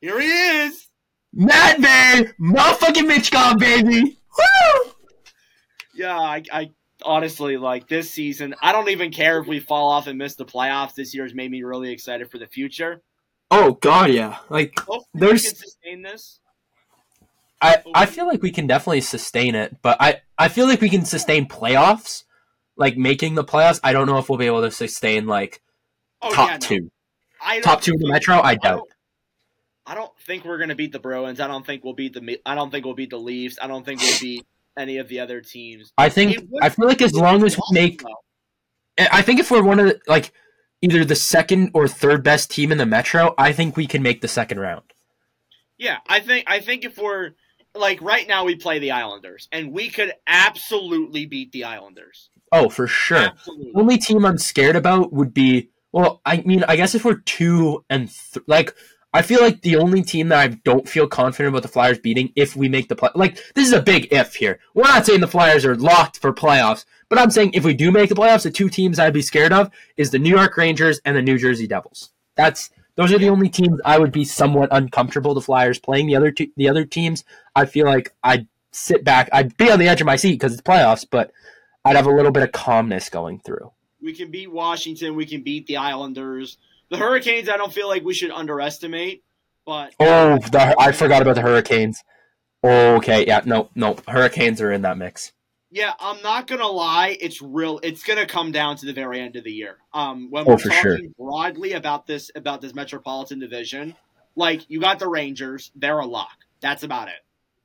here 0.00 0.20
he 0.20 0.28
is. 0.28 0.86
Matvei, 1.36 2.32
motherfucking 2.40 3.08
Michkov, 3.10 3.58
baby. 3.58 4.18
Woo! 4.38 4.92
Yeah, 5.94 6.18
I, 6.18 6.42
I 6.52 6.70
honestly 7.04 7.56
like 7.56 7.88
this 7.88 8.10
season. 8.10 8.54
I 8.62 8.72
don't 8.72 8.88
even 8.90 9.10
care 9.10 9.38
if 9.40 9.46
we 9.46 9.60
fall 9.60 9.90
off 9.90 10.06
and 10.06 10.18
miss 10.18 10.34
the 10.36 10.44
playoffs. 10.44 10.94
This 10.94 11.14
year 11.14 11.24
has 11.24 11.34
made 11.34 11.50
me 11.50 11.62
really 11.62 11.90
excited 11.92 12.30
for 12.30 12.38
the 12.38 12.46
future. 12.46 13.02
Oh 13.50 13.72
god, 13.72 14.10
yeah. 14.10 14.38
Like 14.48 14.78
Hopefully, 14.78 15.04
There's- 15.14 15.42
we 15.44 15.48
can 15.50 15.56
sustain 15.58 16.02
this. 16.02 16.38
I, 17.60 17.76
I 17.94 18.06
feel 18.06 18.26
like 18.26 18.42
we 18.42 18.50
can 18.50 18.66
definitely 18.66 19.02
sustain 19.02 19.54
it, 19.54 19.76
but 19.82 19.96
I, 20.00 20.20
I 20.36 20.48
feel 20.48 20.66
like 20.66 20.80
we 20.80 20.88
can 20.90 21.04
sustain 21.04 21.46
playoffs, 21.46 22.24
like 22.76 22.96
making 22.96 23.36
the 23.36 23.44
playoffs. 23.44 23.78
I 23.84 23.92
don't 23.92 24.06
know 24.08 24.18
if 24.18 24.28
we'll 24.28 24.38
be 24.38 24.46
able 24.46 24.62
to 24.62 24.70
sustain 24.72 25.26
like 25.28 25.62
Oh, 26.20 26.32
top 26.34 26.48
yeah, 26.48 26.54
no. 26.54 26.58
two. 26.58 26.90
I 27.40 27.60
Top 27.60 27.80
two 27.82 27.92
in 27.92 28.00
the 28.00 28.08
Metro, 28.08 28.40
I 28.40 28.54
doubt. 28.56 28.78
don't- 28.78 28.88
I 29.84 29.94
don't 29.96 30.12
think 30.26 30.44
we're 30.44 30.58
gonna 30.58 30.76
beat 30.76 30.92
the 30.92 31.00
Bruins. 31.00 31.40
I 31.40 31.48
don't 31.48 31.66
think 31.66 31.82
we'll 31.84 31.92
beat 31.94 32.14
the. 32.14 32.38
I 32.46 32.54
don't 32.54 32.70
think 32.70 32.84
we'll 32.84 32.94
beat 32.94 33.10
the 33.10 33.18
Leafs. 33.18 33.58
I 33.60 33.66
don't 33.66 33.84
think 33.84 34.00
we'll 34.00 34.18
beat 34.20 34.46
any 34.78 34.98
of 34.98 35.08
the 35.08 35.20
other 35.20 35.40
teams. 35.40 35.92
I 35.98 36.08
think 36.08 36.48
I 36.60 36.68
feel 36.68 36.86
like 36.86 37.02
as 37.02 37.14
long 37.14 37.44
as 37.44 37.56
we 37.56 37.62
make, 37.72 38.02
I 38.98 39.22
think 39.22 39.40
if 39.40 39.50
we're 39.50 39.62
one 39.62 39.80
of 39.80 39.86
the, 39.86 40.00
like 40.06 40.32
either 40.80 41.04
the 41.04 41.14
second 41.14 41.70
or 41.74 41.88
third 41.88 42.22
best 42.22 42.50
team 42.50 42.72
in 42.72 42.78
the 42.78 42.86
Metro, 42.86 43.34
I 43.38 43.52
think 43.52 43.76
we 43.76 43.86
can 43.86 44.02
make 44.02 44.20
the 44.20 44.28
second 44.28 44.60
round. 44.60 44.82
Yeah, 45.78 45.98
I 46.08 46.20
think 46.20 46.44
I 46.48 46.60
think 46.60 46.84
if 46.84 46.98
we're 46.98 47.32
like 47.74 48.00
right 48.02 48.26
now 48.28 48.44
we 48.44 48.56
play 48.56 48.78
the 48.78 48.92
Islanders 48.92 49.48
and 49.50 49.72
we 49.72 49.88
could 49.88 50.12
absolutely 50.26 51.26
beat 51.26 51.52
the 51.52 51.64
Islanders. 51.64 52.30
Oh, 52.52 52.68
for 52.68 52.86
sure. 52.86 53.18
Absolutely. 53.18 53.72
only 53.74 53.98
team 53.98 54.26
I'm 54.26 54.38
scared 54.38 54.76
about 54.76 55.12
would 55.12 55.32
be 55.32 55.70
well, 55.92 56.22
I 56.24 56.38
mean, 56.38 56.64
I 56.66 56.76
guess 56.76 56.94
if 56.94 57.04
we're 57.04 57.20
two 57.20 57.84
and 57.90 58.08
th- 58.08 58.44
like, 58.46 58.74
I 59.14 59.22
feel 59.22 59.42
like 59.42 59.60
the 59.60 59.76
only 59.76 60.02
team 60.02 60.28
that 60.28 60.38
I 60.38 60.48
don't 60.64 60.88
feel 60.88 61.06
confident 61.06 61.52
about 61.52 61.62
the 61.62 61.68
Flyers 61.68 61.98
beating 61.98 62.32
if 62.34 62.56
we 62.56 62.68
make 62.68 62.88
the 62.88 62.96
play, 62.96 63.10
like 63.14 63.34
this 63.54 63.66
is 63.66 63.72
a 63.72 63.82
big 63.82 64.10
if 64.10 64.34
here. 64.34 64.58
We're 64.74 64.84
not 64.84 65.04
saying 65.04 65.20
the 65.20 65.28
Flyers 65.28 65.66
are 65.66 65.76
locked 65.76 66.18
for 66.18 66.32
playoffs, 66.32 66.86
but 67.10 67.18
I'm 67.18 67.30
saying 67.30 67.52
if 67.52 67.64
we 67.64 67.74
do 67.74 67.90
make 67.90 68.08
the 68.08 68.14
playoffs, 68.14 68.44
the 68.44 68.50
two 68.50 68.70
teams 68.70 68.98
I'd 68.98 69.12
be 69.12 69.20
scared 69.20 69.52
of 69.52 69.70
is 69.98 70.10
the 70.10 70.18
New 70.18 70.30
York 70.30 70.56
Rangers 70.56 71.00
and 71.04 71.14
the 71.14 71.22
New 71.22 71.38
Jersey 71.38 71.66
Devils. 71.66 72.10
That's 72.36 72.70
Those 72.94 73.12
are 73.12 73.18
the 73.18 73.28
only 73.28 73.50
teams 73.50 73.80
I 73.84 73.98
would 73.98 74.12
be 74.12 74.24
somewhat 74.24 74.70
uncomfortable. 74.72 75.34
The 75.34 75.42
Flyers 75.42 75.78
playing 75.78 76.06
the 76.06 76.16
other 76.16 76.30
two, 76.30 76.48
the 76.56 76.70
other 76.70 76.86
teams. 76.86 77.24
I 77.54 77.66
feel 77.66 77.84
like 77.84 78.14
I'd 78.24 78.48
sit 78.70 79.04
back. 79.04 79.28
I'd 79.30 79.56
be 79.58 79.70
on 79.70 79.78
the 79.78 79.88
edge 79.88 80.00
of 80.00 80.06
my 80.06 80.16
seat 80.16 80.32
because 80.32 80.54
it's 80.54 80.62
playoffs, 80.62 81.06
but 81.08 81.32
I'd 81.84 81.96
have 81.96 82.06
a 82.06 82.14
little 82.14 82.32
bit 82.32 82.44
of 82.44 82.52
calmness 82.52 83.10
going 83.10 83.40
through. 83.40 83.70
We 84.00 84.14
can 84.14 84.30
beat 84.30 84.50
Washington. 84.50 85.14
We 85.14 85.26
can 85.26 85.42
beat 85.42 85.66
the 85.66 85.76
Islanders. 85.76 86.56
The 86.92 86.98
Hurricanes, 86.98 87.48
I 87.48 87.56
don't 87.56 87.72
feel 87.72 87.88
like 87.88 88.04
we 88.04 88.12
should 88.12 88.30
underestimate. 88.30 89.24
But 89.64 89.94
Oh, 89.98 90.36
the, 90.36 90.76
I 90.78 90.92
forgot 90.92 91.22
about 91.22 91.36
the 91.36 91.40
Hurricanes. 91.40 92.02
Okay, 92.62 93.26
yeah, 93.26 93.40
no, 93.46 93.70
no, 93.74 93.96
Hurricanes 94.06 94.60
are 94.60 94.70
in 94.70 94.82
that 94.82 94.98
mix. 94.98 95.32
Yeah, 95.70 95.94
I'm 95.98 96.20
not 96.20 96.46
gonna 96.46 96.66
lie. 96.68 97.16
It's 97.18 97.40
real. 97.40 97.80
It's 97.82 98.02
gonna 98.02 98.26
come 98.26 98.52
down 98.52 98.76
to 98.76 98.84
the 98.84 98.92
very 98.92 99.20
end 99.20 99.36
of 99.36 99.44
the 99.44 99.50
year. 99.50 99.78
Um, 99.94 100.30
when 100.30 100.44
Oh, 100.44 100.50
we're 100.50 100.58
for 100.58 100.68
talking 100.68 100.82
sure. 100.82 100.98
broadly 101.18 101.72
about 101.72 102.06
this 102.06 102.30
about 102.34 102.60
this 102.60 102.74
Metropolitan 102.74 103.38
Division, 103.38 103.96
like 104.36 104.68
you 104.68 104.78
got 104.78 104.98
the 104.98 105.08
Rangers, 105.08 105.72
they're 105.74 105.98
a 105.98 106.06
lock. 106.06 106.36
That's 106.60 106.82
about 106.82 107.08
it. 107.08 107.14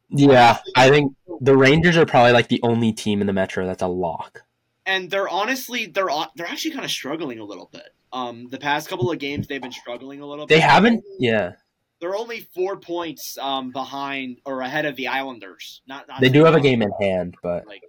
Yeah, 0.09 0.59
I 0.77 0.89
think 0.89 1.13
the 1.41 1.57
Rangers 1.57 1.97
are 1.97 2.05
probably 2.05 2.31
like 2.31 2.47
the 2.47 2.61
only 2.63 2.93
team 2.93 3.19
in 3.19 3.27
the 3.27 3.33
Metro 3.33 3.65
that's 3.67 3.83
a 3.83 3.87
lock. 3.87 4.43
And 4.85 5.11
they're 5.11 5.27
honestly 5.27 5.85
they're 5.85 6.07
they're 6.37 6.47
actually 6.47 6.71
kind 6.71 6.85
of 6.85 6.91
struggling 6.91 7.39
a 7.39 7.43
little 7.43 7.69
bit. 7.73 7.89
Um, 8.13 8.47
the 8.49 8.57
past 8.57 8.87
couple 8.89 9.11
of 9.11 9.19
games 9.19 9.47
they've 9.47 9.61
been 9.61 9.71
struggling 9.71 10.21
a 10.21 10.25
little 10.25 10.47
bit. 10.47 10.55
They 10.55 10.61
haven't, 10.61 11.03
yeah. 11.19 11.53
They're 11.99 12.15
only 12.15 12.47
four 12.55 12.77
points 12.77 13.37
um 13.39 13.71
behind 13.71 14.37
or 14.45 14.61
ahead 14.61 14.85
of 14.85 14.95
the 14.95 15.07
Islanders. 15.07 15.81
Not, 15.87 16.07
not 16.07 16.21
They 16.21 16.29
do 16.29 16.45
have 16.45 16.55
a 16.55 16.61
game 16.61 16.81
in 16.81 16.91
hand, 17.01 17.35
but 17.41 17.65
Like 17.67 17.81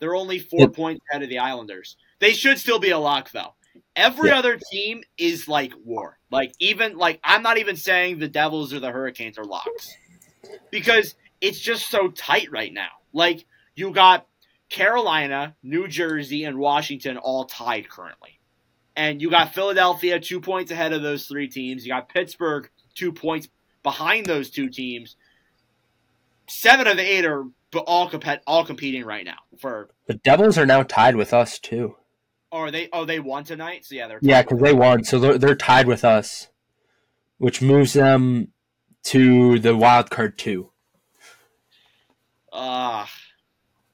they're 0.00 0.14
only 0.16 0.38
four 0.38 0.68
points 0.68 1.02
ahead 1.10 1.22
of 1.22 1.28
the 1.28 1.38
Islanders. 1.38 1.96
They 2.18 2.32
should 2.32 2.58
still 2.58 2.78
be 2.78 2.90
a 2.90 2.98
lock 2.98 3.30
though. 3.30 3.54
Every 3.96 4.30
Yeah. 4.30 4.38
other 4.38 4.58
team 4.72 5.02
is 5.16 5.46
like 5.48 5.72
war. 5.84 6.18
Like 6.30 6.52
even 6.58 6.96
like 6.96 7.20
I'm 7.22 7.42
not 7.42 7.58
even 7.58 7.76
saying 7.76 8.18
the 8.18 8.28
Devils 8.28 8.74
or 8.74 8.80
the 8.80 8.90
Hurricanes 8.90 9.38
are 9.38 9.44
locks. 9.44 9.94
Because 10.70 11.14
it's 11.40 11.60
just 11.60 11.88
so 11.88 12.08
tight 12.08 12.50
right 12.50 12.72
now. 12.72 12.90
Like 13.12 13.44
you 13.76 13.92
got 13.92 14.26
Carolina, 14.68 15.54
New 15.62 15.86
Jersey, 15.86 16.44
and 16.44 16.58
Washington 16.58 17.18
all 17.18 17.44
tied 17.44 17.88
currently. 17.88 18.40
And 18.96 19.20
you 19.20 19.30
got 19.30 19.54
Philadelphia 19.54 20.20
two 20.20 20.40
points 20.40 20.70
ahead 20.70 20.92
of 20.92 21.02
those 21.02 21.26
three 21.26 21.48
teams. 21.48 21.84
You 21.84 21.92
got 21.92 22.08
Pittsburgh 22.08 22.70
two 22.94 23.12
points 23.12 23.48
behind 23.82 24.26
those 24.26 24.50
two 24.50 24.68
teams. 24.68 25.16
Seven 26.48 26.86
of 26.86 26.96
the 26.96 27.02
eight 27.02 27.24
are 27.24 27.44
all 27.86 28.08
compet 28.08 28.40
all 28.46 28.64
competing 28.64 29.04
right 29.04 29.24
now 29.24 29.38
for. 29.58 29.90
the 30.06 30.14
Devils 30.14 30.58
are 30.58 30.66
now 30.66 30.82
tied 30.82 31.16
with 31.16 31.32
us 31.32 31.58
too. 31.58 31.96
Or 32.50 32.70
they 32.70 32.88
oh 32.92 33.04
they 33.04 33.18
won 33.18 33.42
tonight, 33.44 33.84
so 33.84 33.96
yeah 33.96 34.06
they're 34.06 34.20
Yeah, 34.22 34.42
because 34.42 34.60
they 34.60 34.72
won, 34.72 35.02
so 35.02 35.18
they're, 35.18 35.38
they're 35.38 35.56
tied 35.56 35.88
with 35.88 36.04
us, 36.04 36.48
which 37.38 37.60
moves 37.60 37.94
them 37.94 38.52
to 39.04 39.58
the 39.58 39.76
wild 39.76 40.10
card 40.10 40.38
two. 40.38 40.70
Ah, 42.52 43.10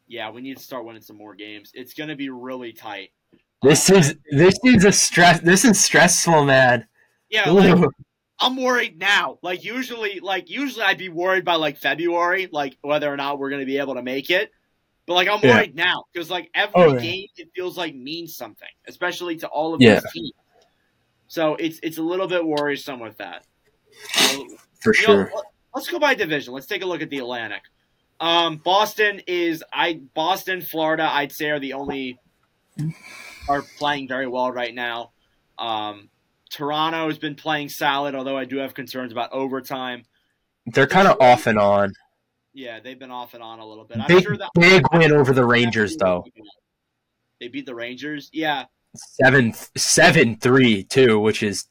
yeah, 0.07 0.31
we 0.31 0.43
need 0.43 0.59
to 0.59 0.63
start 0.63 0.85
winning 0.85 1.01
some 1.01 1.17
more 1.17 1.35
games. 1.35 1.71
It's 1.73 1.95
gonna 1.95 2.17
be 2.17 2.29
really 2.29 2.73
tight. 2.73 3.13
This 3.63 3.91
Uh, 3.91 3.97
is 3.97 4.17
this 4.31 4.59
is 4.65 4.85
a 4.85 4.93
stress. 4.93 5.41
This 5.41 5.65
is 5.65 5.79
stressful, 5.79 6.45
man. 6.45 6.87
yeah, 7.29 7.51
like 7.51 7.91
I'm 8.39 8.57
worried 8.57 8.99
now. 8.99 9.39
Like 9.43 9.65
usually, 9.65 10.21
like 10.21 10.49
usually 10.49 10.85
I'd 10.85 10.97
be 10.99 11.11
worried 11.11 11.45
by 11.45 11.57
like 11.57 11.77
February, 11.77 12.49
like 12.51 12.79
whether 12.81 13.13
or 13.13 13.17
not 13.17 13.39
we're 13.39 13.51
gonna 13.51 13.67
be 13.67 13.79
able 13.79 13.95
to 13.95 14.03
make 14.03 14.31
it. 14.31 14.51
But 15.07 15.15
like 15.15 15.29
I'm 15.29 15.41
Yeah. 15.43 15.57
worried 15.57 15.75
now 15.75 16.05
because 16.13 16.31
like 16.31 16.51
every 16.55 16.73
Oh, 16.75 16.95
yeah. 16.95 17.01
game 17.01 17.27
it 17.37 17.51
feels 17.55 17.77
like 17.77 17.95
means 17.95 18.35
something, 18.37 18.69
especially 18.89 19.37
to 19.39 19.49
all 19.49 19.75
of 19.75 19.83
Yeah. 19.83 20.01
these 20.01 20.13
teams. 20.13 20.33
So 21.29 21.55
it's 21.57 21.79
it's 21.83 21.99
a 21.99 22.03
little 22.03 22.29
bit 22.29 22.45
worrisome 22.45 22.99
with 23.01 23.19
that. 23.19 23.45
So, 24.15 24.47
for 24.81 24.95
You 24.95 25.01
know, 25.03 25.07
sure. 25.07 25.33
let- 25.35 25.45
let's 25.75 25.89
go 25.89 25.99
by 25.99 26.15
division. 26.15 26.55
Let's 26.55 26.67
take 26.67 26.83
a 26.83 26.87
look 26.87 27.03
at 27.03 27.11
the 27.11 27.19
Atlantic. 27.19 27.63
Um, 28.21 28.57
Boston 28.57 29.21
is 29.27 29.63
I 29.73 30.01
Boston, 30.15 30.63
Florida. 30.63 31.09
I'd 31.13 31.33
say 31.33 31.51
are 31.51 31.59
the 31.61 31.75
only 31.75 32.19
are 33.51 33.63
playing 33.79 34.09
very 34.09 34.27
well 34.27 34.51
right 34.53 34.75
now. 34.75 35.11
Um, 35.59 36.09
Toronto 36.51 37.09
has 37.09 37.19
been 37.19 37.35
playing 37.35 37.69
solid, 37.69 38.15
although 38.15 38.37
I 38.37 38.45
do 38.45 38.57
have 38.59 38.75
concerns 38.75 39.13
about 39.13 39.33
overtime. 39.33 40.05
They're 40.67 40.87
kind 40.87 41.09
of 41.09 41.21
off 41.21 41.47
and 41.47 41.59
on. 41.59 41.93
Yeah, 42.53 42.81
they've 42.81 42.99
been 42.99 43.11
off 43.11 43.35
and 43.35 43.43
on 43.43 43.59
a 43.61 43.67
little 43.67 43.85
bit. 43.85 43.99
I'm 43.99 44.07
Big 44.09 44.25
sure 44.25 44.37
that 44.37 44.51
big 44.55 44.83
win 44.93 45.13
over 45.13 45.33
the 45.33 45.45
Rangers 45.45 45.97
though. 45.97 46.25
They 47.41 47.49
beat 47.49 47.67
the 47.67 47.75
Rangers. 47.75 48.29
Yeah, 48.33 48.65
Seven 48.97 49.53
seven 49.77 50.37
three 50.37 50.83
too, 50.85 51.21
which 51.21 51.43
is 51.43 51.67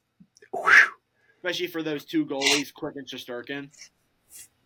whew. 0.54 0.72
especially 1.38 1.68
for 1.68 1.84
those 1.84 2.06
two 2.06 2.26
goalies, 2.26 2.74
Quick 2.74 2.96
and 2.96 3.06
Shesterkin. 3.08 3.70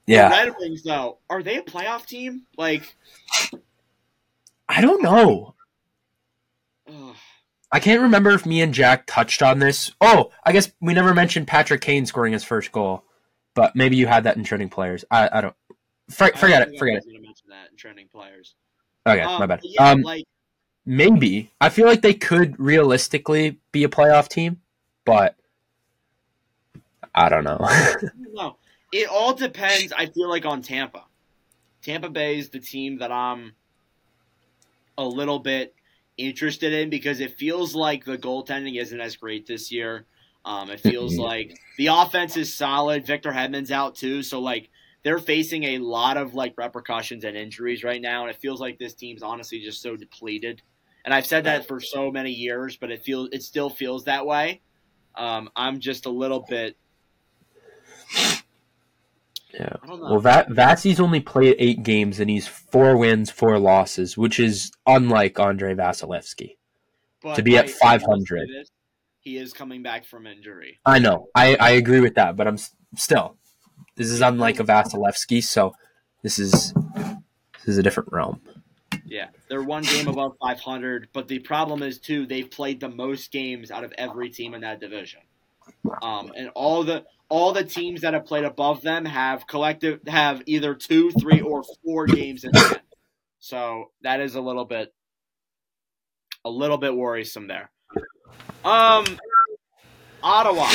yeah. 0.05 0.29
The 0.29 0.35
Red 0.51 0.55
Wings, 0.59 0.83
though, 0.83 1.17
are 1.29 1.41
they 1.41 1.57
a 1.57 1.63
playoff 1.63 2.05
team? 2.05 2.43
Like, 2.57 2.95
I 4.69 4.81
don't 4.81 5.01
know. 5.01 5.55
I 7.71 7.79
can't 7.79 8.01
remember 8.01 8.31
if 8.31 8.45
me 8.45 8.61
and 8.61 8.73
Jack 8.73 9.05
touched 9.07 9.41
on 9.41 9.59
this. 9.59 9.91
Oh, 9.99 10.31
I 10.43 10.51
guess 10.51 10.71
we 10.79 10.93
never 10.93 11.13
mentioned 11.13 11.47
Patrick 11.47 11.81
Kane 11.81 12.05
scoring 12.05 12.33
his 12.33 12.43
first 12.43 12.71
goal, 12.71 13.03
but 13.55 13.75
maybe 13.75 13.95
you 13.95 14.05
had 14.05 14.25
that 14.25 14.37
in 14.37 14.43
trending 14.43 14.69
players. 14.69 15.03
I, 15.09 15.29
I 15.31 15.41
don't. 15.41 15.55
For, 16.11 16.25
I 16.25 16.31
forget 16.31 16.59
don't 16.63 16.73
it. 16.73 16.75
I 16.75 16.79
Forget 16.79 16.97
it. 16.97 17.21
mention 17.21 17.47
that 17.49 17.71
in 17.71 17.77
trending 17.77 18.07
players. 18.09 18.53
Okay, 19.07 19.21
Um, 19.21 19.39
my 19.39 19.45
bad. 19.47 19.61
Yeah, 19.63 19.89
Um, 19.89 20.01
like 20.01 20.25
maybe 20.85 21.49
I 21.59 21.69
feel 21.69 21.87
like 21.87 22.01
they 22.01 22.13
could 22.13 22.59
realistically 22.59 23.57
be 23.71 23.83
a 23.83 23.89
playoff 23.89 24.27
team, 24.27 24.61
but 25.05 25.35
I 27.15 27.29
don't 27.29 27.43
know. 27.43 27.57
no, 28.33 28.57
it 28.91 29.07
all 29.09 29.33
depends. 29.33 29.93
I 29.93 30.05
feel 30.07 30.29
like 30.29 30.45
on 30.45 30.61
Tampa. 30.61 31.05
Tampa 31.81 32.09
Bay 32.09 32.37
is 32.37 32.49
the 32.49 32.59
team 32.59 32.99
that 32.99 33.11
I'm 33.11 33.53
a 34.97 35.05
little 35.05 35.39
bit 35.39 35.73
interested 36.17 36.73
in 36.73 36.89
because 36.89 37.19
it 37.19 37.37
feels 37.37 37.75
like 37.75 38.05
the 38.05 38.17
goaltending 38.17 38.79
isn't 38.79 38.99
as 38.99 39.15
great 39.15 39.47
this 39.47 39.71
year. 39.71 40.05
Um, 40.45 40.69
it 40.69 40.79
feels 40.79 41.15
Mhm. 41.15 41.23
like 41.23 41.57
the 41.77 41.87
offense 41.87 42.35
is 42.37 42.53
solid. 42.53 43.05
Victor 43.05 43.31
Hedman's 43.31 43.71
out 43.71 43.95
too, 43.95 44.23
so 44.23 44.39
like 44.39 44.69
they're 45.03 45.19
facing 45.19 45.63
a 45.63 45.77
lot 45.79 46.17
of 46.17 46.33
like 46.33 46.53
repercussions 46.57 47.23
and 47.23 47.35
injuries 47.37 47.83
right 47.83 48.01
now, 48.01 48.21
and 48.21 48.29
it 48.29 48.39
feels 48.41 48.59
like 48.61 48.77
this 48.77 48.93
team's 48.93 49.23
honestly 49.23 49.59
just 49.59 49.81
so 49.81 49.95
depleted. 49.95 50.61
And 51.05 51.13
I've 51.13 51.25
said 51.25 51.43
that 51.45 51.67
for 51.67 51.79
so 51.81 52.11
many 52.11 52.31
years, 52.31 52.77
but 52.77 52.91
it 52.91 53.03
feels 53.03 53.29
it 53.31 53.43
still 53.43 53.69
feels 53.69 54.05
that 54.05 54.25
way. 54.25 54.61
Um, 55.15 55.49
I'm 55.55 55.79
just 55.79 56.05
a 56.05 56.09
little 56.09 56.41
bit. 56.41 56.77
Yeah. 59.53 59.75
I 59.83 59.87
don't 59.87 60.01
know. 60.01 60.11
well, 60.11 60.19
Va- 60.19 60.47
Vassie's 60.49 60.99
only 60.99 61.19
played 61.19 61.55
eight 61.59 61.83
games 61.83 62.19
and 62.19 62.29
he's 62.29 62.47
four 62.47 62.97
wins, 62.97 63.29
four 63.29 63.59
losses, 63.59 64.17
which 64.17 64.39
is 64.39 64.71
unlike 64.87 65.39
Andrei 65.39 65.75
Vasilevskiy. 65.75 66.55
But 67.21 67.35
to 67.35 67.43
be 67.43 67.57
at 67.57 67.65
I 67.65 67.99
500. 67.99 68.49
He 69.19 69.37
is 69.37 69.53
coming 69.53 69.83
back 69.83 70.05
from 70.05 70.27
injury. 70.27 70.79
I 70.85 70.99
know. 70.99 71.27
I, 71.33 71.55
I 71.55 71.69
agree 71.71 72.01
with 72.01 72.15
that, 72.15 72.35
but 72.35 72.45
I'm 72.47 72.57
still. 72.97 73.37
This 73.95 74.09
is 74.09 74.21
unlike 74.21 74.59
a 74.59 74.63
Vasilevskiy, 74.63 75.43
so 75.43 75.75
this 76.23 76.39
is 76.39 76.73
this 76.73 77.67
is 77.67 77.77
a 77.77 77.83
different 77.83 78.11
realm. 78.11 78.41
Yeah, 79.05 79.27
they're 79.47 79.61
one 79.61 79.83
game 79.83 80.07
above 80.07 80.33
500, 80.41 81.09
but 81.13 81.27
the 81.27 81.39
problem 81.39 81.83
is 81.83 81.99
too 81.99 82.25
they've 82.25 82.49
played 82.49 82.79
the 82.79 82.89
most 82.89 83.31
games 83.31 83.71
out 83.71 83.83
of 83.83 83.93
every 83.97 84.29
team 84.29 84.53
in 84.55 84.61
that 84.61 84.79
division. 84.79 85.21
Um, 86.01 86.31
and 86.35 86.49
all 86.55 86.83
the 86.83 87.03
all 87.29 87.53
the 87.53 87.63
teams 87.63 88.01
that 88.01 88.13
have 88.13 88.25
played 88.25 88.43
above 88.43 88.81
them 88.81 89.05
have 89.05 89.47
collective 89.47 89.99
have 90.07 90.43
either 90.45 90.75
two, 90.75 91.11
three, 91.11 91.41
or 91.41 91.63
four 91.83 92.05
games 92.05 92.43
in 92.43 92.53
hand. 92.53 92.81
So 93.39 93.91
that 94.03 94.19
is 94.21 94.35
a 94.35 94.41
little 94.41 94.65
bit 94.65 94.93
a 96.45 96.49
little 96.49 96.77
bit 96.77 96.95
worrisome 96.95 97.47
there. 97.47 97.71
Um, 98.63 99.05
Ottawa. 100.21 100.69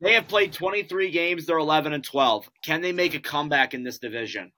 They 0.00 0.14
have 0.14 0.28
played 0.28 0.52
23 0.52 1.10
games. 1.10 1.46
They're 1.46 1.58
11 1.58 1.92
and 1.92 2.04
12. 2.04 2.50
Can 2.62 2.82
they 2.82 2.92
make 2.92 3.14
a 3.14 3.20
comeback 3.20 3.74
in 3.74 3.84
this 3.84 3.98
division? 3.98 4.52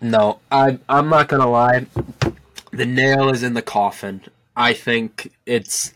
No, 0.00 0.40
I 0.50 0.78
I'm 0.88 1.08
not 1.08 1.28
gonna 1.28 1.50
lie. 1.50 1.86
The 2.70 2.86
nail 2.86 3.28
is 3.28 3.42
in 3.42 3.54
the 3.54 3.62
coffin. 3.62 4.22
I 4.56 4.72
think 4.72 5.32
it's. 5.46 5.92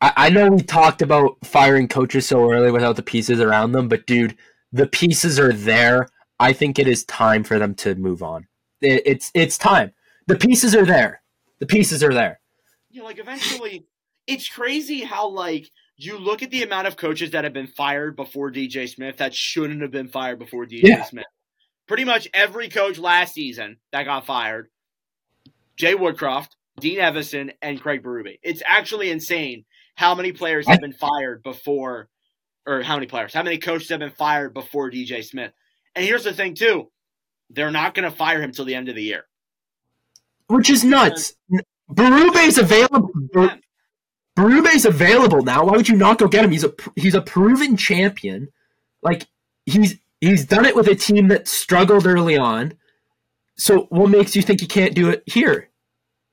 I, 0.00 0.12
I 0.16 0.30
know 0.30 0.50
we 0.50 0.62
talked 0.62 1.02
about 1.02 1.36
firing 1.44 1.88
coaches 1.88 2.26
so 2.26 2.50
early 2.50 2.70
without 2.70 2.96
the 2.96 3.02
pieces 3.02 3.40
around 3.40 3.72
them, 3.72 3.88
but 3.88 4.06
dude, 4.06 4.36
the 4.72 4.86
pieces 4.86 5.38
are 5.38 5.52
there. 5.52 6.08
I 6.40 6.52
think 6.52 6.78
it 6.78 6.86
is 6.86 7.04
time 7.04 7.42
for 7.44 7.58
them 7.58 7.74
to 7.76 7.94
move 7.96 8.22
on. 8.22 8.46
It, 8.80 9.02
it's 9.06 9.30
it's 9.34 9.58
time. 9.58 9.92
The 10.28 10.36
pieces 10.36 10.74
are 10.74 10.84
there. 10.86 11.22
The 11.58 11.66
pieces 11.66 12.04
are 12.04 12.14
there. 12.14 12.38
you 12.90 13.00
know, 13.00 13.06
like 13.06 13.18
eventually, 13.18 13.86
it's 14.26 14.48
crazy 14.48 15.00
how 15.00 15.28
like 15.28 15.68
you 15.96 16.16
look 16.18 16.44
at 16.44 16.50
the 16.50 16.62
amount 16.62 16.86
of 16.86 16.96
coaches 16.96 17.32
that 17.32 17.42
have 17.42 17.52
been 17.52 17.66
fired 17.66 18.14
before 18.14 18.52
DJ 18.52 18.88
Smith 18.88 19.16
that 19.16 19.34
shouldn't 19.34 19.82
have 19.82 19.90
been 19.90 20.06
fired 20.08 20.38
before 20.38 20.64
DJ 20.64 20.82
Yeah. 20.84 21.02
Smith. 21.04 21.24
Pretty 21.88 22.04
much 22.04 22.28
every 22.32 22.68
coach 22.68 22.98
last 22.98 23.34
season 23.34 23.78
that 23.90 24.04
got 24.04 24.26
fired, 24.26 24.68
Jay 25.76 25.94
Woodcroft, 25.94 26.50
Dean 26.78 26.98
Evason, 26.98 27.50
and 27.62 27.80
Craig 27.80 28.02
Berube. 28.04 28.38
It's 28.42 28.62
actually 28.66 29.10
insane 29.10 29.64
how 29.98 30.14
many 30.14 30.30
players 30.30 30.64
have 30.68 30.80
been 30.80 30.92
fired 30.92 31.42
before 31.42 32.08
or 32.64 32.82
how 32.82 32.94
many 32.94 33.06
players, 33.08 33.34
how 33.34 33.42
many 33.42 33.58
coaches 33.58 33.88
have 33.88 33.98
been 33.98 34.12
fired 34.12 34.54
before 34.54 34.92
DJ 34.92 35.24
Smith? 35.24 35.50
And 35.96 36.04
here's 36.04 36.22
the 36.22 36.32
thing 36.32 36.54
too, 36.54 36.88
they're 37.50 37.72
not 37.72 37.94
going 37.94 38.08
to 38.08 38.16
fire 38.16 38.40
him 38.40 38.52
till 38.52 38.64
the 38.64 38.76
end 38.76 38.88
of 38.88 38.94
the 38.94 39.02
year. 39.02 39.24
which 40.46 40.70
is 40.70 40.84
nuts. 40.84 41.34
Berube's 41.92 42.58
available. 42.58 43.10
Ber- 43.32 43.58
Berube's 44.38 44.84
available 44.84 45.42
now. 45.42 45.64
Why 45.64 45.76
would 45.76 45.88
you 45.88 45.96
not 45.96 46.18
go 46.18 46.28
get 46.28 46.44
him? 46.44 46.52
He's 46.52 46.62
a 46.64 46.72
he's 46.94 47.16
a 47.16 47.20
proven 47.20 47.76
champion. 47.76 48.50
Like 49.02 49.26
he's 49.66 49.96
he's 50.20 50.46
done 50.46 50.64
it 50.64 50.76
with 50.76 50.86
a 50.86 50.94
team 50.94 51.26
that 51.28 51.48
struggled 51.48 52.06
early 52.06 52.36
on. 52.38 52.74
So 53.56 53.88
what 53.90 54.10
makes 54.10 54.36
you 54.36 54.42
think 54.42 54.60
he 54.60 54.68
can't 54.68 54.94
do 54.94 55.08
it 55.10 55.24
here? 55.26 55.67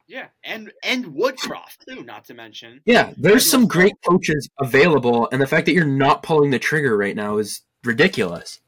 Yeah, 0.07 0.27
and 0.43 0.71
and 0.83 1.05
Woodcroft 1.05 1.85
too, 1.87 2.03
not 2.03 2.25
to 2.25 2.35
mention. 2.35 2.81
Yeah, 2.85 3.13
there's 3.17 3.49
some 3.49 3.67
great 3.67 3.95
coaches 4.07 4.47
available, 4.59 5.27
and 5.31 5.41
the 5.41 5.47
fact 5.47 5.65
that 5.65 5.73
you're 5.73 5.85
not 5.85 6.21
pulling 6.21 6.51
the 6.51 6.59
trigger 6.59 6.95
right 6.95 7.15
now 7.15 7.37
is 7.37 7.61
ridiculous. 7.83 8.59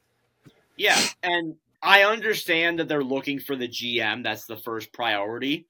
Yeah, 0.77 0.99
and 1.21 1.55
I 1.81 2.03
understand 2.03 2.79
that 2.79 2.87
they're 2.87 3.03
looking 3.03 3.39
for 3.39 3.55
the 3.55 3.67
GM. 3.67 4.23
That's 4.23 4.45
the 4.45 4.57
first 4.57 4.91
priority, 4.91 5.67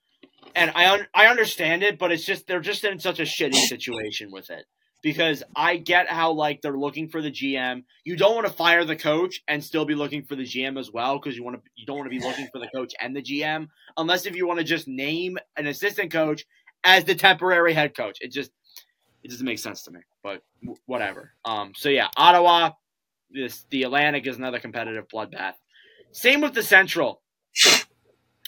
and 0.55 0.71
I 0.73 0.93
un- 0.93 1.07
I 1.13 1.27
understand 1.27 1.83
it, 1.83 1.99
but 1.99 2.13
it's 2.13 2.25
just 2.25 2.47
they're 2.47 2.61
just 2.61 2.85
in 2.85 2.99
such 2.99 3.19
a 3.19 3.23
shitty 3.23 3.67
situation 3.67 4.31
with 4.31 4.49
it 4.49 4.65
because 5.01 5.43
I 5.55 5.77
get 5.77 6.09
how 6.09 6.31
like 6.31 6.61
they're 6.61 6.77
looking 6.77 7.09
for 7.09 7.21
the 7.21 7.31
GM. 7.31 7.83
You 8.03 8.15
don't 8.15 8.35
want 8.35 8.47
to 8.47 8.53
fire 8.53 8.83
the 8.83 8.95
coach 8.95 9.43
and 9.47 9.63
still 9.63 9.85
be 9.85 9.95
looking 9.95 10.23
for 10.23 10.35
the 10.35 10.43
GM 10.43 10.79
as 10.79 10.91
well 10.91 11.19
because 11.19 11.37
you 11.37 11.43
want 11.43 11.57
to 11.57 11.71
you 11.75 11.85
don't 11.85 11.97
want 11.97 12.11
to 12.11 12.17
be 12.17 12.23
looking 12.23 12.47
for 12.51 12.59
the 12.59 12.67
coach 12.67 12.93
and 12.99 13.15
the 13.15 13.21
GM 13.21 13.67
unless 13.97 14.25
if 14.25 14.35
you 14.35 14.47
want 14.47 14.59
to 14.59 14.65
just 14.65 14.87
name 14.87 15.37
an 15.55 15.67
assistant 15.67 16.11
coach 16.11 16.45
as 16.83 17.03
the 17.03 17.15
temporary 17.15 17.73
head 17.73 17.95
coach. 17.95 18.17
It 18.21 18.31
just 18.31 18.51
it 19.23 19.29
doesn't 19.29 19.45
make 19.45 19.59
sense 19.59 19.83
to 19.83 19.91
me, 19.91 20.01
but 20.23 20.43
whatever. 20.85 21.33
Um, 21.45 21.73
so 21.75 21.89
yeah, 21.89 22.07
Ottawa, 22.15 22.71
this 23.29 23.65
the 23.69 23.83
Atlantic 23.83 24.25
is 24.27 24.37
another 24.37 24.59
competitive 24.59 25.07
bloodbath. 25.07 25.53
Same 26.11 26.41
with 26.41 26.53
the 26.53 26.63
Central. 26.63 27.21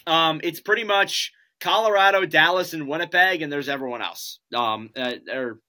Um, 0.06 0.40
it's 0.42 0.60
pretty 0.60 0.84
much 0.84 1.32
Colorado, 1.60 2.24
Dallas, 2.24 2.72
and 2.72 2.88
Winnipeg, 2.88 3.42
and 3.42 3.52
there's 3.52 3.68
everyone 3.68 4.02
else. 4.02 4.40
Um, 4.54 4.90
uh, 4.96 5.14
or 5.32 5.60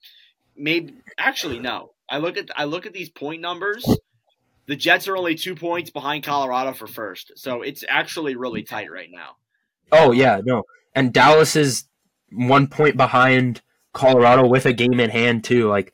maybe 0.56 0.96
actually 1.18 1.60
no. 1.60 1.92
I 2.10 2.18
look 2.18 2.38
at 2.38 2.50
I 2.56 2.66
look 2.66 2.86
at 2.86 2.94
these 2.94 3.10
point 3.10 3.42
numbers. 3.42 3.86
The 4.68 4.76
Jets 4.76 5.08
are 5.08 5.18
only 5.18 5.36
two 5.36 5.56
points 5.56 5.90
behind 5.90 6.24
Colorado 6.24 6.74
for 6.74 6.88
first, 6.88 7.34
so 7.36 7.62
it's 7.62 7.84
actually 7.88 8.36
really 8.36 8.64
tight 8.64 8.92
right 8.92 9.10
now. 9.12 9.36
Oh 9.92 10.12
yeah, 10.12 10.42
no. 10.44 10.64
And 10.94 11.14
Dallas 11.14 11.56
is 11.56 11.86
one 12.32 12.68
point 12.68 12.98
behind 12.98 13.62
Colorado 13.94 14.48
with 14.48 14.66
a 14.66 14.74
game 14.74 15.00
in 15.00 15.10
hand 15.10 15.44
too. 15.44 15.68
Like 15.68 15.94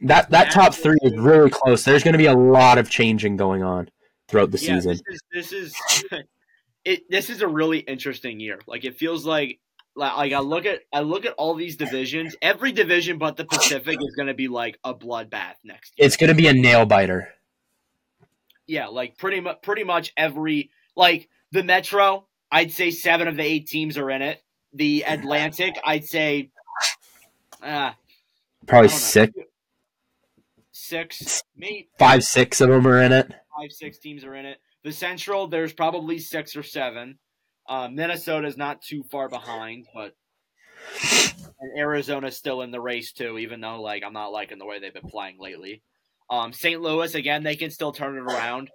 that 0.00 0.30
that 0.30 0.50
top 0.50 0.74
three 0.74 0.98
is 1.02 1.16
really 1.16 1.50
close. 1.50 1.84
There's 1.84 2.04
going 2.04 2.12
to 2.12 2.18
be 2.18 2.26
a 2.26 2.36
lot 2.36 2.78
of 2.78 2.90
changing 2.90 3.36
going 3.36 3.62
on 3.62 3.90
throughout 4.28 4.50
the 4.50 4.58
yeah, 4.58 4.76
season. 4.76 5.00
This 5.32 5.52
is 5.52 5.74
this 5.92 6.12
is 6.12 6.24
it. 6.84 7.10
This 7.10 7.30
is 7.30 7.42
a 7.42 7.48
really 7.48 7.78
interesting 7.80 8.40
year. 8.40 8.60
Like 8.66 8.84
it 8.84 8.96
feels 8.96 9.24
like 9.24 9.58
like 9.98 10.32
I 10.32 10.38
look 10.40 10.64
at 10.64 10.80
I 10.92 11.00
look 11.00 11.26
at 11.26 11.32
all 11.34 11.54
these 11.54 11.76
divisions. 11.76 12.36
Every 12.40 12.72
division 12.72 13.18
but 13.18 13.36
the 13.36 13.44
Pacific 13.44 13.98
is 14.00 14.14
going 14.16 14.28
to 14.28 14.34
be 14.34 14.48
like 14.48 14.78
a 14.84 14.94
bloodbath 14.94 15.56
next 15.64 15.92
year. 15.96 16.06
It's 16.06 16.16
going 16.16 16.28
to 16.28 16.36
be 16.36 16.46
a 16.46 16.52
nail 16.52 16.86
biter. 16.86 17.28
Yeah, 18.66 18.86
like 18.86 19.18
pretty 19.18 19.40
much 19.40 19.62
pretty 19.62 19.84
much 19.84 20.12
every 20.16 20.70
like 20.96 21.28
the 21.52 21.62
Metro. 21.64 22.26
I'd 22.50 22.72
say 22.72 22.90
seven 22.90 23.28
of 23.28 23.36
the 23.36 23.42
eight 23.42 23.66
teams 23.66 23.98
are 23.98 24.10
in 24.10 24.22
it. 24.22 24.42
The 24.72 25.04
Atlantic, 25.06 25.78
I'd 25.84 26.04
say, 26.04 26.50
uh, 27.62 27.92
Probably 28.66 28.88
I 28.88 28.92
six, 28.92 29.32
six, 30.72 31.42
maybe 31.56 31.88
five, 31.98 32.22
six 32.22 32.60
of 32.60 32.68
them 32.68 32.86
are 32.86 33.02
in 33.02 33.12
it. 33.12 33.32
five, 33.56 33.70
six 33.70 33.98
teams 33.98 34.24
are 34.24 34.34
in 34.34 34.44
it. 34.44 34.58
The 34.84 34.92
Central, 34.92 35.48
there's 35.48 35.72
probably 35.72 36.18
six 36.18 36.54
or 36.56 36.62
seven. 36.62 37.18
Uh, 37.68 37.88
Minnesota's 37.88 38.56
not 38.56 38.80
too 38.80 39.04
far 39.10 39.28
behind, 39.28 39.86
but 39.94 40.14
and 41.60 41.78
Arizona's 41.78 42.36
still 42.36 42.62
in 42.62 42.70
the 42.70 42.80
race 42.80 43.12
too, 43.12 43.38
even 43.38 43.60
though 43.60 43.80
like 43.80 44.02
I'm 44.04 44.12
not 44.12 44.32
liking 44.32 44.58
the 44.58 44.66
way 44.66 44.78
they've 44.78 44.92
been 44.92 45.08
playing 45.08 45.38
lately. 45.38 45.82
Um, 46.30 46.52
St. 46.52 46.80
Louis 46.80 47.14
again, 47.14 47.42
they 47.42 47.56
can 47.56 47.70
still 47.70 47.92
turn 47.92 48.16
it 48.16 48.20
around, 48.20 48.70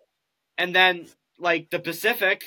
and 0.58 0.76
then 0.76 1.08
like 1.40 1.70
the 1.70 1.80
Pacific 1.80 2.44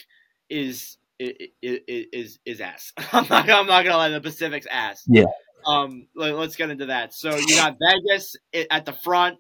is 0.49 0.99
is 1.19 1.49
is, 1.63 2.39
is 2.45 2.61
ass. 2.61 2.93
I'm 3.13 3.27
not 3.29 3.49
I'm 3.49 3.67
not 3.67 3.85
gonna 3.85 3.97
lie, 3.97 4.09
the 4.11 4.21
Pacific's 4.21 4.67
ass. 4.71 5.03
Yeah. 5.07 5.25
Um, 5.67 6.07
let, 6.15 6.33
us 6.35 6.55
get 6.55 6.71
into 6.71 6.87
that. 6.87 7.13
So 7.13 7.35
you 7.35 7.57
got 7.57 7.77
Vegas 7.81 8.37
at 8.71 8.85
the 8.85 8.93
front, 8.93 9.39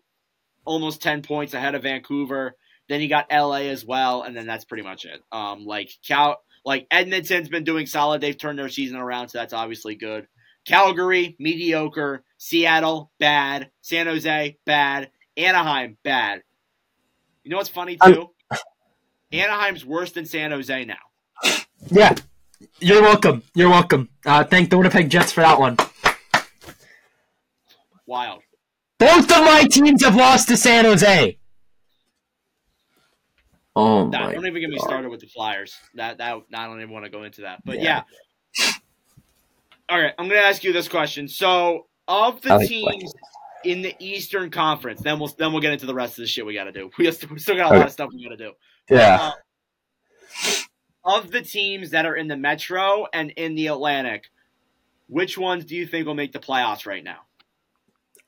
almost 0.64 1.02
ten 1.02 1.22
points 1.22 1.54
ahead 1.54 1.74
of 1.74 1.82
Vancouver. 1.82 2.57
Then 2.88 3.00
you 3.00 3.09
got 3.09 3.30
LA 3.30 3.68
as 3.68 3.84
well, 3.84 4.22
and 4.22 4.36
then 4.36 4.46
that's 4.46 4.64
pretty 4.64 4.84
much 4.84 5.04
it. 5.04 5.20
Um, 5.32 5.64
like 5.64 5.90
Cal, 6.07 6.38
like 6.67 6.87
Edmonton's 6.91 7.49
been 7.49 7.64
doing 7.64 7.87
solid. 7.87 8.21
They've 8.21 8.37
turned 8.37 8.59
their 8.59 8.69
season 8.69 8.97
around, 8.97 9.29
so 9.29 9.39
that's 9.39 9.55
obviously 9.55 9.95
good. 9.95 10.27
Calgary, 10.67 11.37
mediocre. 11.39 12.25
Seattle, 12.39 13.11
bad. 13.19 13.71
San 13.81 14.07
Jose, 14.07 14.59
bad. 14.67 15.11
Anaheim, 15.37 15.97
bad. 16.03 16.43
You 17.45 17.53
know 17.53 17.57
what's 17.57 17.69
funny 17.71 17.97
too? 18.05 18.31
Anaheim's 19.33 19.87
worse 19.87 20.12
than 20.12 20.27
San 20.27 20.51
Jose 20.51 20.85
now. 20.85 20.97
Yeah. 21.91 22.14
You're 22.81 23.03
welcome. 23.03 23.43
You're 23.55 23.71
welcome. 23.71 24.09
Uh, 24.25 24.43
thank 24.45 24.71
the 24.71 24.77
Winnipeg 24.77 25.09
Jets 25.09 25.31
for 25.31 25.43
that 25.43 25.61
one. 25.61 25.77
Wild. 28.07 28.43
Both 28.99 29.31
of 29.31 29.45
my 29.45 29.67
teams 29.71 30.05
have 30.05 30.17
lost 30.17 30.49
to 30.49 30.57
San 30.57 30.85
Jose. 30.85 31.39
Oh 33.79 34.09
That, 34.11 34.33
don't 34.33 34.47
even 34.47 34.61
get 34.61 34.70
me 34.70 34.79
God. 34.79 34.89
started 34.89 35.11
with 35.11 35.20
the 35.20 35.27
Flyers. 35.27 35.77
That 35.95 36.18
that 36.18 36.43
I 36.55 36.64
don't 36.66 36.81
even 36.81 36.91
want 36.91 37.05
to 37.05 37.11
go 37.11 37.24
into 37.24 37.43
that. 37.43 37.61
But 37.64 37.81
Yeah. 37.81 38.03
yeah. 38.59 38.72
All 39.89 40.01
right, 40.01 40.14
I'm 40.18 40.29
going 40.29 40.41
to 40.41 40.47
ask 40.47 40.64
you 40.64 40.72
this 40.72 40.89
question. 40.89 41.29
So, 41.29 41.87
of 42.09 42.41
the 42.41 42.57
like 42.57 42.68
teams 42.68 43.14
in 43.64 43.83
the 43.83 43.95
Eastern 44.01 44.51
Conference, 44.51 45.01
then 45.03 45.20
we'll 45.20 45.29
then 45.39 45.53
we'll 45.53 45.61
get 45.61 45.72
into 45.72 45.87
the 45.87 45.95
rest 45.95 46.12
of 46.12 46.22
the 46.22 46.27
shit 46.27 46.45
we 46.45 46.55
got 46.55 46.64
to 46.64 46.72
do. 46.72 46.91
We 46.99 47.11
still, 47.12 47.29
we 47.31 47.39
still 47.39 47.57
got 47.57 47.72
a 47.72 47.79
lot 47.79 47.87
of 47.87 47.93
stuff 47.93 48.11
we 48.12 48.24
got 48.24 48.31
to 48.31 48.37
do. 48.37 48.53
Yeah. 48.91 49.18
Uh, 49.20 50.53
of 51.05 51.31
the 51.31 51.43
teams 51.43 51.91
that 51.91 52.05
are 52.05 52.16
in 52.16 52.27
the 52.27 52.37
Metro 52.37 53.07
and 53.12 53.31
in 53.33 53.55
the 53.55 53.68
Atlantic, 53.68 54.24
which 55.09 55.39
ones 55.39 55.64
do 55.64 55.77
you 55.77 55.87
think 55.87 56.07
will 56.07 56.14
make 56.14 56.33
the 56.33 56.41
playoffs 56.41 56.85
right 56.87 57.05
now? 57.05 57.18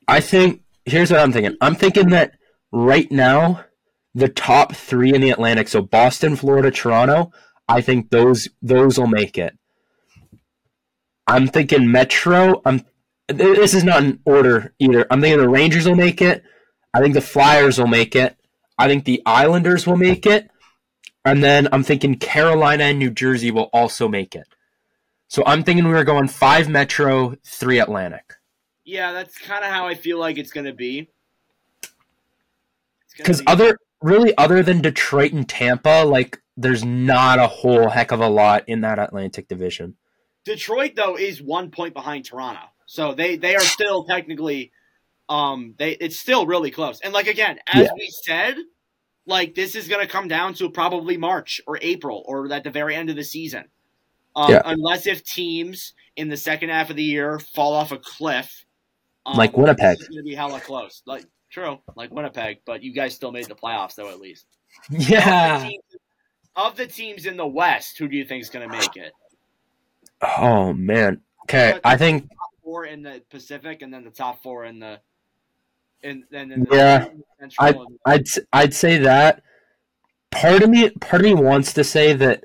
I 0.07 0.21
think 0.21 0.63
here's 0.85 1.11
what 1.11 1.21
I'm 1.21 1.33
thinking. 1.33 1.57
I'm 1.61 1.75
thinking 1.75 2.11
that 2.11 2.35
right 2.71 3.11
now, 3.11 3.65
the 4.15 4.29
top 4.29 4.75
three 4.75 5.15
in 5.15 5.21
the 5.21 5.31
Atlantic, 5.31 5.69
so 5.69 5.83
Boston, 5.83 6.37
Florida, 6.37 6.71
Toronto, 6.71 7.33
I 7.69 7.81
think 7.81 8.11
those 8.11 8.49
those 8.63 8.99
will 8.99 9.07
make 9.07 9.37
it. 9.39 9.57
I'm 11.27 11.47
thinking 11.47 11.91
Metro. 11.91 12.63
I'm. 12.65 12.85
This 13.29 13.75
is 13.75 13.85
not 13.85 14.03
in 14.03 14.21
order 14.25 14.73
either. 14.79 15.07
I'm 15.11 15.21
thinking 15.21 15.41
the 15.41 15.49
Rangers 15.49 15.87
will 15.87 15.95
make 15.95 16.23
it. 16.23 16.43
I 16.95 17.01
think 17.01 17.13
the 17.13 17.21
Flyers 17.21 17.79
will 17.79 17.87
make 17.87 18.17
it. 18.17 18.37
I 18.79 18.89
think 18.89 19.05
the 19.05 19.23
Islanders 19.27 19.87
will 19.87 19.99
make 19.99 20.25
it. 20.25 20.51
And 21.25 21.45
then 21.45 21.69
I'm 21.73 21.83
thinking 21.83 22.17
Carolina 22.17 22.85
and 22.85 22.99
New 22.99 23.11
Jersey 23.11 23.51
will 23.51 23.69
also 23.73 24.09
make 24.09 24.35
it. 24.35 24.47
So 25.29 25.43
I'm 25.45 25.63
thinking 25.63 25.87
we 25.87 25.95
are 25.95 26.05
going 26.05 26.29
five 26.29 26.71
Metro, 26.71 27.37
three 27.45 27.79
Atlantic. 27.79 28.35
Yeah, 28.85 29.13
that's 29.13 29.37
kind 29.37 29.63
of 29.63 29.71
how 29.71 29.87
I 29.87 29.95
feel 29.95 30.19
like 30.19 30.39
it's 30.39 30.53
going 30.53 30.65
to 30.65 30.73
be. 30.73 31.11
Because 33.19 33.41
be- 33.41 33.47
other 33.47 33.77
really 34.03 34.37
other 34.37 34.63
than 34.63 34.81
Detroit 34.81 35.33
and 35.33 35.49
Tampa, 35.49 36.05
like 36.05 36.41
there's 36.57 36.85
not 36.85 37.39
a 37.39 37.47
whole 37.47 37.89
heck 37.89 38.11
of 38.11 38.21
a 38.21 38.29
lot 38.29 38.65
in 38.69 38.81
that 38.83 38.99
Atlantic 38.99 39.49
division. 39.49 39.97
Detroit 40.45 40.93
though 40.97 41.17
is 41.17 41.43
one 41.43 41.71
point 41.71 41.95
behind 41.95 42.25
Toronto, 42.25 42.63
so 42.87 43.15
they 43.15 43.37
they 43.37 43.55
are 43.55 43.67
still 43.67 44.05
technically, 44.05 44.73
um, 45.29 45.75
they 45.79 45.93
it's 45.93 46.19
still 46.19 46.47
really 46.47 46.71
close. 46.71 47.01
And 47.01 47.13
like 47.13 47.27
again, 47.27 47.59
as 47.67 47.85
Yeah. 47.85 47.93
we 47.97 48.11
said, 48.25 48.57
like 49.27 49.55
this 49.55 49.75
is 49.75 49.89
going 49.89 50.05
to 50.05 50.11
come 50.11 50.29
down 50.29 50.55
to 50.55 50.71
probably 50.71 51.17
March 51.17 51.61
or 51.67 51.79
April 51.83 52.23
or 52.27 52.51
at 52.53 52.65
the 52.65 52.71
very 52.71 52.95
end 52.95 53.11
of 53.11 53.17
the 53.17 53.25
season, 53.25 53.65
um, 54.35 54.51
Yeah. 54.53 54.63
unless 54.65 55.07
if 55.07 55.23
teams 55.23 55.93
in 56.17 56.29
the 56.29 56.37
second 56.37 56.71
half 56.71 56.89
of 56.91 56.97
the 56.97 57.03
year 57.03 57.39
fall 57.39 57.75
off 57.75 57.93
a 57.93 57.99
cliff, 57.99 58.65
um, 59.27 59.37
Like 59.37 59.57
Winnipeg. 59.57 59.99
It's 60.01 60.09
going 60.09 60.17
to 60.19 60.23
be 60.25 60.35
hella 60.35 60.61
close. 60.61 61.03
Like 61.05 61.27
true, 61.51 61.79
like 61.97 62.11
Winnipeg, 62.13 62.59
but 62.67 62.83
you 62.83 62.93
guys 62.93 63.15
still 63.15 63.33
made 63.33 63.47
the 63.47 63.55
playoffs 63.55 63.95
though 63.95 64.09
at 64.11 64.21
least. 64.21 64.47
Yeah. 64.91 65.57
Of 65.57 65.63
the 65.63 65.69
teams, 65.69 65.83
of 66.57 66.77
the 66.77 66.87
teams 66.87 67.27
in 67.27 67.37
the 67.37 67.47
West, 67.47 67.99
who 67.99 68.09
do 68.09 68.17
you 68.17 68.25
think 68.25 68.43
is 68.43 68.51
going 68.51 68.69
to 68.69 68.77
make 68.77 68.97
it? 68.97 69.13
Oh 70.39 70.73
man. 70.73 71.21
Okay, 71.45 71.79
I 71.85 71.97
think 71.97 72.29
four 72.63 72.85
in 72.85 73.03
the 73.03 73.23
Pacific, 73.31 73.81
and 73.83 73.93
then 73.95 74.05
the 74.05 74.11
top 74.11 74.43
four 74.43 74.65
in 74.67 74.79
the 74.81 75.01
in 76.03 76.25
then 76.31 76.67
Yeah, 76.71 77.07
Central. 77.41 77.83
and- 77.87 77.99
I'd 78.05 78.21
s- 78.29 78.39
I'd 78.53 78.75
say 78.75 78.99
that. 78.99 79.43
Part 80.31 80.63
of 80.63 80.69
me 80.69 80.91
part 80.91 81.23
of 81.23 81.27
me 81.27 81.35
wants 81.35 81.73
to 81.73 81.83
say 81.85 82.13
that 82.13 82.45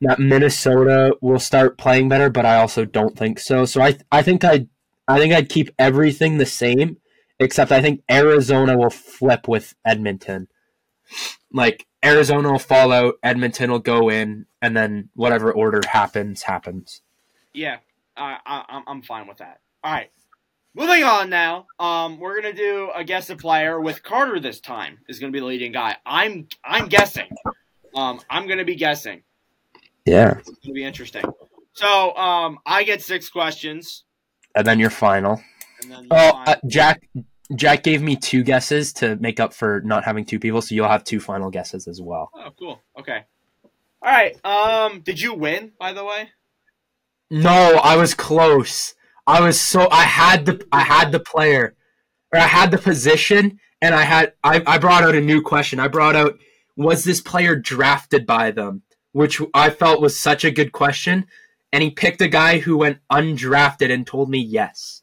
that 0.00 0.18
Minnesota 0.18 1.16
will 1.20 1.38
start 1.38 1.78
playing 1.78 2.08
better, 2.08 2.28
but 2.30 2.44
I 2.44 2.56
also 2.56 2.84
don't 2.84 3.16
think 3.16 3.38
so. 3.38 3.64
So 3.64 3.80
I 3.80 3.96
I 4.10 4.22
think 4.22 4.42
I 4.44 4.66
I 5.06 5.18
think 5.18 5.32
I'd 5.32 5.48
keep 5.48 5.70
everything 5.78 6.38
the 6.38 6.46
same 6.46 6.96
except 7.40 7.72
I 7.72 7.80
think 7.82 8.02
Arizona 8.10 8.76
will 8.76 8.90
flip 8.90 9.48
with 9.48 9.74
Edmonton. 9.84 10.48
Like 11.52 11.86
Arizona 12.04 12.52
will 12.52 12.58
fall 12.58 12.92
out, 12.92 13.14
Edmonton 13.22 13.70
will 13.70 13.78
go 13.78 14.10
in, 14.10 14.46
and 14.60 14.76
then 14.76 15.08
whatever 15.14 15.50
order 15.52 15.80
happens 15.88 16.42
happens. 16.42 17.00
Yeah, 17.54 17.78
I, 18.16 18.36
I, 18.44 18.64
I'm- 18.68 18.84
I'm 18.86 19.02
fine 19.02 19.26
with 19.26 19.38
that. 19.38 19.60
All 19.82 19.92
right, 19.92 20.10
moving 20.74 21.04
on 21.04 21.30
now. 21.30 21.66
Um, 21.78 22.18
we're 22.20 22.40
gonna 22.40 22.52
do 22.52 22.90
a 22.94 23.02
guess 23.04 23.30
a 23.30 23.36
player 23.36 23.80
with 23.80 24.02
Carter 24.02 24.38
this 24.40 24.60
time. 24.60 24.98
Is 25.08 25.18
gonna 25.18 25.32
be 25.32 25.40
the 25.40 25.46
leading 25.46 25.72
guy. 25.72 25.96
I'm 26.04 26.48
I'm 26.64 26.88
guessing. 26.88 27.28
Um, 27.94 28.20
I'm 28.28 28.46
gonna 28.46 28.64
be 28.64 28.74
guessing. 28.76 29.22
Yeah, 30.04 30.38
It's 30.38 30.50
gonna 30.50 30.74
be 30.74 30.84
interesting. 30.84 31.24
So, 31.72 32.14
um, 32.16 32.58
I 32.66 32.82
get 32.84 33.00
six 33.02 33.28
questions, 33.30 34.04
and 34.54 34.66
then 34.66 34.78
your 34.78 34.90
final. 34.90 35.40
Oh, 36.10 36.42
uh, 36.46 36.56
Jack. 36.66 37.08
Jack 37.54 37.82
gave 37.82 38.02
me 38.02 38.14
two 38.14 38.42
guesses 38.42 38.92
to 38.94 39.16
make 39.16 39.40
up 39.40 39.54
for 39.54 39.80
not 39.80 40.04
having 40.04 40.26
two 40.26 40.38
people, 40.38 40.60
so 40.60 40.74
you'll 40.74 40.88
have 40.88 41.02
two 41.02 41.18
final 41.18 41.50
guesses 41.50 41.88
as 41.88 41.98
well. 41.98 42.30
oh, 42.34 42.50
cool. 42.58 42.82
Okay. 42.98 43.24
All 44.02 44.12
right. 44.12 44.36
Um, 44.44 45.00
did 45.00 45.18
you 45.18 45.32
win? 45.32 45.72
By 45.78 45.94
the 45.94 46.04
way. 46.04 46.28
No, 47.30 47.80
I 47.82 47.96
was 47.96 48.14
close. 48.14 48.94
I 49.26 49.40
was 49.40 49.60
so 49.60 49.88
I 49.90 50.04
had 50.04 50.46
the 50.46 50.66
I 50.72 50.80
had 50.80 51.12
the 51.12 51.20
player, 51.20 51.74
or 52.32 52.40
I 52.40 52.46
had 52.46 52.70
the 52.70 52.78
position, 52.78 53.60
and 53.82 53.94
I 53.94 54.02
had 54.02 54.32
I, 54.42 54.62
I 54.66 54.78
brought 54.78 55.04
out 55.04 55.14
a 55.14 55.20
new 55.20 55.42
question. 55.42 55.80
I 55.80 55.88
brought 55.88 56.16
out 56.16 56.38
was 56.76 57.04
this 57.04 57.20
player 57.20 57.56
drafted 57.56 58.24
by 58.26 58.50
them, 58.50 58.82
which 59.12 59.42
I 59.52 59.70
felt 59.70 60.00
was 60.00 60.18
such 60.18 60.44
a 60.44 60.50
good 60.50 60.72
question, 60.72 61.26
and 61.72 61.82
he 61.82 61.90
picked 61.90 62.22
a 62.22 62.28
guy 62.28 62.58
who 62.58 62.78
went 62.78 62.98
undrafted 63.12 63.92
and 63.92 64.06
told 64.06 64.30
me 64.30 64.38
yes. 64.38 65.02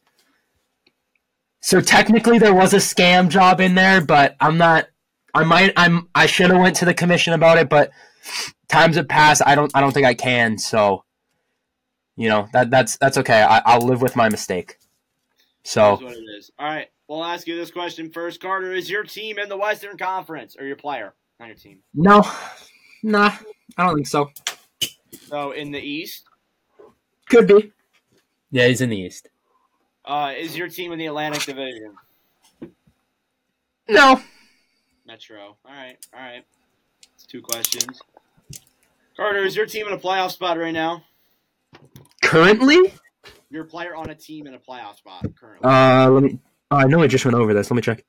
So 1.66 1.82
technically 1.82 2.38
there 2.38 2.54
was 2.54 2.76
a 2.76 2.78
scam 2.78 3.28
job 3.28 3.60
in 3.60 3.74
there, 3.74 4.00
but 4.00 4.36
I'm 4.40 4.56
not. 4.56 4.88
I 5.34 5.44
might. 5.44 5.74
I'm. 5.76 6.08
I 6.14 6.28
should 6.28 6.52
have 6.52 6.62
went 6.62 6.76
to 6.76 6.86
the 6.86 6.94
commission 6.94 7.34
about 7.34 7.58
it, 7.58 7.70
but 7.70 7.90
times 8.68 8.98
have 8.98 9.08
passed. 9.08 9.42
I 9.44 9.56
don't. 9.56 9.72
I 9.74 9.82
don't 9.82 9.92
think 9.92 10.06
I 10.06 10.14
can. 10.14 10.60
So 10.60 11.04
you 12.16 12.30
know 12.30 12.48
that 12.54 12.70
that's 12.70 12.98
that's 12.98 13.18
okay. 13.18 13.42
I, 13.42 13.64
I'll 13.66 13.82
live 13.82 14.04
with 14.04 14.16
my 14.16 14.30
mistake. 14.30 14.78
So 15.64 15.94
That's 15.94 16.04
what 16.04 16.14
it 16.14 16.38
is. 16.38 16.52
All 16.60 16.68
right. 16.68 16.88
We'll 17.08 17.26
ask 17.26 17.48
you 17.48 17.56
this 17.56 17.72
question 17.72 18.12
first. 18.12 18.40
Carter, 18.40 18.72
is 18.72 18.88
your 18.88 19.04
team 19.04 19.40
in 19.40 19.50
the 19.50 19.58
Western 19.58 19.98
Conference 19.98 20.56
or 20.60 20.68
your 20.68 20.76
player, 20.76 21.16
not 21.40 21.48
your 21.48 21.58
team? 21.58 21.80
no, 21.96 22.22
nah, 23.02 23.36
I 23.76 23.88
don't 23.88 23.96
think 23.96 24.06
so. 24.06 24.30
So 25.30 25.50
in 25.50 25.72
the 25.72 25.82
East, 25.82 26.26
Could 27.28 27.48
be. 27.48 27.72
Yeah, 28.52 28.68
he's 28.68 28.82
in 28.82 28.92
the 28.92 28.98
East. 29.00 29.30
Uh, 30.06 30.34
is 30.38 30.58
your 30.58 30.70
team 30.70 30.92
in 30.92 31.00
the 31.00 31.08
Atlantic 31.08 31.44
Division? 31.44 31.96
No, 33.88 34.22
Metro. 35.06 35.56
All 35.66 35.72
right. 35.72 35.98
All 36.14 36.20
right. 36.20 36.44
It's 37.14 37.26
two 37.26 37.42
questions. 37.42 38.02
Carter, 39.16 39.46
is 39.46 39.56
your 39.56 39.66
team 39.66 39.88
in 39.88 39.94
a 39.94 39.98
playoff 39.98 40.32
spot 40.32 40.58
right 40.58 40.74
now? 40.74 41.04
currently. 42.36 42.94
Your 43.50 43.64
player 43.64 43.96
on 43.96 44.10
a 44.10 44.16
team 44.16 44.48
in 44.48 44.56
a 44.56 44.60
playoff 44.60 44.98
spot 44.98 45.26
currently. 45.40 45.70
Uh, 45.70 46.10
let 46.10 46.24
me. 46.24 46.40
oh, 46.72 46.78
I 46.78 46.86
know 46.86 47.02
I 47.02 47.08
just 47.08 47.24
went 47.26 47.36
over 47.36 47.54
this. 47.54 47.70
Let 47.70 47.76
me 47.76 47.82
check. 47.82 48.04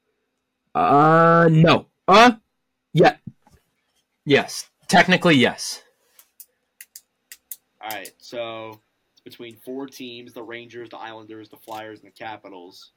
Uh, 0.74 1.48
no. 1.50 1.86
Uh, 2.08 2.32
yeah. 2.92 3.16
Yes, 4.24 4.68
technically 4.88 5.36
yes. 5.36 5.82
All 7.80 7.90
right. 7.90 8.12
So 8.18 8.80
between 9.26 9.56
four 9.56 9.88
teams: 9.88 10.32
the 10.32 10.42
Rangers, 10.42 10.88
the 10.88 10.96
Islanders, 10.96 11.48
the 11.48 11.56
Flyers, 11.56 11.98
and 11.98 12.06
the 12.06 12.12
Capitals 12.12 12.92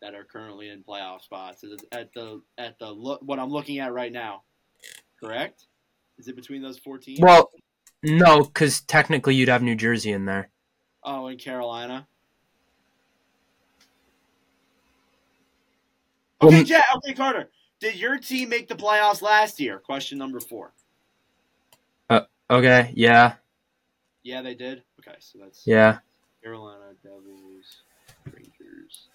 that 0.00 0.14
are 0.14 0.22
currently 0.22 0.68
in 0.68 0.84
playoff 0.84 1.22
spots. 1.22 1.64
Is 1.64 1.72
it 1.72 1.82
At 1.90 2.14
the 2.14 2.40
at 2.56 2.78
the 2.78 2.88
look, 2.88 3.20
what 3.22 3.40
I'm 3.40 3.50
looking 3.50 3.80
at 3.80 3.92
right 3.92 4.12
now, 4.12 4.42
correct? 5.20 5.66
Is 6.16 6.28
it 6.28 6.36
between 6.36 6.62
those 6.62 6.78
four 6.78 6.96
teams? 6.96 7.18
Well, 7.20 7.50
no, 8.04 8.44
because 8.44 8.80
technically 8.82 9.34
you'd 9.34 9.48
have 9.48 9.62
New 9.62 9.74
Jersey 9.74 10.12
in 10.12 10.24
there. 10.24 10.48
Oh, 11.02 11.26
in 11.26 11.38
Carolina. 11.38 12.06
Well, 16.40 16.50
Okay, 16.50 16.62
Jet. 16.62 16.84
Okay, 16.98 17.14
Carter. 17.14 17.50
Did 17.80 17.96
your 17.96 18.16
team 18.18 18.48
make 18.48 18.68
the 18.68 18.76
playoffs 18.76 19.22
last 19.22 19.58
year? 19.58 19.80
Question 19.80 20.18
number 20.18 20.38
four. 20.38 20.72
Uh, 22.08 22.20
okay. 22.48 22.92
Yeah. 22.94 23.34
Yeah, 24.28 24.42
they 24.42 24.54
did. 24.54 24.82
Okay, 25.00 25.16
so 25.20 25.38
that's 25.42 25.66
Yeah. 25.66 26.00
Carolina 26.42 26.92
Devils, 27.02 27.80
Rangers. 28.26 29.08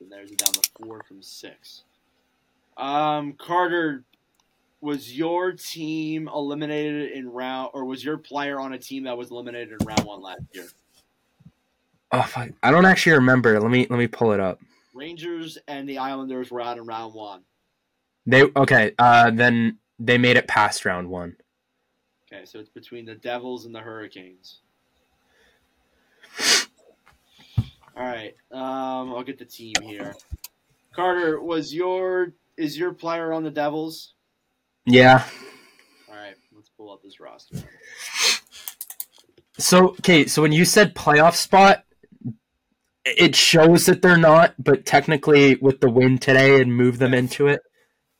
And 0.00 0.10
there's 0.10 0.32
down 0.32 0.52
to 0.54 0.70
four 0.76 1.04
from 1.04 1.22
six. 1.22 1.84
Um, 2.76 3.34
Carter, 3.34 4.02
was 4.80 5.16
your 5.16 5.52
team 5.52 6.26
eliminated 6.26 7.12
in 7.12 7.30
round, 7.30 7.70
or 7.74 7.84
was 7.84 8.04
your 8.04 8.18
player 8.18 8.58
on 8.58 8.72
a 8.72 8.78
team 8.78 9.04
that 9.04 9.16
was 9.16 9.30
eliminated 9.30 9.80
in 9.80 9.86
round 9.86 10.02
one 10.02 10.20
last 10.20 10.42
year? 10.52 10.66
Oh. 12.10 12.46
I 12.64 12.72
don't 12.72 12.86
actually 12.86 13.12
remember. 13.12 13.60
Let 13.60 13.70
me 13.70 13.86
let 13.88 14.00
me 14.00 14.08
pull 14.08 14.32
it 14.32 14.40
up. 14.40 14.58
Rangers 14.92 15.58
and 15.68 15.88
the 15.88 15.98
Islanders 15.98 16.50
were 16.50 16.60
out 16.60 16.76
in 16.76 16.86
round 16.86 17.14
one. 17.14 17.42
They 18.26 18.42
okay. 18.56 18.94
Uh, 18.98 19.30
then 19.30 19.78
they 20.00 20.18
made 20.18 20.36
it 20.36 20.48
past 20.48 20.84
round 20.84 21.08
one. 21.08 21.36
Okay, 22.32 22.44
so 22.44 22.58
it's 22.58 22.68
between 22.68 23.04
the 23.04 23.14
Devils 23.14 23.66
and 23.66 23.74
the 23.74 23.80
Hurricanes. 23.80 24.58
All 27.96 28.04
right, 28.04 28.34
um, 28.52 29.14
I'll 29.14 29.22
get 29.22 29.38
the 29.38 29.44
team 29.44 29.74
here. 29.82 30.14
Carter, 30.94 31.40
was 31.40 31.72
your 31.74 32.32
is 32.56 32.76
your 32.76 32.92
player 32.92 33.32
on 33.32 33.42
the 33.42 33.50
Devils? 33.50 34.14
Yeah. 34.84 35.24
All 36.08 36.14
right, 36.14 36.34
let's 36.54 36.68
pull 36.76 36.92
up 36.92 37.02
this 37.02 37.20
roster. 37.20 37.58
So 39.58 39.90
okay. 39.90 40.26
So 40.26 40.42
when 40.42 40.52
you 40.52 40.64
said 40.64 40.94
playoff 40.94 41.34
spot, 41.36 41.84
it 43.04 43.34
shows 43.34 43.86
that 43.86 44.02
they're 44.02 44.18
not, 44.18 44.54
but 44.58 44.84
technically 44.84 45.54
with 45.56 45.80
the 45.80 45.88
win 45.88 46.18
today 46.18 46.60
and 46.60 46.74
move 46.76 46.98
them 46.98 47.14
into 47.14 47.46
it. 47.46 47.62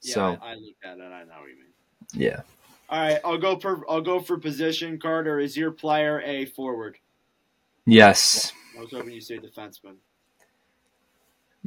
Yeah, 0.00 0.14
So 0.14 0.22
I, 0.40 0.52
I 0.52 0.54
looked 0.54 0.84
at 0.84 0.96
it. 0.98 1.02
I 1.02 1.24
know 1.24 1.40
what 1.40 1.48
you 1.50 1.56
mean. 1.56 1.72
yeah. 2.14 2.40
All 2.88 3.00
right, 3.00 3.20
I'll 3.24 3.38
go 3.38 3.58
for 3.58 3.88
I'll 3.90 4.00
go 4.00 4.20
for 4.20 4.38
position. 4.38 4.98
Carter, 4.98 5.40
is 5.40 5.56
your 5.56 5.72
player 5.72 6.20
a 6.20 6.44
forward? 6.44 6.98
Yes. 7.84 8.52
I 8.76 8.80
was 8.80 8.90
hoping 8.90 9.12
you 9.12 9.20
say 9.20 9.38
defenseman. 9.38 9.96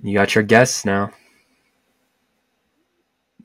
You 0.01 0.13
got 0.13 0.36
your 0.36 0.43
guess 0.43 0.86
now. 0.86 1.11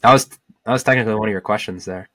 That 0.03 0.13
was 0.13 0.27
that 0.29 0.73
was 0.73 0.85
technically 0.85 1.15
one 1.15 1.29
of 1.29 1.33
your 1.33 1.41
questions 1.41 1.85
there. 1.85 2.09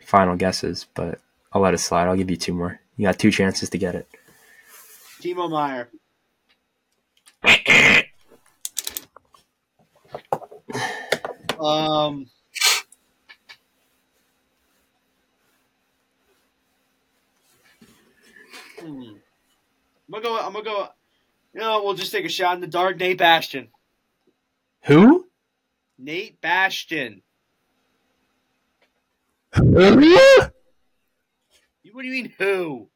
Final 0.00 0.36
guesses, 0.36 0.86
but 0.94 1.20
I'll 1.52 1.62
let 1.62 1.74
it 1.74 1.78
slide. 1.78 2.06
I'll 2.08 2.16
give 2.16 2.30
you 2.30 2.36
two 2.36 2.52
more. 2.52 2.80
You 2.96 3.06
got 3.06 3.18
two 3.18 3.30
chances 3.30 3.70
to 3.70 3.78
get 3.78 3.94
it. 3.94 4.08
Timo 5.22 5.50
Meier. 5.50 5.88
Um. 11.58 12.30
Hmm. 18.80 19.02
I'm 19.02 20.12
gonna 20.12 20.22
go. 20.22 20.38
I'm 20.38 20.52
gonna 20.52 20.64
go. 20.64 20.88
You 21.54 21.60
know, 21.60 21.82
we'll 21.82 21.94
just 21.94 22.12
take 22.12 22.24
a 22.24 22.28
shot 22.28 22.54
in 22.54 22.60
the 22.60 22.66
dark. 22.66 22.98
Nate 22.98 23.18
Bastian. 23.18 23.68
Who? 24.84 25.26
Nate 25.98 26.40
Bastian. 26.40 27.22
You- 29.56 30.40
What 31.92 32.02
do 32.02 32.08
you 32.08 32.12
mean? 32.12 32.32
Who? 32.38 32.88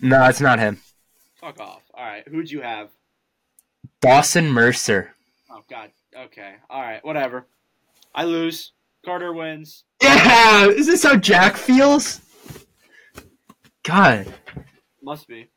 No, 0.00 0.24
it's 0.28 0.40
not 0.40 0.58
him. 0.58 0.80
Fuck 1.40 1.60
off. 1.60 1.82
All 1.94 2.04
right. 2.04 2.26
Who'd 2.28 2.50
you 2.50 2.60
have? 2.60 2.90
Dawson 4.00 4.50
Mercer. 4.50 5.14
Oh 5.50 5.62
God. 5.68 5.90
Okay. 6.16 6.54
All 6.68 6.82
right. 6.82 7.04
Whatever. 7.04 7.46
I 8.14 8.24
lose. 8.24 8.72
Carter 9.04 9.32
wins. 9.32 9.84
Yeah, 10.02 10.66
is 10.66 10.86
this 10.86 11.02
how 11.02 11.16
Jack 11.16 11.56
feels? 11.56 12.20
God, 13.82 14.26
Must 15.02 15.26
be. 15.26 15.48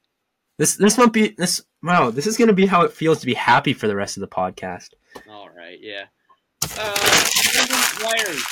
this 0.57 0.75
this 0.75 0.97
might 0.97 1.11
be 1.13 1.35
this. 1.37 1.61
Wow, 1.81 2.11
this 2.11 2.27
is 2.27 2.37
gonna 2.37 2.53
be 2.53 2.65
how 2.65 2.81
it 2.83 2.93
feels 2.93 3.19
to 3.19 3.25
be 3.25 3.33
happy 3.33 3.73
for 3.73 3.87
the 3.87 3.95
rest 3.95 4.17
of 4.17 4.21
the 4.21 4.27
podcast. 4.27 4.89
All 5.29 5.49
right, 5.55 5.77
yeah. 5.81 6.05
Uh, 6.77 7.25
trending 7.25 7.75
players. 7.99 8.45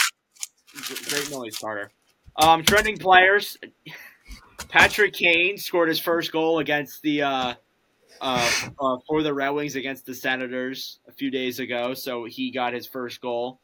Great 1.10 1.32
noise, 1.32 1.58
Carter. 1.58 1.92
Um, 2.36 2.64
trending 2.64 2.98
players. 2.98 3.58
Patrick 4.70 5.14
Kane 5.14 5.58
scored 5.58 5.90
his 5.90 6.00
first 6.00 6.32
goal 6.32 6.60
against 6.60 7.02
the 7.02 7.24
uh, 7.24 7.54
uh, 8.22 8.52
uh, 8.80 8.98
for 9.08 9.24
the 9.24 9.34
Red 9.34 9.50
Wings 9.50 9.76
against 9.76 10.06
the 10.06 10.14
Senators 10.14 11.00
a 11.08 11.12
few 11.12 11.32
days 11.32 11.60
ago, 11.60 11.94
so 11.94 12.26
he 12.26 12.52
got 12.52 12.74
his 12.74 12.86
first 12.86 13.20
goal. 13.22 13.60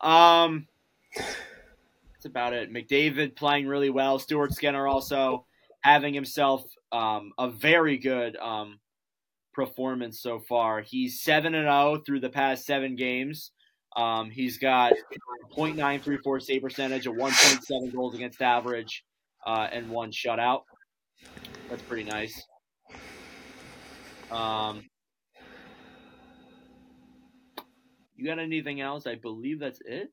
Um, 0.00 0.66
that's 1.16 2.26
about 2.26 2.52
it. 2.52 2.72
McDavid 2.72 3.34
playing 3.34 3.66
really 3.66 3.90
well. 3.90 4.18
Stuart 4.18 4.52
Skinner 4.52 4.86
also 4.86 5.46
having 5.84 6.14
himself 6.14 6.64
um, 6.92 7.32
a 7.38 7.50
very 7.50 7.98
good 7.98 8.36
um, 8.36 8.80
performance 9.52 10.20
so 10.20 10.40
far. 10.40 10.80
He's 10.80 11.22
seven 11.22 11.54
and 11.54 11.66
zero 11.66 12.02
through 12.04 12.20
the 12.20 12.30
past 12.30 12.64
seven 12.64 12.96
games. 12.96 13.52
Um, 13.94 14.30
he's 14.30 14.58
got 14.58 14.94
.934 15.56 16.42
save 16.42 16.62
percentage, 16.62 17.06
a 17.06 17.10
1.7 17.10 17.94
goals 17.94 18.14
against 18.14 18.40
average, 18.40 19.04
uh, 19.46 19.68
and 19.70 19.90
one 19.90 20.10
shutout. 20.10 20.62
That's 21.68 21.82
pretty 21.82 22.04
nice. 22.04 22.42
Um, 24.32 24.84
you 28.16 28.24
got 28.24 28.38
anything 28.38 28.80
else? 28.80 29.06
I 29.06 29.16
believe 29.16 29.60
that's 29.60 29.80
it. 29.84 30.10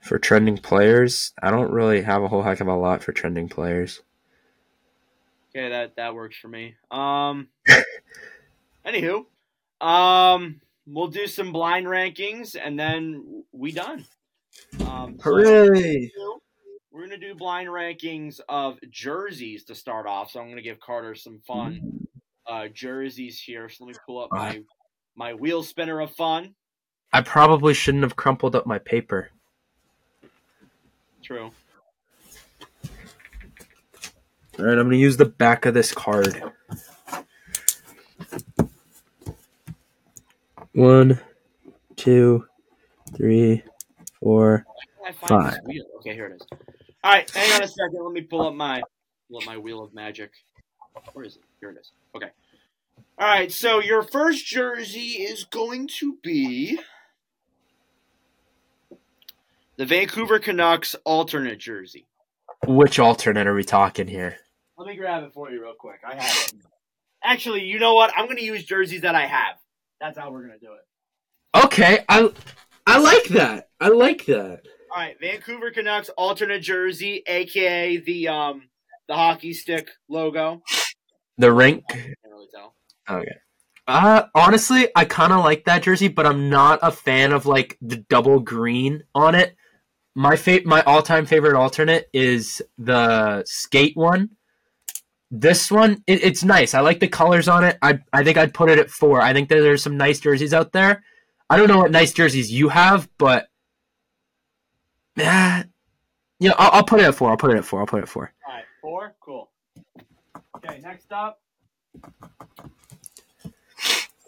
For 0.00 0.18
trending 0.18 0.56
players, 0.56 1.32
I 1.42 1.50
don't 1.50 1.70
really 1.70 2.00
have 2.02 2.22
a 2.22 2.28
whole 2.28 2.42
heck 2.42 2.60
of 2.60 2.68
a 2.68 2.74
lot 2.74 3.02
for 3.02 3.12
trending 3.12 3.48
players. 3.48 4.00
Okay, 5.58 5.70
that 5.70 5.96
that 5.96 6.14
works 6.14 6.36
for 6.38 6.46
me. 6.46 6.76
Um, 6.88 7.48
anywho, 8.86 9.24
um, 9.80 10.60
we'll 10.86 11.08
do 11.08 11.26
some 11.26 11.52
blind 11.52 11.86
rankings 11.86 12.54
and 12.54 12.78
then 12.78 13.42
we 13.50 13.72
done. 13.72 14.06
Um, 14.86 15.16
so 15.18 15.30
Hooray! 15.32 16.12
we're 16.92 17.00
gonna 17.00 17.18
do 17.18 17.34
blind 17.34 17.68
rankings 17.68 18.38
of 18.48 18.78
jerseys 18.88 19.64
to 19.64 19.74
start 19.74 20.06
off. 20.06 20.30
So 20.30 20.40
I'm 20.40 20.48
gonna 20.48 20.62
give 20.62 20.78
Carter 20.78 21.16
some 21.16 21.40
fun 21.44 22.06
uh, 22.46 22.68
jerseys 22.68 23.40
here. 23.40 23.68
So 23.68 23.84
let 23.84 23.94
me 23.94 23.98
pull 24.06 24.22
up 24.22 24.30
my 24.30 24.62
my 25.16 25.34
wheel 25.34 25.64
spinner 25.64 26.00
of 26.00 26.12
fun. 26.12 26.54
I 27.12 27.22
probably 27.22 27.74
shouldn't 27.74 28.04
have 28.04 28.14
crumpled 28.14 28.54
up 28.54 28.64
my 28.64 28.78
paper. 28.78 29.30
True. 31.20 31.50
All 34.58 34.64
right, 34.64 34.72
I'm 34.72 34.86
going 34.86 34.90
to 34.90 34.96
use 34.96 35.16
the 35.16 35.24
back 35.24 35.66
of 35.66 35.74
this 35.74 35.92
card. 35.92 36.42
One, 40.74 41.20
two, 41.94 42.44
three, 43.16 43.62
four. 44.20 44.66
I 45.06 45.12
find 45.12 45.20
this 45.20 45.28
Five. 45.28 45.60
Okay, 45.98 46.14
here 46.14 46.26
it 46.26 46.40
is. 46.40 46.46
All 47.04 47.12
right, 47.12 47.30
hang 47.30 47.52
on 47.52 47.62
a 47.62 47.68
second. 47.68 48.02
Let 48.02 48.12
me 48.12 48.22
pull 48.22 48.46
up 48.46 48.54
my 48.54 48.82
pull 49.28 49.38
up 49.38 49.46
my 49.46 49.56
wheel 49.56 49.82
of 49.82 49.94
magic. 49.94 50.32
Where 51.12 51.24
is 51.24 51.36
it? 51.36 51.42
Here 51.60 51.70
it 51.70 51.78
is. 51.78 51.92
Okay. 52.16 52.30
All 53.18 53.28
right, 53.28 53.52
so 53.52 53.80
your 53.80 54.02
first 54.02 54.44
jersey 54.44 55.22
is 55.22 55.44
going 55.44 55.88
to 55.98 56.16
be 56.22 56.80
the 59.76 59.86
Vancouver 59.86 60.40
Canucks 60.40 60.96
alternate 61.04 61.58
jersey. 61.58 62.06
Which 62.66 62.98
alternate 62.98 63.46
are 63.46 63.54
we 63.54 63.62
talking 63.62 64.08
here? 64.08 64.38
Let 64.78 64.86
me 64.86 64.96
grab 64.96 65.24
it 65.24 65.32
for 65.34 65.50
you 65.50 65.60
real 65.60 65.74
quick. 65.78 66.00
I 66.06 66.14
have 66.14 66.46
it. 66.46 66.54
Actually, 67.22 67.64
you 67.64 67.80
know 67.80 67.94
what? 67.94 68.12
I'm 68.16 68.26
going 68.26 68.36
to 68.36 68.44
use 68.44 68.64
jerseys 68.64 69.00
that 69.00 69.16
I 69.16 69.26
have. 69.26 69.56
That's 70.00 70.16
how 70.16 70.30
we're 70.30 70.46
going 70.46 70.58
to 70.58 70.64
do 70.64 70.72
it. 70.72 71.64
Okay, 71.64 72.04
I 72.08 72.30
I 72.86 72.98
like 72.98 73.24
that. 73.30 73.70
I 73.80 73.88
like 73.88 74.26
that. 74.26 74.60
All 74.90 75.02
right, 75.02 75.16
Vancouver 75.20 75.72
Canucks 75.72 76.10
alternate 76.10 76.60
jersey, 76.60 77.24
aka 77.26 77.96
the 77.96 78.28
um 78.28 78.68
the 79.08 79.14
hockey 79.14 79.52
stick 79.52 79.88
logo. 80.08 80.62
The 81.38 81.52
rink. 81.52 81.84
Can't 81.88 82.14
really 82.30 82.46
tell. 82.54 82.74
Okay. 83.10 83.34
Uh, 83.88 84.24
honestly, 84.34 84.88
I 84.94 85.06
kind 85.06 85.32
of 85.32 85.40
like 85.40 85.64
that 85.64 85.82
jersey, 85.82 86.08
but 86.08 86.26
I'm 86.26 86.50
not 86.50 86.78
a 86.82 86.92
fan 86.92 87.32
of 87.32 87.46
like 87.46 87.78
the 87.80 87.96
double 87.96 88.38
green 88.38 89.02
on 89.14 89.34
it. 89.34 89.56
My 90.14 90.36
fa- 90.36 90.60
my 90.64 90.82
all 90.82 91.02
time 91.02 91.26
favorite 91.26 91.56
alternate 91.56 92.08
is 92.12 92.62
the 92.76 93.42
skate 93.46 93.96
one. 93.96 94.30
This 95.30 95.70
one, 95.70 96.02
it, 96.06 96.24
it's 96.24 96.42
nice. 96.42 96.72
I 96.74 96.80
like 96.80 97.00
the 97.00 97.08
colors 97.08 97.48
on 97.48 97.62
it. 97.64 97.76
I 97.82 98.00
I 98.12 98.24
think 98.24 98.38
I'd 98.38 98.54
put 98.54 98.70
it 98.70 98.78
at 98.78 98.90
four. 98.90 99.20
I 99.20 99.32
think 99.32 99.48
that 99.50 99.56
there's 99.60 99.82
some 99.82 99.96
nice 99.96 100.20
jerseys 100.20 100.54
out 100.54 100.72
there. 100.72 101.02
I 101.50 101.56
don't 101.56 101.68
know 101.68 101.78
what 101.78 101.90
nice 101.90 102.12
jerseys 102.12 102.50
you 102.50 102.68
have, 102.70 103.08
but 103.18 103.48
yeah, 105.16 105.64
yeah, 106.38 106.52
I'll, 106.58 106.70
I'll 106.78 106.84
put 106.84 107.00
it 107.00 107.04
at 107.04 107.14
four. 107.14 107.30
I'll 107.30 107.36
put 107.36 107.50
it 107.50 107.58
at 107.58 107.64
four. 107.64 107.80
I'll 107.80 107.86
put 107.86 107.98
it 107.98 108.02
at 108.04 108.08
four. 108.08 108.32
All 108.46 108.54
right, 108.54 108.64
four, 108.80 109.14
cool. 109.20 109.50
Okay, 110.56 110.80
next 110.80 111.12
up. 111.12 111.40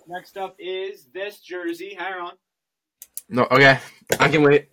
Next 0.09 0.37
up 0.37 0.57
is 0.59 1.07
this 1.15 1.39
jersey. 1.41 1.95
Hang 1.99 2.15
on, 2.15 2.33
No, 3.29 3.47
okay, 3.53 3.79
I 4.19 4.29
can 4.29 4.43
wait. 4.43 4.69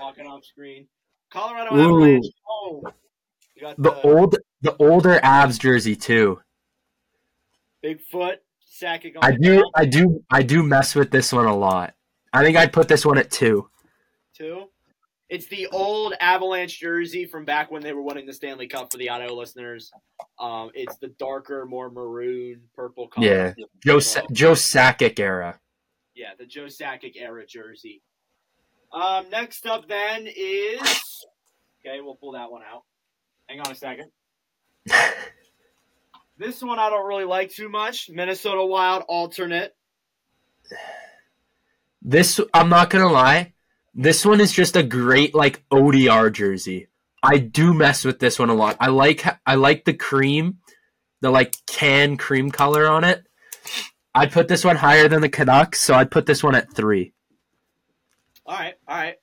walking 0.00 0.26
off 0.26 0.44
screen. 0.44 0.86
Colorado 1.30 1.76
Ooh. 1.76 1.80
Avalanche. 1.82 2.26
Oh, 2.48 2.82
you 3.54 3.62
got 3.62 3.80
The 3.82 3.94
old, 4.02 4.36
the 4.64 4.74
older 4.78 5.20
Avs 5.22 5.60
jersey 5.60 5.94
too. 5.94 6.40
Bigfoot 7.84 8.38
on 8.82 9.06
I 9.22 9.36
do, 9.36 9.64
I 9.76 9.84
do, 9.84 10.24
I 10.30 10.42
do 10.42 10.62
mess 10.62 10.94
with 10.94 11.10
this 11.10 11.32
one 11.32 11.46
a 11.46 11.54
lot. 11.54 11.94
I 12.32 12.42
think 12.42 12.56
I'd 12.56 12.72
put 12.72 12.88
this 12.88 13.06
one 13.06 13.18
at 13.18 13.30
two. 13.30 13.68
two. 14.36 14.64
It's 15.28 15.46
the 15.46 15.66
old 15.68 16.14
Avalanche 16.20 16.80
jersey 16.80 17.24
from 17.24 17.44
back 17.44 17.70
when 17.70 17.82
they 17.82 17.92
were 17.92 18.02
winning 18.02 18.26
the 18.26 18.32
Stanley 18.32 18.66
Cup 18.66 18.90
for 18.90 18.98
the 18.98 19.08
audio 19.10 19.32
listeners. 19.34 19.92
Um, 20.38 20.70
it's 20.74 20.96
the 20.96 21.08
darker, 21.18 21.66
more 21.66 21.90
maroon, 21.90 22.62
purple 22.74 23.08
color. 23.08 23.54
Yeah. 23.56 23.64
Joe 23.84 24.00
Sa- 24.00 24.26
Joe 24.32 24.52
Sakic 24.52 25.18
era. 25.20 25.60
Yeah, 26.14 26.30
the 26.38 26.46
Joe 26.46 26.66
Sakic 26.66 27.14
era 27.16 27.46
jersey. 27.46 28.02
Um, 28.92 29.28
next 29.30 29.66
up 29.66 29.88
then 29.88 30.26
is 30.26 30.80
okay. 31.80 32.00
We'll 32.00 32.16
pull 32.16 32.32
that 32.32 32.50
one 32.50 32.62
out. 32.62 32.82
Hang 33.48 33.60
on 33.60 33.70
a 33.70 33.74
second. 33.74 34.10
This 36.36 36.60
one 36.62 36.78
I 36.78 36.90
don't 36.90 37.06
really 37.06 37.24
like 37.24 37.50
too 37.50 37.68
much. 37.68 38.10
Minnesota 38.10 38.64
Wild 38.64 39.04
alternate. 39.08 39.74
This, 42.02 42.40
I'm 42.52 42.68
not 42.68 42.90
gonna 42.90 43.10
lie, 43.10 43.54
this 43.94 44.26
one 44.26 44.40
is 44.40 44.52
just 44.52 44.76
a 44.76 44.82
great 44.82 45.34
like 45.34 45.64
ODR 45.70 46.32
jersey. 46.32 46.88
I 47.22 47.38
do 47.38 47.72
mess 47.72 48.04
with 48.04 48.18
this 48.18 48.38
one 48.38 48.50
a 48.50 48.54
lot. 48.54 48.76
I 48.80 48.88
like, 48.88 49.24
I 49.46 49.54
like 49.54 49.84
the 49.84 49.94
cream, 49.94 50.58
the 51.20 51.30
like 51.30 51.54
can 51.66 52.16
cream 52.16 52.50
color 52.50 52.86
on 52.86 53.04
it. 53.04 53.24
I'd 54.14 54.32
put 54.32 54.48
this 54.48 54.64
one 54.64 54.76
higher 54.76 55.08
than 55.08 55.22
the 55.22 55.28
Canucks, 55.28 55.80
so 55.80 55.94
I'd 55.94 56.10
put 56.10 56.26
this 56.26 56.42
one 56.42 56.54
at 56.54 56.72
three. 56.74 57.14
All 58.44 58.56
right, 58.56 58.74
all 58.86 58.96
right. 58.96 59.16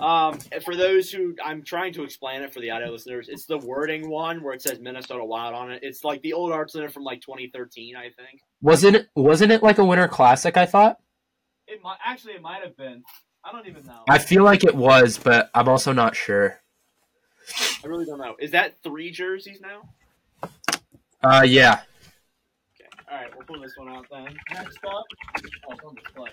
Um, 0.00 0.38
for 0.64 0.74
those 0.74 1.10
who 1.10 1.34
I'm 1.42 1.62
trying 1.62 1.92
to 1.94 2.02
explain 2.02 2.42
it 2.42 2.52
for 2.52 2.60
the 2.60 2.70
audio 2.70 2.90
listeners, 2.90 3.28
it's 3.28 3.46
the 3.46 3.58
wording 3.58 4.08
one 4.08 4.42
where 4.42 4.52
it 4.52 4.60
says 4.60 4.80
Minnesota 4.80 5.24
Wild 5.24 5.54
on 5.54 5.70
it. 5.70 5.80
It's 5.82 6.02
like 6.02 6.20
the 6.22 6.32
old 6.32 6.52
alternate 6.52 6.92
from 6.92 7.04
like 7.04 7.20
2013, 7.20 7.96
I 7.96 8.02
think. 8.02 8.40
Wasn't 8.60 8.96
it? 8.96 9.08
Wasn't 9.14 9.52
it 9.52 9.62
like 9.62 9.78
a 9.78 9.84
Winter 9.84 10.08
Classic? 10.08 10.56
I 10.56 10.66
thought. 10.66 10.98
It 11.66 11.80
might 11.82 11.98
actually 12.04 12.34
it 12.34 12.42
might 12.42 12.62
have 12.62 12.76
been. 12.76 13.04
I 13.44 13.52
don't 13.52 13.66
even 13.66 13.84
know. 13.86 14.02
I 14.08 14.18
feel 14.18 14.42
like 14.42 14.64
it 14.64 14.74
was, 14.74 15.18
but 15.18 15.50
I'm 15.54 15.68
also 15.68 15.92
not 15.92 16.16
sure. 16.16 16.60
I 17.84 17.86
really 17.86 18.06
don't 18.06 18.18
know. 18.18 18.36
Is 18.38 18.52
that 18.52 18.76
three 18.82 19.10
jerseys 19.10 19.60
now? 19.60 20.50
Uh, 21.22 21.42
yeah. 21.46 21.80
Okay. 22.74 22.88
All 23.10 23.18
right, 23.18 23.30
we'll 23.36 23.46
pull 23.46 23.60
this 23.60 23.76
one 23.76 23.88
out 23.88 24.06
then. 24.10 24.34
Next 24.52 24.78
up, 24.84 25.04
oh, 25.70 25.88
on 25.88 25.94
display. 25.94 26.30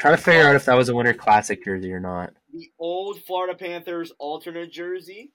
Trying 0.00 0.16
to 0.16 0.22
figure 0.22 0.48
out 0.48 0.56
if 0.56 0.64
that 0.64 0.78
was 0.78 0.88
a 0.88 0.94
Winter 0.94 1.12
Classic 1.12 1.62
jersey 1.62 1.92
or 1.92 2.00
not. 2.00 2.32
The 2.54 2.70
old 2.78 3.22
Florida 3.22 3.54
Panthers 3.54 4.10
alternate 4.18 4.72
jersey. 4.72 5.30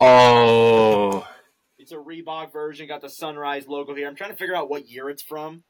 Oh, 0.00 1.24
It's 1.78 1.92
a 1.92 1.96
Reebok 1.96 2.52
version. 2.52 2.88
Got 2.88 3.00
the 3.00 3.08
Sunrise 3.08 3.68
logo 3.68 3.94
here. 3.94 4.08
I'm 4.08 4.16
trying 4.16 4.30
to 4.30 4.36
figure 4.36 4.56
out 4.56 4.68
what 4.68 4.88
year 4.88 5.08
it's 5.08 5.22
from. 5.22 5.62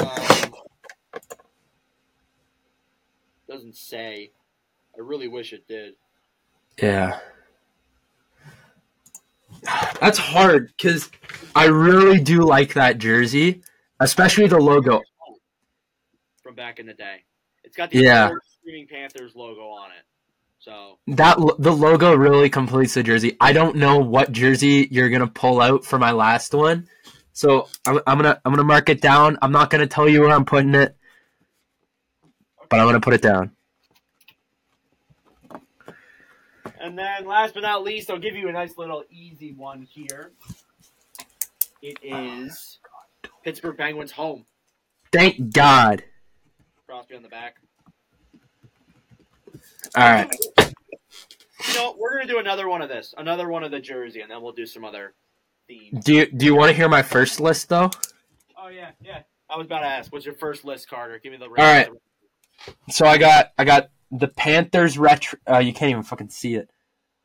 Um, 0.00 0.54
doesn't 3.48 3.76
say. 3.76 4.30
I 4.96 5.00
really 5.02 5.28
wish 5.28 5.52
it 5.52 5.68
did. 5.68 5.92
yeah. 6.80 7.18
That's 10.00 10.18
hard 10.18 10.72
because 10.76 11.10
I 11.54 11.66
really 11.66 12.18
do 12.18 12.42
like 12.42 12.72
that 12.74 12.96
jersey, 12.98 13.62
especially 14.00 14.46
the 14.46 14.58
logo. 14.58 15.02
From 16.46 16.54
back 16.54 16.78
in 16.78 16.86
the 16.86 16.94
day. 16.94 17.24
It's 17.64 17.76
got 17.76 17.90
the 17.90 17.98
Yeah. 17.98 18.30
Screaming 18.60 18.86
Panthers 18.86 19.34
logo 19.34 19.62
on 19.62 19.90
it. 19.90 20.04
So 20.60 21.00
That 21.08 21.38
the 21.58 21.72
logo 21.72 22.14
really 22.14 22.48
completes 22.48 22.94
the 22.94 23.02
jersey. 23.02 23.36
I 23.40 23.52
don't 23.52 23.74
know 23.74 23.98
what 23.98 24.30
jersey 24.30 24.86
you're 24.92 25.10
gonna 25.10 25.26
pull 25.26 25.60
out 25.60 25.84
for 25.84 25.98
my 25.98 26.12
last 26.12 26.54
one, 26.54 26.88
so 27.32 27.68
I'm, 27.84 27.98
I'm 28.06 28.16
gonna 28.18 28.40
I'm 28.44 28.52
gonna 28.52 28.62
mark 28.62 28.88
it 28.90 29.00
down. 29.00 29.38
I'm 29.42 29.50
not 29.50 29.70
gonna 29.70 29.88
tell 29.88 30.08
you 30.08 30.20
where 30.20 30.30
I'm 30.30 30.44
putting 30.44 30.76
it, 30.76 30.96
but 32.68 32.78
I'm 32.78 32.86
gonna 32.86 33.00
put 33.00 33.14
it 33.14 33.22
down. 33.22 33.50
And 36.80 36.96
then 36.96 37.26
last 37.26 37.54
but 37.54 37.64
not 37.64 37.82
least, 37.82 38.08
I'll 38.08 38.20
give 38.20 38.36
you 38.36 38.48
a 38.48 38.52
nice 38.52 38.78
little 38.78 39.02
easy 39.10 39.52
one 39.52 39.82
here. 39.82 40.30
It 41.82 41.98
is 42.04 42.78
Pittsburgh 43.42 43.76
Penguins 43.76 44.12
home. 44.12 44.46
Thank 45.10 45.52
God. 45.52 46.04
Crosby 46.86 47.16
on 47.16 47.22
the 47.22 47.28
back. 47.28 47.56
All 49.96 50.04
right. 50.04 50.30
You 51.68 51.74
know, 51.74 51.96
we're 51.98 52.12
gonna 52.12 52.26
do 52.26 52.38
another 52.38 52.68
one 52.68 52.80
of 52.80 52.88
this, 52.88 53.14
another 53.18 53.48
one 53.48 53.64
of 53.64 53.70
the 53.70 53.80
jersey, 53.80 54.20
and 54.20 54.30
then 54.30 54.40
we'll 54.40 54.52
do 54.52 54.66
some 54.66 54.84
other 54.84 55.14
themes. 55.66 56.04
Do 56.04 56.14
you 56.14 56.26
do 56.26 56.46
you 56.46 56.54
want 56.54 56.70
to 56.70 56.76
hear 56.76 56.88
my 56.88 57.02
first 57.02 57.40
list 57.40 57.68
though? 57.68 57.90
Oh 58.56 58.68
yeah, 58.68 58.90
yeah. 59.02 59.22
I 59.48 59.56
was 59.56 59.66
about 59.66 59.80
to 59.80 59.86
ask, 59.86 60.12
what's 60.12 60.24
your 60.24 60.34
first 60.34 60.64
list, 60.64 60.88
Carter? 60.88 61.18
Give 61.18 61.32
me 61.32 61.38
the. 61.38 61.46
All 61.46 61.54
right. 61.56 61.88
So 62.90 63.06
I 63.06 63.18
got 63.18 63.52
I 63.58 63.64
got 63.64 63.90
the 64.12 64.28
Panthers 64.28 64.96
retro. 64.96 65.38
Uh, 65.50 65.58
you 65.58 65.72
can't 65.72 65.90
even 65.90 66.02
fucking 66.02 66.30
see 66.30 66.54
it. 66.54 66.70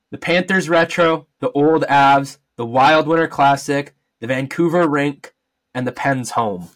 The 0.10 0.18
Panthers 0.18 0.70
retro, 0.70 1.28
the 1.40 1.52
old 1.52 1.84
Avs, 1.84 2.38
the 2.56 2.66
Wild 2.66 3.08
Winter 3.08 3.28
Classic, 3.28 3.94
the 4.20 4.28
Vancouver 4.28 4.88
Rink, 4.88 5.34
and 5.74 5.86
the 5.86 5.92
Pens 5.92 6.32
home. 6.32 6.70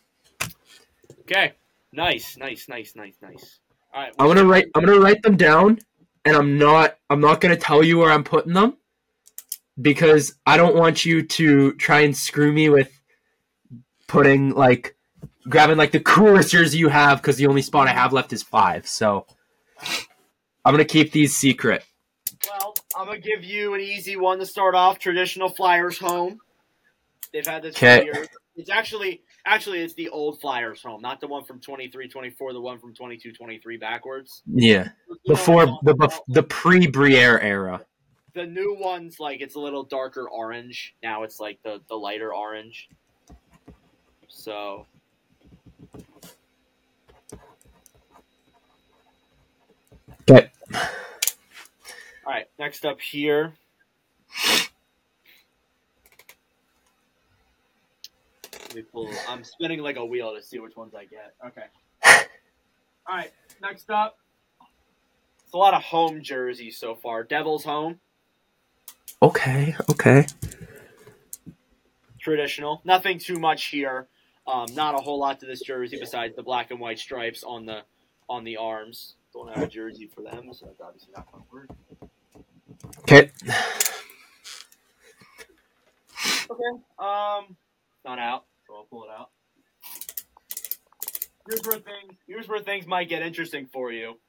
Okay. 1.22 1.54
Nice, 1.96 2.36
nice, 2.38 2.68
nice, 2.68 2.94
nice, 2.96 3.16
nice. 3.22 3.60
All 3.94 4.02
right. 4.02 4.12
I'm 4.20 4.28
gonna 4.28 4.44
write. 4.44 4.66
I'm 4.76 4.84
gonna 4.84 5.00
write 5.00 5.22
them 5.22 5.38
down, 5.38 5.80
and 6.26 6.36
I'm 6.36 6.58
not. 6.58 6.98
I'm 7.10 7.22
not 7.22 7.40
gonna 7.40 7.56
tell 7.56 7.82
you 7.82 7.98
where 7.98 8.12
I'm 8.12 8.26
putting 8.26 8.52
them 8.52 8.76
because 9.82 10.36
I 10.46 10.58
don't 10.58 10.76
want 10.76 11.06
you 11.06 11.24
to 11.24 11.74
try 11.76 12.02
and 12.02 12.16
screw 12.16 12.52
me 12.52 12.68
with 12.68 12.92
putting 14.08 14.50
like 14.50 14.96
grabbing 15.48 15.78
like 15.78 15.92
the 15.92 16.02
coolest 16.02 16.52
jersey 16.52 16.80
you 16.80 16.90
have 16.90 17.22
because 17.22 17.38
the 17.38 17.48
only 17.48 17.62
spot 17.62 17.88
I 17.88 17.94
have 17.94 18.12
left 18.12 18.34
is 18.34 18.44
five. 18.44 18.86
So 18.88 19.26
I'm 20.66 20.74
gonna 20.74 20.84
keep 20.84 21.14
these 21.14 21.34
secret. 21.34 21.86
Well, 22.50 22.76
I'm 22.98 23.06
gonna 23.06 23.20
give 23.20 23.46
you 23.46 23.74
an 23.74 23.80
easy 23.80 24.18
one 24.18 24.40
to 24.40 24.46
start 24.46 24.76
off. 24.76 25.00
Traditional 25.00 25.48
Flyers 25.48 25.98
home. 25.98 26.40
They've 27.32 27.48
had 27.48 27.64
this 27.64 27.78
for 27.78 27.86
Okay. 27.86 28.04
years. 28.04 28.28
It's 28.58 28.70
actually 28.70 29.22
actually 29.46 29.80
it's 29.82 29.94
the 29.94 30.10
old 30.10 30.42
Flyers 30.42 30.82
home, 30.82 31.02
not 31.02 31.20
the 31.22 31.28
one 31.28 31.44
from 31.44 31.60
23-24, 31.60 32.54
the 32.54 32.62
one 32.62 32.80
from 32.80 32.94
22-23 32.94 33.80
backwards. 33.80 34.42
Yeah, 34.48 34.90
You 35.08 35.18
before 35.28 35.66
the 35.84 35.94
bef- 35.96 36.20
the 36.28 36.44
pre 36.44 36.88
Briere 36.88 37.40
era. 37.40 37.86
the 38.34 38.46
new 38.46 38.76
one's 38.80 39.20
like 39.20 39.42
it's 39.42 39.56
a 39.56 39.60
little 39.60 39.84
darker 39.84 40.30
orange. 40.30 40.96
Now 41.04 41.24
it's 41.24 41.40
like 41.40 41.60
the 41.64 41.82
the 41.90 41.96
lighter 41.96 42.34
orange. 42.34 42.90
So 44.28 44.86
Okay. 50.30 50.50
all 50.74 50.82
right, 52.34 52.48
next 52.58 52.86
up 52.86 53.00
here. 53.00 53.54
Me 58.76 58.82
pull. 58.84 59.10
I'm 59.28 59.44
spinning 59.44 59.80
like 59.82 59.96
a 59.98 60.06
wheel 60.06 60.36
to 60.36 60.42
see 60.42 60.60
which 60.60 60.76
ones 60.76 60.94
I 60.96 61.06
get. 61.06 61.34
Okay. 61.48 61.64
All 63.08 63.16
right, 63.16 63.32
next 63.62 63.90
up. 63.90 64.18
It's 65.44 65.54
a 65.54 65.58
lot 65.58 65.74
of 65.74 65.84
home 65.84 66.22
jerseys 66.22 66.78
so 66.78 66.96
far. 66.96 67.24
Devils 67.24 67.64
home, 67.64 68.00
Okay. 69.22 69.76
Okay. 69.90 70.26
traditional. 72.20 72.82
Nothing 72.84 73.20
too 73.20 73.38
much 73.40 73.66
here. 73.66 74.08
Um, 74.48 74.66
not 74.74 74.96
a 74.96 74.98
whole 74.98 75.20
lot 75.20 75.40
to 75.40 75.46
this 75.46 75.62
jersey 75.62 75.98
besides 76.00 76.36
the 76.36 76.44
black 76.44 76.72
and 76.72 76.80
white 76.80 77.00
stripes 77.00 77.44
on 77.44 77.66
the 77.66 77.82
on 78.30 78.44
the 78.44 78.58
arms. 78.58 79.16
Don't 79.34 79.54
have 79.54 79.64
a 79.64 79.68
jersey 79.68 80.08
for 80.08 80.22
them, 80.22 80.50
so 80.54 80.66
that's 80.66 80.82
obviously 80.82 81.14
not 81.16 81.32
going 81.32 81.44
to 81.44 81.52
work. 81.52 81.70
Okay. 83.00 83.32
Okay. 86.50 86.82
Um, 87.00 87.56
not 88.06 88.20
out, 88.20 88.46
so 88.76 88.80
I'll 88.80 88.86
pull 88.86 89.04
it 89.04 89.10
out. 89.18 89.30
Here's 91.48 91.62
where 91.66 91.80
things 91.80 92.18
here's 92.28 92.48
where 92.48 92.60
things 92.60 92.88
might 92.88 93.08
get 93.10 93.22
interesting 93.22 93.68
for 93.68 93.92
you. 93.92 94.20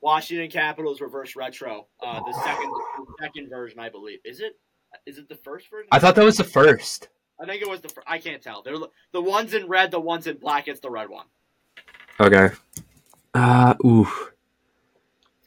Washington 0.00 0.50
Capitals 0.50 1.00
reverse 1.00 1.36
retro. 1.36 1.86
Uh, 2.02 2.20
the 2.20 2.32
second 2.44 2.70
the 2.70 3.14
second 3.20 3.48
version, 3.48 3.78
I 3.78 3.88
believe. 3.88 4.18
Is 4.24 4.40
it? 4.40 4.58
Is 5.06 5.18
it 5.18 5.28
the 5.28 5.36
first 5.36 5.70
version? 5.70 5.88
I 5.92 5.98
thought 5.98 6.16
that 6.16 6.24
was 6.24 6.36
the 6.36 6.44
first. 6.44 7.08
I 7.40 7.46
think 7.46 7.62
it 7.62 7.68
was 7.68 7.80
the. 7.80 7.88
Fir- 7.88 8.02
I 8.06 8.18
can't 8.18 8.42
tell. 8.42 8.62
They're 8.62 8.76
the 9.12 9.20
ones 9.20 9.54
in 9.54 9.68
red, 9.68 9.90
the 9.90 10.00
ones 10.00 10.26
in 10.26 10.38
black. 10.38 10.68
It's 10.68 10.80
the 10.80 10.90
red 10.90 11.08
one. 11.08 11.26
Okay. 12.18 12.50
Uh. 13.34 13.74
oof. 13.84 14.32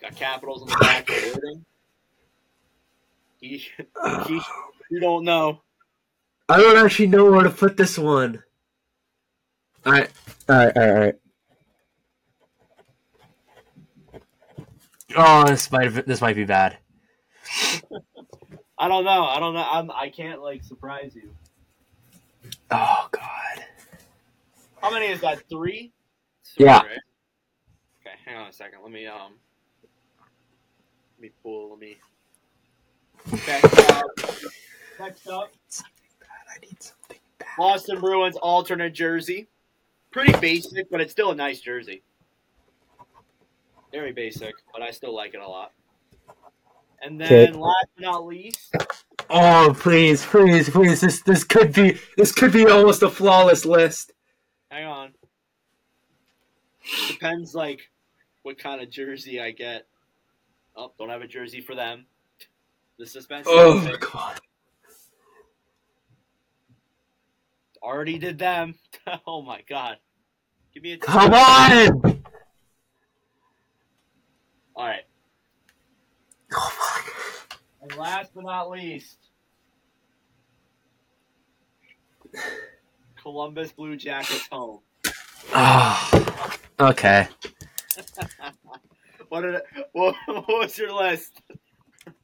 Got 0.01 0.15
capitals 0.15 0.61
on 0.61 0.69
the 0.69 0.77
back. 0.79 1.09
of 1.09 1.15
the 1.15 1.39
wording. 1.41 1.65
He, 3.39 3.57
he, 4.27 4.41
you 4.89 4.99
don't 5.01 5.25
know. 5.25 5.61
I 6.49 6.57
don't 6.57 6.83
actually 6.85 7.07
know 7.07 7.31
where 7.31 7.43
to 7.43 7.49
put 7.49 7.77
this 7.77 7.97
one. 7.97 8.43
Alright, 9.85 10.11
alright, 10.49 10.75
alright, 10.77 10.93
alright. 10.95 11.15
Oh, 15.15 15.45
this 15.45 15.71
might 15.71 15.91
have, 15.91 16.05
this 16.05 16.21
might 16.21 16.35
be 16.35 16.45
bad. 16.45 16.77
I 18.83 18.87
don't 18.89 19.05
know. 19.05 19.23
I 19.23 19.39
don't 19.39 19.53
know. 19.53 19.65
I'm. 19.65 19.91
I 19.91 20.09
can't 20.09 20.41
like 20.41 20.61
surprise 20.63 21.15
you. 21.15 21.29
Oh 22.69 23.07
God. 23.11 23.65
How 24.81 24.91
many 24.91 25.05
is 25.05 25.21
that? 25.21 25.47
Three. 25.49 25.93
Yeah. 26.57 26.79
Right? 26.79 26.85
Okay, 28.01 28.15
hang 28.25 28.35
on 28.35 28.49
a 28.49 28.53
second. 28.53 28.79
Let 28.83 28.91
me 28.91 29.07
um. 29.07 29.33
Let 31.17 31.21
me 31.21 31.31
pull. 31.41 31.69
Let 31.69 31.79
me. 31.79 31.95
Okay. 33.33 33.61
Uh, 33.63 34.01
next 34.99 35.27
up, 35.29 35.53
I 36.53 36.59
need 36.65 36.81
something. 36.81 37.17
Boston 37.57 37.99
Bruins 37.99 38.35
alternate 38.37 38.93
jersey. 38.93 39.47
Pretty 40.11 40.33
basic, 40.39 40.89
but 40.91 41.01
it's 41.01 41.11
still 41.11 41.31
a 41.31 41.35
nice 41.35 41.59
jersey. 41.61 42.03
Very 43.91 44.11
basic, 44.11 44.53
but 44.71 44.81
I 44.81 44.91
still 44.91 45.15
like 45.15 45.33
it 45.33 45.39
a 45.39 45.47
lot. 45.47 45.71
And 47.01 47.19
then, 47.19 47.49
Okay. 47.49 47.57
last 47.59 47.87
but 47.95 48.01
not 48.03 48.25
least, 48.25 48.75
Oh 49.29 49.75
please, 49.79 50.25
please, 50.25 50.69
please! 50.69 51.01
This 51.01 51.21
this 51.21 51.43
could 51.43 51.73
be 51.73 51.97
this 52.17 52.31
could 52.31 52.51
be 52.51 52.65
almost 52.67 53.01
a 53.03 53.09
flawless 53.09 53.65
list. 53.65 54.11
hang 54.69 54.85
on. 54.85 55.13
Depends, 57.07 57.55
like, 57.55 57.89
what 58.43 58.57
kind 58.57 58.81
of 58.81 58.89
jersey 58.89 59.39
I 59.41 59.51
get. 59.51 59.87
Oh, 60.75 60.91
don't 60.97 61.09
have 61.09 61.21
a 61.21 61.27
jersey 61.27 61.61
for 61.61 61.75
them. 61.75 62.05
The 62.99 63.05
suspense. 63.05 63.47
Oh 63.49 63.79
my 63.79 63.95
God. 63.99 64.39
Already 67.83 68.17
did 68.17 68.39
them. 68.39 68.75
oh 69.27 69.41
my 69.41 69.61
god. 69.67 69.97
Give 70.73 70.83
me 70.83 70.93
a 70.93 70.97
Come 70.97 71.33
on! 71.33 72.23
All 74.75 74.85
right. 74.87 75.03
Oh 76.53 76.69
fuck. 76.71 77.59
And 77.81 77.95
last 77.97 78.31
but 78.33 78.45
not 78.45 78.69
least, 78.69 79.17
Columbus 83.21 83.71
Blue 83.73 83.97
Jackets 83.97 84.47
home. 84.51 84.79
Oh, 85.53 86.47
okay. 86.79 87.27
What 89.33 89.41
did 89.41 89.61
what, 89.93 90.15
what 90.27 90.47
was 90.47 90.77
your 90.77 90.93
list? 90.93 91.41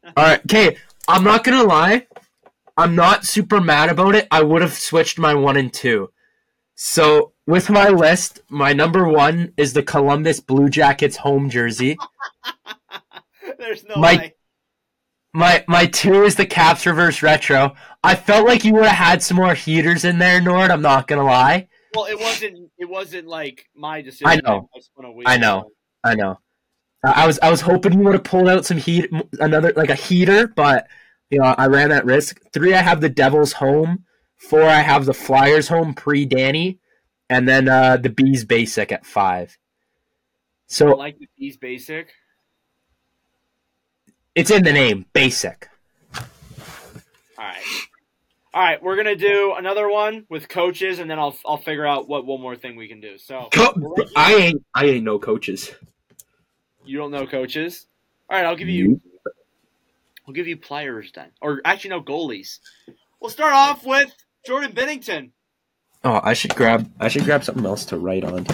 All 0.05 0.13
right. 0.15 0.39
Okay. 0.41 0.77
I'm 1.07 1.23
not 1.23 1.43
gonna 1.43 1.63
lie. 1.63 2.05
I'm 2.79 2.95
not 2.95 3.25
super 3.25 3.59
mad 3.59 3.89
about 3.89 4.15
it. 4.15 4.27
I 4.31 4.41
would 4.41 4.61
have 4.61 4.73
switched 4.73 5.19
my 5.19 5.33
one 5.33 5.57
and 5.57 5.71
two. 5.71 6.11
So 6.75 7.33
with 7.45 7.69
my 7.69 7.89
list, 7.89 8.39
my 8.49 8.71
number 8.71 9.05
one 9.05 9.51
is 9.57 9.73
the 9.73 9.83
Columbus 9.83 10.39
Blue 10.39 10.69
Jackets 10.69 11.17
home 11.17 11.49
jersey. 11.49 11.97
There's 13.57 13.83
no 13.83 13.95
My- 13.97 14.15
way. 14.15 14.35
My 15.31 15.63
my 15.67 15.85
two 15.85 16.23
is 16.23 16.35
the 16.35 16.45
Caps 16.45 16.87
reverse 16.87 17.21
retro. 17.21 17.75
I 18.03 18.15
felt 18.15 18.47
like 18.47 18.63
you 18.65 18.73
would 18.73 18.85
have 18.85 18.95
had 18.95 19.21
some 19.21 19.37
more 19.37 19.53
heaters 19.53 20.03
in 20.03 20.17
there, 20.17 20.41
Nord. 20.41 20.71
I'm 20.71 20.81
not 20.81 21.07
gonna 21.07 21.23
lie. 21.23 21.67
Well, 21.93 22.05
it 22.05 22.19
wasn't. 22.19 22.71
It 22.79 22.89
wasn't 22.89 23.27
like 23.27 23.67
my 23.75 24.01
decision. 24.01 24.27
I 24.27 24.39
know. 24.43 24.67
I 24.75 24.79
spun 24.79 25.05
a 25.05 25.11
wheel. 25.11 25.27
I 25.27 25.37
know. 25.37 25.69
I 26.03 26.15
know. 26.15 26.39
I 27.03 27.27
was 27.27 27.37
I 27.43 27.51
was 27.51 27.61
hoping 27.61 27.93
you 27.93 27.99
would 28.05 28.15
have 28.15 28.23
pulled 28.23 28.47
out 28.49 28.65
some 28.65 28.77
heat, 28.77 29.11
another 29.39 29.71
like 29.75 29.91
a 29.91 29.95
heater, 29.95 30.47
but 30.47 30.87
you 31.29 31.39
know 31.39 31.55
I 31.57 31.67
ran 31.67 31.89
that 31.89 32.05
risk. 32.05 32.39
Three, 32.53 32.73
I 32.73 32.81
have 32.81 33.01
the 33.01 33.09
Devils 33.09 33.53
home. 33.53 34.05
Four, 34.37 34.63
I 34.63 34.81
have 34.81 35.05
the 35.05 35.13
Flyers 35.13 35.67
home 35.67 35.93
pre 35.93 36.25
Danny, 36.25 36.79
and 37.29 37.47
then 37.47 37.67
uh, 37.67 37.97
the 37.97 38.09
Bees 38.09 38.45
basic 38.45 38.91
at 38.91 39.05
five. 39.05 39.57
So 40.67 40.89
I 40.89 40.91
So 40.91 40.95
like 40.95 41.19
the 41.19 41.27
Bees 41.37 41.57
basic. 41.57 42.13
it's 44.35 44.51
in 44.51 44.63
the 44.63 44.73
name, 44.73 45.05
basic. 45.13 45.69
All 47.37 47.45
right. 47.45 47.63
All 48.53 48.61
right, 48.61 48.81
we're 48.81 48.95
gonna 48.95 49.15
do 49.15 49.53
another 49.57 49.87
one 49.89 50.25
with 50.29 50.49
coaches, 50.49 50.99
and 50.99 51.09
then 51.09 51.19
I'll 51.19 51.37
I'll 51.45 51.57
figure 51.57 51.85
out 51.85 52.07
what 52.09 52.25
one 52.25 52.41
more 52.41 52.55
thing 52.55 52.75
we 52.75 52.87
can 52.87 52.99
do. 52.99 53.17
So 53.19 53.53
I 54.15 54.33
ain't 54.35 54.65
I 54.73 54.85
ain't 54.85 55.03
no 55.03 55.19
coaches. 55.19 55.71
you 56.83 56.97
don't 56.97 57.11
know 57.11 57.27
coaches. 57.27 57.85
All 58.29 58.37
right, 58.37 58.45
I'll 58.45 58.55
give 58.55 58.69
you 58.69 58.99
I'll 60.29 60.33
give 60.33 60.47
you 60.47 60.57
players 60.57 61.11
then, 61.11 61.31
or 61.41 61.59
actually 61.65 61.89
no 61.89 62.03
goalies. 62.03 62.59
We'll 63.19 63.31
start 63.31 63.51
off 63.51 63.83
with 63.83 64.13
Jordan 64.45 64.73
Binnington. 64.73 65.31
Oh, 66.03 66.21
I 66.23 66.35
should 66.35 66.53
grab 66.53 66.87
I 66.99 67.07
should 67.07 67.23
grab 67.23 67.43
something 67.43 67.65
else 67.65 67.83
to 67.85 67.97
write 67.97 68.23
on. 68.23 68.45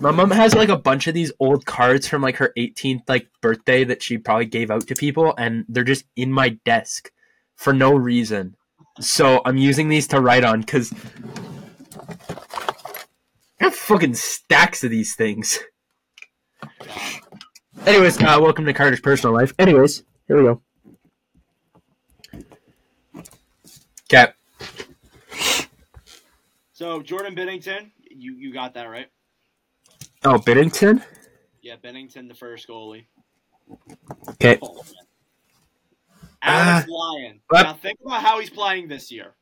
My 0.00 0.12
mom 0.12 0.30
has 0.30 0.54
like 0.54 0.68
a 0.68 0.78
bunch 0.78 1.08
of 1.08 1.14
these 1.14 1.32
old 1.40 1.66
cards 1.66 2.06
from 2.06 2.22
like 2.22 2.36
her 2.36 2.52
18th 2.56 3.08
like 3.08 3.26
birthday 3.42 3.82
that 3.82 4.00
she 4.00 4.16
probably 4.16 4.46
gave 4.46 4.70
out 4.70 4.86
to 4.86 4.94
people 4.94 5.34
and 5.36 5.64
they're 5.68 5.82
just 5.82 6.04
in 6.14 6.32
my 6.32 6.50
desk 6.64 7.10
for 7.56 7.72
no 7.72 7.96
reason. 7.96 8.54
So 9.00 9.42
I'm 9.44 9.56
using 9.56 9.88
these 9.88 10.06
to 10.08 10.20
write 10.20 10.44
on 10.44 10.62
cuz 10.62 10.94
I 13.60 13.64
have 13.64 13.74
fucking 13.74 14.14
stacks 14.14 14.84
of 14.84 14.92
these 14.92 15.16
things. 15.16 15.58
Anyways, 17.86 18.20
uh, 18.20 18.38
welcome 18.40 18.64
to 18.66 18.72
Carter's 18.72 19.00
personal 19.00 19.34
life. 19.34 19.52
Anyways, 19.58 20.02
here 20.26 20.36
we 20.36 20.42
go. 20.44 20.62
Okay. 24.12 24.32
So 26.72 27.02
Jordan 27.02 27.34
Binnington, 27.34 27.90
you 28.10 28.34
you 28.34 28.52
got 28.52 28.74
that 28.74 28.84
right? 28.84 29.08
Oh, 30.24 30.38
Binnington. 30.38 31.02
Yeah, 31.62 31.76
Binnington, 31.76 32.28
the 32.28 32.34
first 32.34 32.68
goalie. 32.68 33.06
Okay. 34.30 34.58
Oh. 34.62 34.82
Alex 36.42 36.88
Lyon. 36.88 37.40
what? 37.48 37.62
Now 37.62 37.74
think 37.74 37.98
about 38.04 38.22
how 38.22 38.38
he's 38.38 38.50
playing 38.50 38.88
this 38.88 39.10
year. 39.10 39.34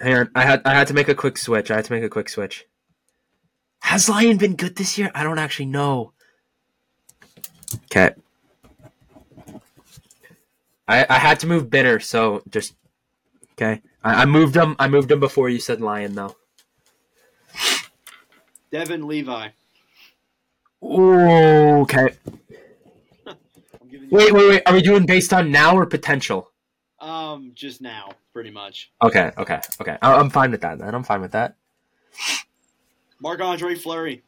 Hang 0.00 0.14
on, 0.14 0.30
I 0.34 0.42
had 0.42 0.62
I 0.64 0.74
had 0.74 0.88
to 0.88 0.94
make 0.94 1.08
a 1.08 1.14
quick 1.14 1.38
switch. 1.38 1.70
I 1.70 1.76
had 1.76 1.84
to 1.84 1.92
make 1.92 2.02
a 2.02 2.08
quick 2.08 2.28
switch. 2.28 2.66
Has 3.82 4.08
Lyon 4.08 4.36
been 4.36 4.56
good 4.56 4.76
this 4.76 4.98
year? 4.98 5.10
I 5.14 5.22
don't 5.22 5.38
actually 5.38 5.66
know. 5.66 6.12
Okay. 7.84 8.10
I 10.88 11.06
I 11.08 11.18
had 11.18 11.40
to 11.40 11.46
move 11.46 11.70
bitter, 11.70 12.00
so 12.00 12.42
just 12.50 12.74
okay. 13.52 13.80
I, 14.02 14.22
I 14.22 14.24
moved 14.24 14.56
him. 14.56 14.76
I 14.78 14.88
moved 14.88 15.10
him 15.10 15.20
before 15.20 15.48
you 15.48 15.58
said 15.58 15.80
Lyon, 15.80 16.14
though. 16.14 16.36
Devon 18.72 19.06
Levi. 19.06 19.48
Ooh, 20.82 21.80
okay. 21.82 22.08
I'm 23.26 23.36
giving 23.90 24.08
you 24.10 24.16
Wait, 24.16 24.32
wait, 24.32 24.48
wait. 24.48 24.62
Are 24.66 24.72
we 24.72 24.82
doing 24.82 25.06
based 25.06 25.32
on 25.32 25.50
now 25.50 25.76
or 25.76 25.86
potential? 25.86 26.50
um 27.00 27.52
just 27.54 27.80
now, 27.80 28.10
pretty 28.32 28.50
much. 28.50 28.90
Okay, 29.02 29.32
okay, 29.38 29.60
okay. 29.80 29.96
I, 30.02 30.14
I'm 30.14 30.30
fine 30.30 30.50
with 30.50 30.60
that. 30.60 30.78
Then 30.78 30.94
I'm 30.94 31.02
fine 31.02 31.20
with 31.20 31.32
that. 31.32 31.56
Marc 33.20 33.40
Andre 33.40 33.74
Fleury. 33.74 34.22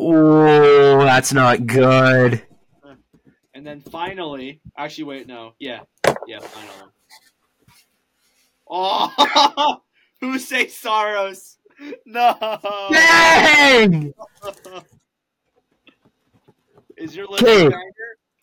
Ooh, 0.00 0.98
that's 0.98 1.32
not 1.32 1.66
good. 1.66 2.42
And 3.54 3.64
then 3.64 3.80
finally, 3.80 4.60
actually, 4.76 5.04
wait, 5.04 5.26
no, 5.28 5.52
yeah, 5.58 5.80
yeah, 6.26 6.40
finally. 6.40 6.90
Oh, 8.68 9.80
who 10.20 10.38
say 10.38 10.66
Saros? 10.66 11.58
No. 12.06 12.36
Dang! 12.90 14.12
Is 16.96 17.14
your 17.14 17.26
list 17.26 17.44
Okay. 17.44 17.68
banger? 17.68 17.84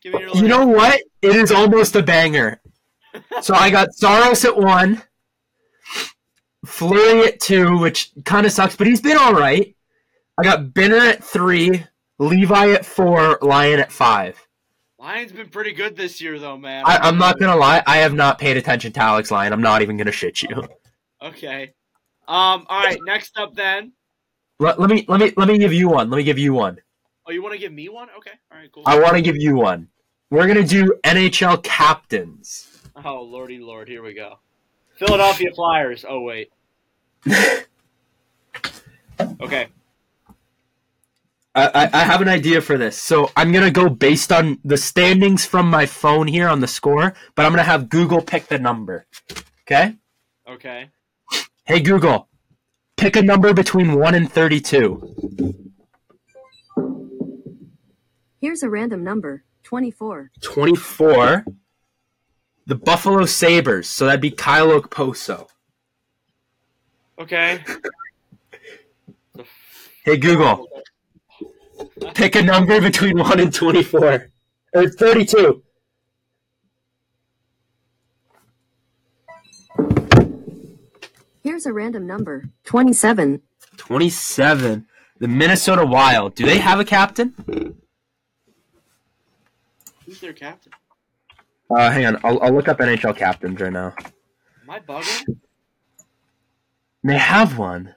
Give 0.02 0.14
me 0.14 0.20
your 0.20 0.30
list. 0.30 0.42
You 0.42 0.48
know 0.48 0.66
what? 0.66 1.02
It 1.22 1.36
is 1.36 1.52
almost 1.52 1.96
a 1.96 2.04
banger. 2.04 2.62
So 3.42 3.54
I 3.54 3.70
got 3.70 3.94
Saros 3.94 4.46
at 4.46 4.58
one, 4.58 5.02
Fleury 6.66 7.28
at 7.28 7.40
two, 7.40 7.78
which 7.78 8.12
kind 8.24 8.46
of 8.46 8.52
sucks, 8.52 8.76
but 8.76 8.88
he's 8.88 9.02
been 9.02 9.18
all 9.18 9.34
right. 9.34 9.76
I 10.42 10.44
got 10.44 10.74
Benner 10.74 10.98
at 10.98 11.24
three, 11.24 11.84
Levi 12.18 12.72
at 12.72 12.84
four, 12.84 13.38
Lyon 13.44 13.80
at 13.80 13.92
five. 13.92 14.48
Lyon's 14.98 15.32
been 15.32 15.50
pretty 15.50 15.72
good 15.72 15.96
this 15.96 16.20
year, 16.20 16.40
though, 16.40 16.58
man. 16.58 16.84
I, 16.84 16.98
I'm 16.98 17.20
not 17.20 17.40
gonna 17.40 17.56
lie, 17.56 17.84
I 17.86 17.98
have 17.98 18.16
not 18.16 18.40
paid 18.40 18.58
attention 18.58 18.92
to 18.94 19.00
Alex 19.00 19.30
Lyon. 19.30 19.54
I'm 19.54 19.62
not 19.62 19.84
even 19.84 19.98
gonna 19.98 20.12
shit 20.12 20.42
you. 20.42 20.64
Okay. 21.22 21.74
Um. 22.28 22.66
All 22.68 22.84
right. 22.84 22.98
Next 23.06 23.38
up, 23.38 23.54
then. 23.54 23.92
Let, 24.58 24.80
let 24.80 24.90
me 24.90 25.06
let 25.08 25.20
me 25.20 25.32
let 25.38 25.48
me 25.48 25.60
give 25.60 25.74
you 25.74 25.88
one. 25.88 26.10
Let 26.10 26.18
me 26.18 26.24
give 26.24 26.40
you 26.40 26.54
one. 26.54 26.80
Oh, 27.28 27.32
you 27.32 27.44
want 27.44 27.54
to 27.54 27.60
give 27.60 27.72
me 27.72 27.90
one? 27.90 28.08
Okay. 28.18 28.32
All 28.52 28.58
right. 28.58 28.72
Cool. 28.72 28.82
I 28.88 29.00
want 29.00 29.16
to 29.16 29.22
give 29.22 29.38
you 29.38 29.56
one. 29.56 29.88
We're 30.32 30.48
gonna 30.48 30.66
do 30.66 30.96
NHL 31.04 31.62
captains. 31.62 32.82
Oh, 33.06 33.22
lordy 33.22 33.60
lord. 33.60 33.88
Here 33.88 34.02
we 34.02 34.16
go. 34.16 34.40
Philadelphia 34.96 35.52
Flyers. 35.54 36.04
Oh 36.10 36.22
wait. 36.22 36.52
Okay. 39.40 39.68
I, 41.54 41.68
I 41.68 41.90
I 41.94 42.04
have 42.04 42.22
an 42.22 42.30
idea 42.30 42.62
for 42.62 42.78
this. 42.78 42.98
So 42.98 43.30
I'm 43.36 43.52
gonna 43.52 43.72
go 43.72 43.90
based 43.90 44.32
on 44.32 44.60
the 44.64 44.78
standings 44.78 45.46
from 45.46 45.70
my 45.70 45.86
phone 45.86 46.28
here 46.28 46.48
on 46.48 46.62
the 46.62 46.68
score, 46.68 47.14
but 47.36 47.46
I'm 47.46 47.52
gonna 47.52 47.64
have 47.64 47.90
Google 47.90 48.22
pick 48.22 48.48
the 48.48 48.60
number. 48.60 49.06
Okay? 49.62 49.96
Okay. 50.48 50.90
Hey 51.66 51.80
Google, 51.82 52.30
pick 52.98 53.16
a 53.16 53.22
number 53.22 53.54
between 53.54 53.96
one 53.96 54.16
and 54.16 54.32
thirty-two. 54.32 55.16
Here's 58.40 58.64
a 58.64 58.70
random 58.70 59.04
number 59.04 59.44
24. 59.64 60.32
Twenty-four. 60.42 61.46
The 62.66 62.76
Buffalo 62.76 63.26
Sabres. 63.26 63.88
So 63.88 64.06
that'd 64.06 64.22
be 64.22 64.32
Kyle 64.32 64.70
Okposo. 64.70 65.48
Okay. 67.20 67.64
Hey 70.04 70.18
Google, 70.18 70.68
pick 72.14 72.36
a 72.36 72.42
number 72.42 72.80
between 72.82 73.18
one 73.18 73.40
and 73.40 73.54
twenty-four. 73.54 74.28
Or 74.74 74.90
thirty-two. 74.90 75.64
Here's 81.44 81.66
a 81.66 81.74
random 81.74 82.06
number 82.06 82.50
27. 82.66 83.42
27. 83.78 84.86
The 85.20 85.28
Minnesota 85.28 85.86
Wild. 85.86 86.36
Do 86.36 86.46
they 86.46 86.60
have 86.60 86.80
a 86.80 86.86
captain? 86.86 87.34
Who's 90.06 90.20
their 90.20 90.34
captain? 90.34 90.72
Uh, 91.70 91.90
hang 91.90 92.06
on. 92.06 92.20
I'll, 92.24 92.42
I'll 92.44 92.54
look 92.54 92.68
up 92.68 92.80
NHL 92.80 93.16
captains 93.16 93.60
right 93.60 93.74
now. 93.74 93.94
Am 94.64 94.70
I 94.70 94.80
bugging? 94.80 95.38
They 97.04 97.18
have 97.18 97.58
one. 97.58 97.96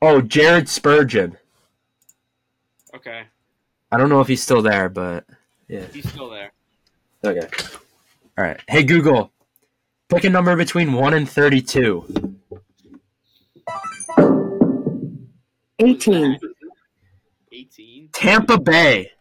Oh, 0.00 0.20
Jared 0.20 0.68
Spurgeon. 0.68 1.36
Okay. 2.94 3.24
I 3.90 3.96
don't 3.96 4.08
know 4.08 4.20
if 4.20 4.28
he's 4.28 4.42
still 4.42 4.62
there, 4.62 4.88
but 4.88 5.24
yeah. 5.68 5.86
He's 5.92 6.08
still 6.08 6.30
there. 6.30 6.52
Okay. 7.24 7.48
All 8.36 8.44
right. 8.44 8.60
Hey 8.68 8.84
Google, 8.84 9.32
pick 10.08 10.24
a 10.24 10.30
number 10.30 10.54
between 10.56 10.92
one 10.92 11.14
and 11.14 11.28
thirty-two. 11.28 12.36
18. 15.80 16.38
18. 17.52 18.08
Tampa 18.12 18.58
Bay. 18.58 19.12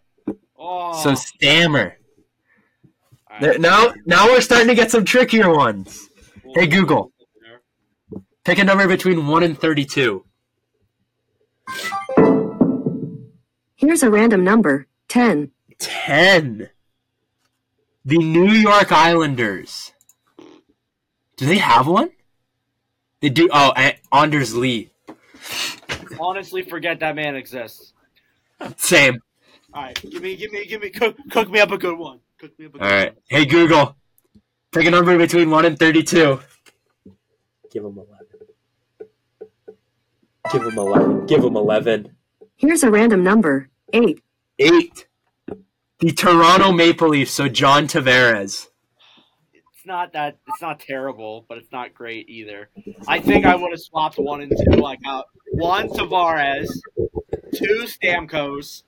Oh. 0.57 1.01
So 1.03 1.13
Stammer. 1.15 1.97
right. 3.29 3.59
Now, 3.59 3.93
now 4.05 4.25
we're 4.27 4.41
starting 4.41 4.67
to 4.67 4.75
get 4.75 4.89
some 4.89 5.05
trickier 5.05 5.53
ones. 5.53 6.09
Hey, 6.55 6.65
Google. 6.65 7.11
Pick 8.43 8.57
a 8.57 8.63
number 8.63 8.87
between 8.87 9.27
one 9.27 9.43
and 9.43 9.57
thirty-two. 9.57 10.25
Here's 13.75 14.03
a 14.03 14.09
random 14.09 14.43
number 14.43 14.87
10. 15.07 15.51
10. 15.79 16.69
The 18.03 18.17
New 18.17 18.51
York 18.51 18.91
Islanders. 18.91 19.93
Do 21.35 21.45
they 21.45 21.57
have 21.57 21.87
one? 21.87 22.09
They 23.21 23.29
do. 23.29 23.49
Oh, 23.51 23.71
eh, 23.75 23.93
Anders 24.11 24.55
Lee. 24.55 24.89
Honestly, 26.19 26.63
forget 26.63 26.99
that 27.01 27.15
man 27.15 27.35
exists. 27.35 27.93
Same. 28.77 29.21
All 29.73 29.83
right. 29.83 30.01
Give 30.01 30.21
me, 30.21 30.35
give 30.35 30.51
me, 30.51 30.65
give 30.65 30.81
me. 30.81 30.89
Cook, 30.89 31.17
cook 31.29 31.49
me 31.49 31.59
up 31.59 31.71
a 31.71 31.77
good 31.77 31.97
one. 31.97 32.19
Cook 32.39 32.57
me 32.57 32.65
up 32.65 32.75
a 32.75 32.77
good 32.77 32.81
one. 32.81 32.89
All 32.89 32.97
right. 32.97 33.13
one. 33.13 33.23
Hey, 33.29 33.45
Google. 33.45 33.95
Pick 34.71 34.85
a 34.85 34.91
number 34.91 35.17
between 35.17 35.49
1 35.49 35.65
and 35.65 35.79
32. 35.79 36.39
Give 37.71 37.83
him 37.83 37.97
11. 37.97 38.16
Give 40.51 40.63
him 40.63 40.77
11. 40.77 41.25
Give 41.25 41.43
him 41.43 41.55
11. 41.55 42.15
Here's 42.55 42.83
a 42.83 42.89
random 42.91 43.23
number 43.23 43.69
8. 43.93 44.21
8. 44.59 45.07
The 45.99 46.11
Toronto 46.11 46.71
Maple 46.71 47.09
Leafs, 47.09 47.31
so 47.31 47.47
John 47.47 47.87
Tavares. 47.87 48.67
It's 49.53 49.85
not 49.85 50.13
that. 50.13 50.37
It's 50.47 50.61
not 50.61 50.79
terrible, 50.79 51.45
but 51.49 51.57
it's 51.57 51.71
not 51.71 51.93
great 51.93 52.29
either. 52.29 52.69
I 53.07 53.19
think 53.19 53.45
I 53.45 53.55
would 53.55 53.71
have 53.71 53.79
swapped 53.79 54.17
one 54.17 54.41
and 54.41 54.51
two. 54.51 54.85
I 54.85 54.95
got 54.97 55.25
one 55.53 55.89
Tavares, 55.89 56.67
two 57.53 57.85
Stamkos, 57.85 58.83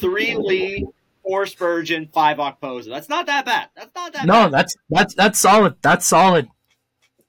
three 0.00 0.34
Lee, 0.36 0.86
four 1.22 1.46
Spurgeon, 1.46 2.08
five 2.12 2.38
Okposo. 2.38 2.88
That's 2.88 3.08
not 3.08 3.26
that 3.26 3.44
bad. 3.44 3.68
That's 3.76 3.94
not 3.94 4.12
that 4.14 4.26
No, 4.26 4.44
bad. 4.44 4.52
that's 4.52 4.76
that's 4.90 5.14
that's 5.14 5.38
solid. 5.38 5.76
That's 5.82 6.06
solid. 6.06 6.48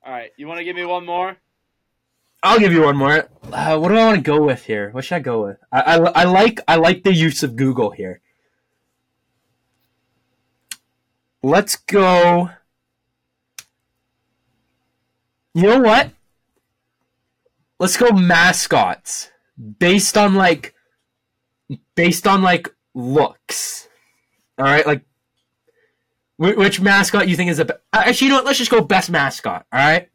All 0.03 0.11
right. 0.13 0.32
You 0.38 0.47
want 0.47 0.57
to 0.59 0.63
give 0.63 0.75
me 0.75 0.86
one 0.86 1.05
more? 1.05 1.38
I'll 2.42 2.60
give 2.60 2.72
you 2.72 2.84
one 2.84 2.96
more. 2.96 3.30
Uh, 3.52 3.78
what 3.78 3.90
do 3.90 3.96
I 3.96 4.06
want 4.06 4.16
to 4.16 4.22
go 4.22 4.42
with 4.42 4.66
here? 4.66 4.92
What 4.92 5.04
should 5.04 5.16
I 5.16 5.20
go 5.20 5.44
with? 5.44 5.58
I, 5.72 5.82
I, 5.82 5.96
I 6.22 6.24
like 6.24 6.62
I 6.68 6.76
like 6.76 7.04
the 7.04 7.14
use 7.14 7.44
of 7.44 7.56
Google 7.56 7.92
here. 7.92 8.22
Let's 11.44 11.76
go. 11.76 12.50
You 15.54 15.64
know 15.64 15.80
what? 15.80 16.12
Let's 17.80 17.98
go 17.98 18.12
mascots 18.12 19.32
based 19.80 20.18
on 20.18 20.36
like 20.36 20.74
based 21.96 22.28
on 22.28 22.42
like 22.42 22.70
looks. 22.94 23.90
All 24.58 24.66
right, 24.66 24.86
like 24.86 25.04
which 26.38 26.80
mascot 26.80 27.28
you 27.28 27.36
think 27.36 27.52
is 27.52 27.58
the 27.58 27.66
best? 27.66 27.80
Actually, 27.92 28.28
you 28.28 28.32
know 28.32 28.38
what? 28.38 28.46
Let's 28.46 28.60
just 28.60 28.72
go 28.72 28.82
best 28.82 29.10
mascot. 29.10 29.66
All 29.74 29.80
right. 29.80 30.10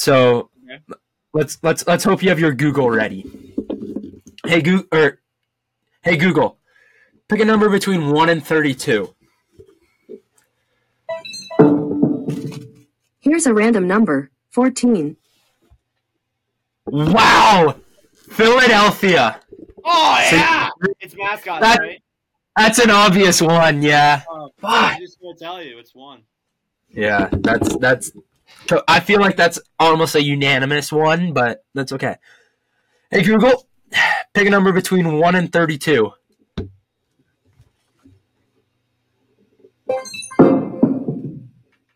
So 0.00 0.48
Okay. 0.64 0.80
let's 1.34 1.58
let's 1.62 1.86
let's 1.86 2.04
hope 2.04 2.22
you 2.22 2.30
have 2.30 2.40
your 2.40 2.54
Google 2.54 2.88
ready. 2.88 3.30
Hey 4.46 4.62
Google 4.62 4.86
or 4.98 5.18
Hey 6.00 6.16
Google, 6.16 6.56
pick 7.28 7.38
a 7.40 7.44
number 7.44 7.68
between 7.68 8.10
1 8.10 8.30
and 8.30 8.42
32. 8.42 9.14
Here's 13.18 13.44
a 13.44 13.52
random 13.52 13.86
number 13.86 14.30
14. 14.52 15.18
Wow! 16.86 17.74
Philadelphia. 18.30 19.38
Oh 19.84 20.26
So- 20.30 20.36
yeah, 20.36 20.70
it's 21.00 21.14
mascot, 21.14 21.60
That- 21.60 21.78
right? 21.78 22.02
That's 22.56 22.78
an 22.78 22.88
obvious 22.90 23.42
one, 23.42 23.82
yeah. 23.82 24.22
Oh, 24.30 24.50
Fuck. 24.58 24.70
I'm 24.94 24.98
just 25.00 25.20
gonna 25.20 25.36
tell 25.38 25.62
you, 25.62 25.78
it's 25.78 25.94
one. 25.94 26.22
Yeah, 26.88 27.28
that's 27.32 27.76
that's. 27.76 28.12
So 28.68 28.82
I 28.88 29.00
feel 29.00 29.20
like 29.20 29.36
that's 29.36 29.58
almost 29.78 30.14
a 30.14 30.22
unanimous 30.22 30.92
one, 30.92 31.32
but 31.32 31.64
that's 31.74 31.92
okay. 31.92 32.16
Hey 33.10 33.22
Google, 33.22 33.66
pick 34.34 34.46
a 34.46 34.50
number 34.50 34.72
between 34.72 35.18
one 35.18 35.34
and 35.34 35.52
thirty-two. 35.52 36.12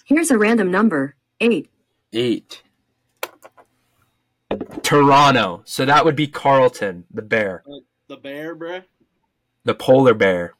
Here's 0.05 0.31
a 0.31 0.39
random 0.39 0.71
number 0.71 1.15
8. 1.41 1.69
Eight. 2.13 2.63
Toronto. 4.83 5.63
So 5.65 5.85
that 5.85 6.05
would 6.05 6.15
be 6.15 6.27
Carlton, 6.27 7.05
the 7.13 7.23
bear, 7.23 7.65
The 8.09 8.17
bear, 8.17 8.55
bruh. 8.55 8.85
the 9.65 9.75
polar 9.75 10.15
bear. 10.15 10.55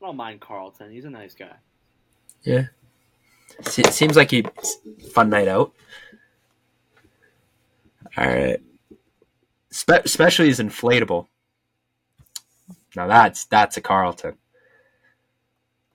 I 0.00 0.06
don't 0.06 0.16
mind 0.16 0.40
Carlton. 0.40 0.92
He's 0.92 1.04
a 1.04 1.10
nice 1.10 1.34
guy. 1.34 1.56
Yeah. 2.42 2.66
Se- 3.62 3.90
seems 3.90 4.16
like 4.16 4.30
he 4.30 4.44
fun 5.12 5.30
night 5.30 5.48
out. 5.48 5.72
All 8.16 8.26
right. 8.26 8.60
Spe- 9.70 10.04
especially 10.04 10.48
is 10.48 10.60
inflatable. 10.60 11.26
Now 12.96 13.06
that's 13.06 13.44
that's 13.46 13.76
a 13.76 13.80
Carlton. 13.80 14.34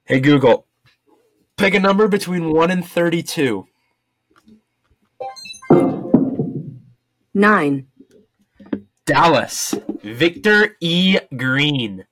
Hey 0.06 0.20
Google, 0.20 0.68
pick 1.58 1.74
a 1.74 1.80
number 1.80 2.08
between 2.08 2.52
one 2.52 2.72
and 2.72 2.86
thirty-two. 2.86 3.68
9. 7.36 7.88
Dallas, 9.06 9.74
Victor 10.04 10.78
E. 10.80 11.18
Green. 11.36 12.06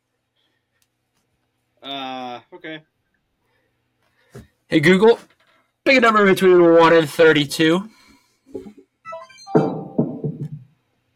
Uh, 1.82 2.40
okay. 2.54 2.82
Hey 4.68 4.80
Google, 4.80 5.20
pick 5.86 5.98
a 5.98 6.02
number 6.02 6.26
between 6.26 6.62
one 6.62 6.94
and 6.94 7.10
thirty-two. 7.10 7.90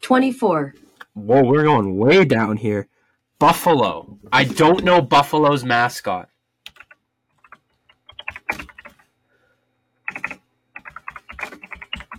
24. 0.06 0.74
Whoa, 1.14 1.42
we're 1.42 1.64
going 1.64 1.96
way 1.96 2.24
down 2.24 2.58
here. 2.58 2.86
Buffalo. 3.40 4.18
I 4.30 4.44
don't 4.44 4.84
know 4.84 5.02
Buffalo's 5.02 5.64
mascot. 5.64 6.28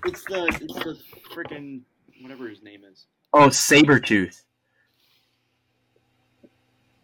It's 0.03 0.23
the 0.25 0.47
it's 0.61 0.73
the 0.73 0.97
freaking 1.33 1.83
whatever 2.21 2.49
his 2.49 2.61
name 2.61 2.81
is. 2.83 3.05
Oh, 3.31 3.47
Sabretooth. 3.47 4.41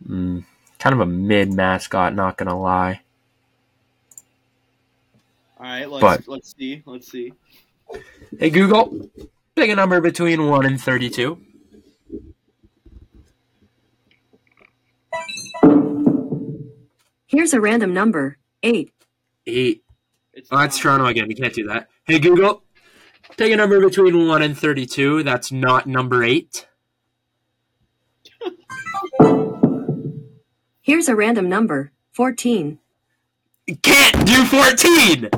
Mm, 0.06 0.44
kind 0.80 0.94
of 0.94 1.00
a 1.00 1.06
mid 1.06 1.54
mascot, 1.54 2.14
not 2.14 2.38
gonna 2.38 2.60
lie. 2.60 3.03
All 5.64 5.70
right, 5.70 5.90
let's 5.90 6.02
But- 6.02 6.28
let's 6.28 6.54
see, 6.58 6.84
let's 6.86 7.10
see. 7.10 7.32
Hey 8.38 8.50
Google, 8.50 9.10
pick 9.56 9.70
a 9.70 9.76
number 9.76 10.02
between 10.02 10.50
1 10.50 10.66
and 10.66 10.82
32. 10.82 11.38
Here's 17.28 17.54
a 17.54 17.62
random 17.62 17.94
number 17.94 18.38
8. 18.62 18.92
8. 19.48 19.84
It's 20.34 20.50
Oh, 20.52 20.58
that's 20.58 20.78
Toronto 20.78 21.06
again. 21.06 21.28
We 21.28 21.36
can't 21.36 21.54
do 21.54 21.68
that. 21.68 21.88
Hey 22.06 22.20
Google, 22.20 22.64
pick 23.38 23.54
a 23.54 23.56
number 23.56 23.80
between 23.80 24.28
1 24.28 24.42
and 24.42 24.58
32. 24.58 25.24
That's 25.24 25.50
not 25.52 25.88
number 25.88 26.24
8. 26.24 26.68
Here's 30.82 31.08
a 31.08 31.16
random 31.16 31.48
number 31.48 31.94
14. 32.12 32.80
Can't 33.82 34.28
do 34.28 34.44
14! 34.46 35.30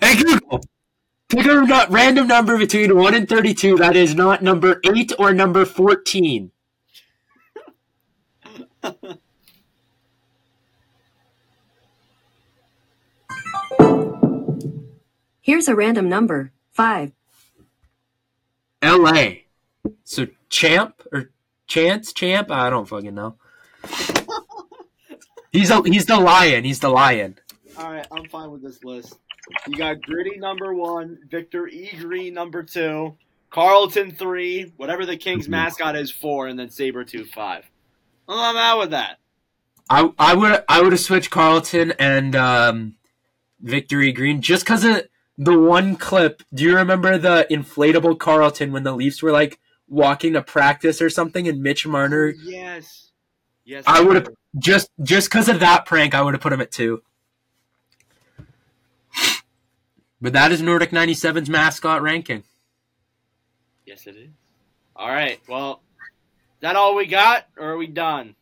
Hey 0.00 0.16
Google, 0.16 0.62
pick 1.28 1.44
a 1.44 1.86
random 1.90 2.26
number 2.26 2.56
between 2.56 2.96
1 2.96 3.14
and 3.14 3.28
32 3.28 3.76
that 3.76 3.96
is 3.96 4.14
not 4.14 4.42
number 4.42 4.80
8 4.84 5.12
or 5.18 5.34
number 5.34 5.66
14. 5.66 6.52
Here's 15.42 15.68
a 15.68 15.74
random 15.74 16.08
number 16.08 16.52
5. 16.72 17.12
LA. 18.82 19.26
So 20.04 20.28
champ 20.48 21.02
or 21.12 21.30
chance 21.66 22.14
champ? 22.14 22.50
I 22.50 22.70
don't 22.70 22.86
fucking 22.86 23.14
know. 23.14 23.36
He's 25.52 25.70
a, 25.70 25.82
he's 25.82 26.06
the 26.06 26.18
lion. 26.18 26.64
He's 26.64 26.80
the 26.80 26.88
lion. 26.88 27.38
All 27.76 27.92
right, 27.92 28.06
I'm 28.12 28.28
fine 28.28 28.50
with 28.50 28.62
this 28.62 28.84
list. 28.84 29.18
You 29.66 29.76
got 29.76 30.02
Gritty 30.02 30.38
number 30.38 30.74
one, 30.74 31.18
Victor 31.30 31.66
E. 31.68 31.90
Green 31.98 32.34
number 32.34 32.62
two, 32.62 33.16
Carlton 33.50 34.12
three, 34.12 34.72
whatever 34.76 35.06
the 35.06 35.16
Kings 35.16 35.46
Mhm. 35.46 35.50
mascot 35.50 35.96
is 35.96 36.10
four, 36.10 36.46
and 36.46 36.58
then 36.58 36.68
Sabretooth 36.68 37.28
five. 37.32 37.64
Well, 38.26 38.38
I'm 38.38 38.56
out 38.56 38.78
with 38.80 38.90
that. 38.90 39.18
I 39.88 40.12
I 40.18 40.34
would 40.34 40.62
I 40.68 40.82
would 40.82 40.92
have 40.92 41.00
switched 41.00 41.30
Carlton 41.30 41.92
and 41.98 42.36
um, 42.36 42.94
Victory 43.60 44.12
Green 44.12 44.40
just 44.42 44.64
because 44.64 44.84
of 44.84 45.02
the 45.38 45.58
one 45.58 45.96
clip. 45.96 46.42
Do 46.52 46.62
you 46.64 46.76
remember 46.76 47.18
the 47.18 47.46
inflatable 47.50 48.18
Carlton 48.18 48.72
when 48.72 48.82
the 48.84 48.92
Leafs 48.92 49.22
were 49.22 49.32
like 49.32 49.58
walking 49.88 50.34
to 50.34 50.42
practice 50.42 51.00
or 51.02 51.10
something, 51.10 51.48
and 51.48 51.62
Mitch 51.62 51.86
Marner 51.86 52.28
Yes. 52.44 53.10
Yes. 53.64 53.84
I 53.86 54.00
would've- 54.02 54.28
just 54.58 54.90
just 55.02 55.28
because 55.30 55.48
of 55.48 55.60
that 55.60 55.86
prank, 55.86 56.14
I 56.14 56.22
would 56.22 56.34
have 56.34 56.40
put 56.40 56.52
him 56.52 56.60
at 56.60 56.70
two. 56.72 57.02
But 60.20 60.32
that 60.34 60.52
is 60.52 60.60
Nordic 60.60 60.90
97's 60.90 61.48
mascot 61.48 62.02
ranking. 62.02 62.42
Yes, 63.86 64.06
it 64.06 64.16
is. 64.16 64.30
All 64.94 65.08
right. 65.08 65.40
Well, 65.48 65.80
is 66.00 66.60
that 66.60 66.76
all 66.76 66.94
we 66.94 67.06
got, 67.06 67.46
or 67.56 67.70
are 67.70 67.76
we 67.76 67.86
done? 67.86 68.36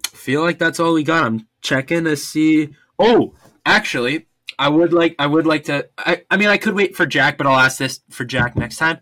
feel 0.00 0.42
like 0.42 0.58
that's 0.58 0.80
all 0.80 0.94
we 0.94 1.02
got. 1.02 1.24
I'm 1.24 1.48
checking 1.60 2.04
to 2.04 2.16
see. 2.16 2.70
Oh, 2.98 3.34
actually, 3.66 4.26
I 4.58 4.68
would 4.68 4.92
like 4.92 5.16
I 5.18 5.26
would 5.26 5.46
like 5.46 5.64
to. 5.64 5.88
I, 5.98 6.22
I 6.30 6.36
mean, 6.36 6.48
I 6.48 6.56
could 6.56 6.74
wait 6.74 6.96
for 6.96 7.06
Jack, 7.06 7.36
but 7.36 7.46
I'll 7.46 7.58
ask 7.58 7.78
this 7.78 8.00
for 8.10 8.24
Jack 8.24 8.56
next 8.56 8.76
time. 8.76 8.98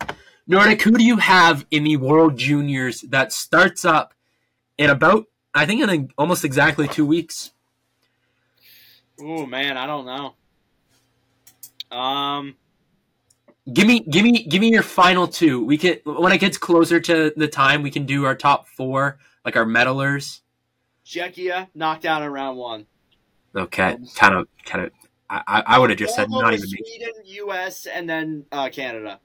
Nordic, 0.47 0.81
who 0.81 0.91
do 0.91 1.03
you 1.03 1.17
have 1.17 1.65
in 1.71 1.83
the 1.83 1.97
World 1.97 2.37
Juniors 2.37 3.01
that 3.01 3.31
starts 3.31 3.85
up 3.85 4.13
in 4.77 4.89
about 4.89 5.25
I 5.53 5.65
think 5.65 5.81
in 5.81 5.89
a, 5.89 6.07
almost 6.17 6.43
exactly 6.43 6.87
two 6.87 7.05
weeks? 7.05 7.51
Oh 9.19 9.45
man, 9.45 9.77
I 9.77 9.85
don't 9.85 10.05
know. 10.05 10.35
Um, 11.91 12.55
Give 13.71 13.85
me, 13.87 13.99
give 13.99 14.23
me, 14.23 14.43
give 14.47 14.59
me 14.59 14.71
your 14.71 14.81
final 14.81 15.27
two. 15.27 15.63
We 15.63 15.77
can 15.77 15.97
when 16.03 16.31
it 16.31 16.39
gets 16.39 16.57
closer 16.57 16.99
to 16.99 17.31
the 17.37 17.47
time, 17.47 17.83
we 17.83 17.91
can 17.91 18.05
do 18.07 18.25
our 18.25 18.35
top 18.35 18.67
four, 18.67 19.19
like 19.45 19.55
our 19.55 19.65
medalers. 19.65 20.41
Czechia 21.05 21.67
knocked 21.75 22.05
out 22.05 22.23
in 22.23 22.31
round 22.31 22.57
one. 22.57 22.87
Okay, 23.55 23.97
kind 24.15 24.33
of, 24.35 24.47
kind 24.65 24.85
of. 24.85 24.91
I, 25.29 25.63
I- 25.67 25.79
would 25.79 25.91
have 25.91 25.99
just 25.99 26.15
said 26.15 26.29
not 26.31 26.53
even. 26.53 26.67
Sweden, 26.67 27.11
U.S., 27.23 27.85
and 27.85 28.09
then 28.09 28.45
uh, 28.51 28.69
Canada. 28.69 29.19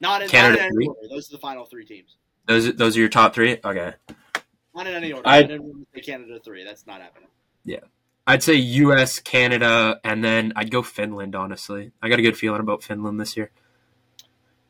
Not 0.00 0.22
in, 0.22 0.28
Canada 0.28 0.62
not 0.62 0.70
in 0.70 0.76
any 0.76 0.86
order. 0.88 1.00
Those 1.10 1.28
are 1.28 1.32
the 1.36 1.40
final 1.40 1.64
three 1.66 1.84
teams. 1.84 2.16
those, 2.46 2.74
those 2.74 2.96
are 2.96 3.00
your 3.00 3.08
top 3.10 3.34
three. 3.34 3.58
Okay. 3.62 3.92
Not 4.74 4.86
in 4.86 4.94
any 4.94 5.12
order. 5.12 5.28
I- 5.28 5.36
I, 5.38 5.42
didn't 5.42 5.86
say 5.94 6.00
Canada 6.00 6.40
three. 6.42 6.64
That's 6.64 6.86
not 6.86 7.02
happening. 7.02 7.28
I'd 8.32 8.42
say 8.42 8.54
U.S., 8.54 9.18
Canada, 9.20 10.00
and 10.02 10.24
then 10.24 10.52
I'd 10.56 10.70
go 10.70 10.82
Finland. 10.82 11.34
Honestly, 11.34 11.92
I 12.00 12.08
got 12.08 12.18
a 12.18 12.22
good 12.22 12.36
feeling 12.36 12.60
about 12.60 12.82
Finland 12.82 13.20
this 13.20 13.36
year. 13.36 13.50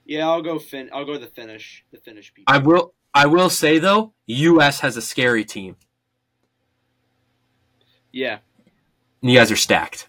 Yeah, 0.04 0.28
I'll 0.28 0.42
go 0.42 0.58
fin. 0.58 0.90
I'll 0.92 1.04
go 1.04 1.16
the 1.16 1.28
Finnish. 1.28 1.84
The 1.92 1.98
Finnish 1.98 2.34
people. 2.34 2.52
I 2.52 2.58
will. 2.58 2.92
I 3.14 3.26
will 3.26 3.50
say 3.50 3.78
though, 3.78 4.14
U.S. 4.26 4.80
has 4.80 4.96
a 4.96 5.02
scary 5.02 5.44
team. 5.44 5.76
yeah. 8.10 8.38
You 9.20 9.38
guys 9.38 9.52
are 9.52 9.56
stacked. 9.56 10.08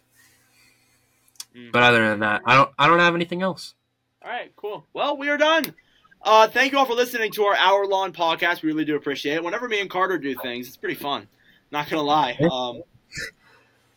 Mhm. 1.55 1.71
But 1.71 1.83
other 1.83 2.09
than 2.09 2.21
that, 2.21 2.41
I 2.45 2.55
don't. 2.55 2.71
I 2.79 2.87
don't 2.87 2.97
have 2.99 3.13
anything 3.13 3.43
else. 3.43 3.75
All 4.23 4.31
right, 4.31 4.51
cool. 4.55 4.87
Well, 4.93 5.15
we 5.17 5.29
are 5.29 5.37
done. 5.37 5.75
Uh, 6.23 6.47
thank 6.47 6.71
you 6.71 6.79
all 6.79 6.85
for 6.85 6.95
listening 6.95 7.31
to 7.33 7.43
our 7.43 7.55
hour 7.55 7.85
long 7.85 8.13
podcast. 8.13 8.63
We 8.63 8.69
really 8.69 8.85
do 8.85 8.95
appreciate 8.95 9.35
it. 9.35 9.43
Whenever 9.43 9.67
me 9.67 9.79
and 9.81 9.89
Carter 9.89 10.17
do 10.17 10.33
things, 10.33 10.67
it's 10.67 10.77
pretty 10.77 10.95
fun. 10.95 11.27
Not 11.69 11.87
gonna 11.89 12.01
lie. 12.01 12.31
Um, 12.51 12.81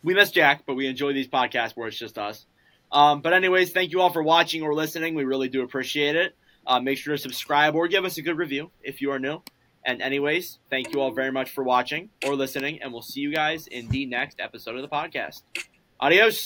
we 0.03 0.13
miss 0.13 0.31
Jack, 0.31 0.63
but 0.65 0.75
we 0.75 0.87
enjoy 0.87 1.13
these 1.13 1.27
podcasts 1.27 1.73
where 1.75 1.87
it's 1.87 1.97
just 1.97 2.17
us. 2.17 2.45
Um, 2.91 3.21
but 3.21 3.33
anyways, 3.33 3.71
thank 3.71 3.91
you 3.91 4.01
all 4.01 4.11
for 4.11 4.23
watching 4.23 4.63
or 4.63 4.73
listening. 4.73 5.15
We 5.15 5.25
really 5.25 5.49
do 5.49 5.63
appreciate 5.63 6.15
it. 6.15 6.35
Uh, 6.65 6.79
make 6.79 6.97
sure 6.97 7.15
to 7.15 7.21
subscribe 7.21 7.75
or 7.75 7.87
give 7.87 8.05
us 8.05 8.17
a 8.17 8.21
good 8.21 8.37
review 8.37 8.71
if 8.81 9.01
you 9.01 9.11
are 9.11 9.19
new. 9.19 9.41
And 9.85 10.01
anyways, 10.01 10.59
thank 10.69 10.93
you 10.93 10.99
all 10.99 11.11
very 11.11 11.31
much 11.31 11.51
for 11.51 11.63
watching 11.63 12.09
or 12.25 12.35
listening, 12.35 12.81
and 12.81 12.91
we'll 12.91 13.01
see 13.01 13.21
you 13.21 13.33
guys 13.33 13.67
in 13.67 13.87
the 13.87 14.05
next 14.05 14.39
episode 14.39 14.75
of 14.75 14.81
the 14.81 14.89
podcast. 14.89 15.43
Adios. 15.99 16.45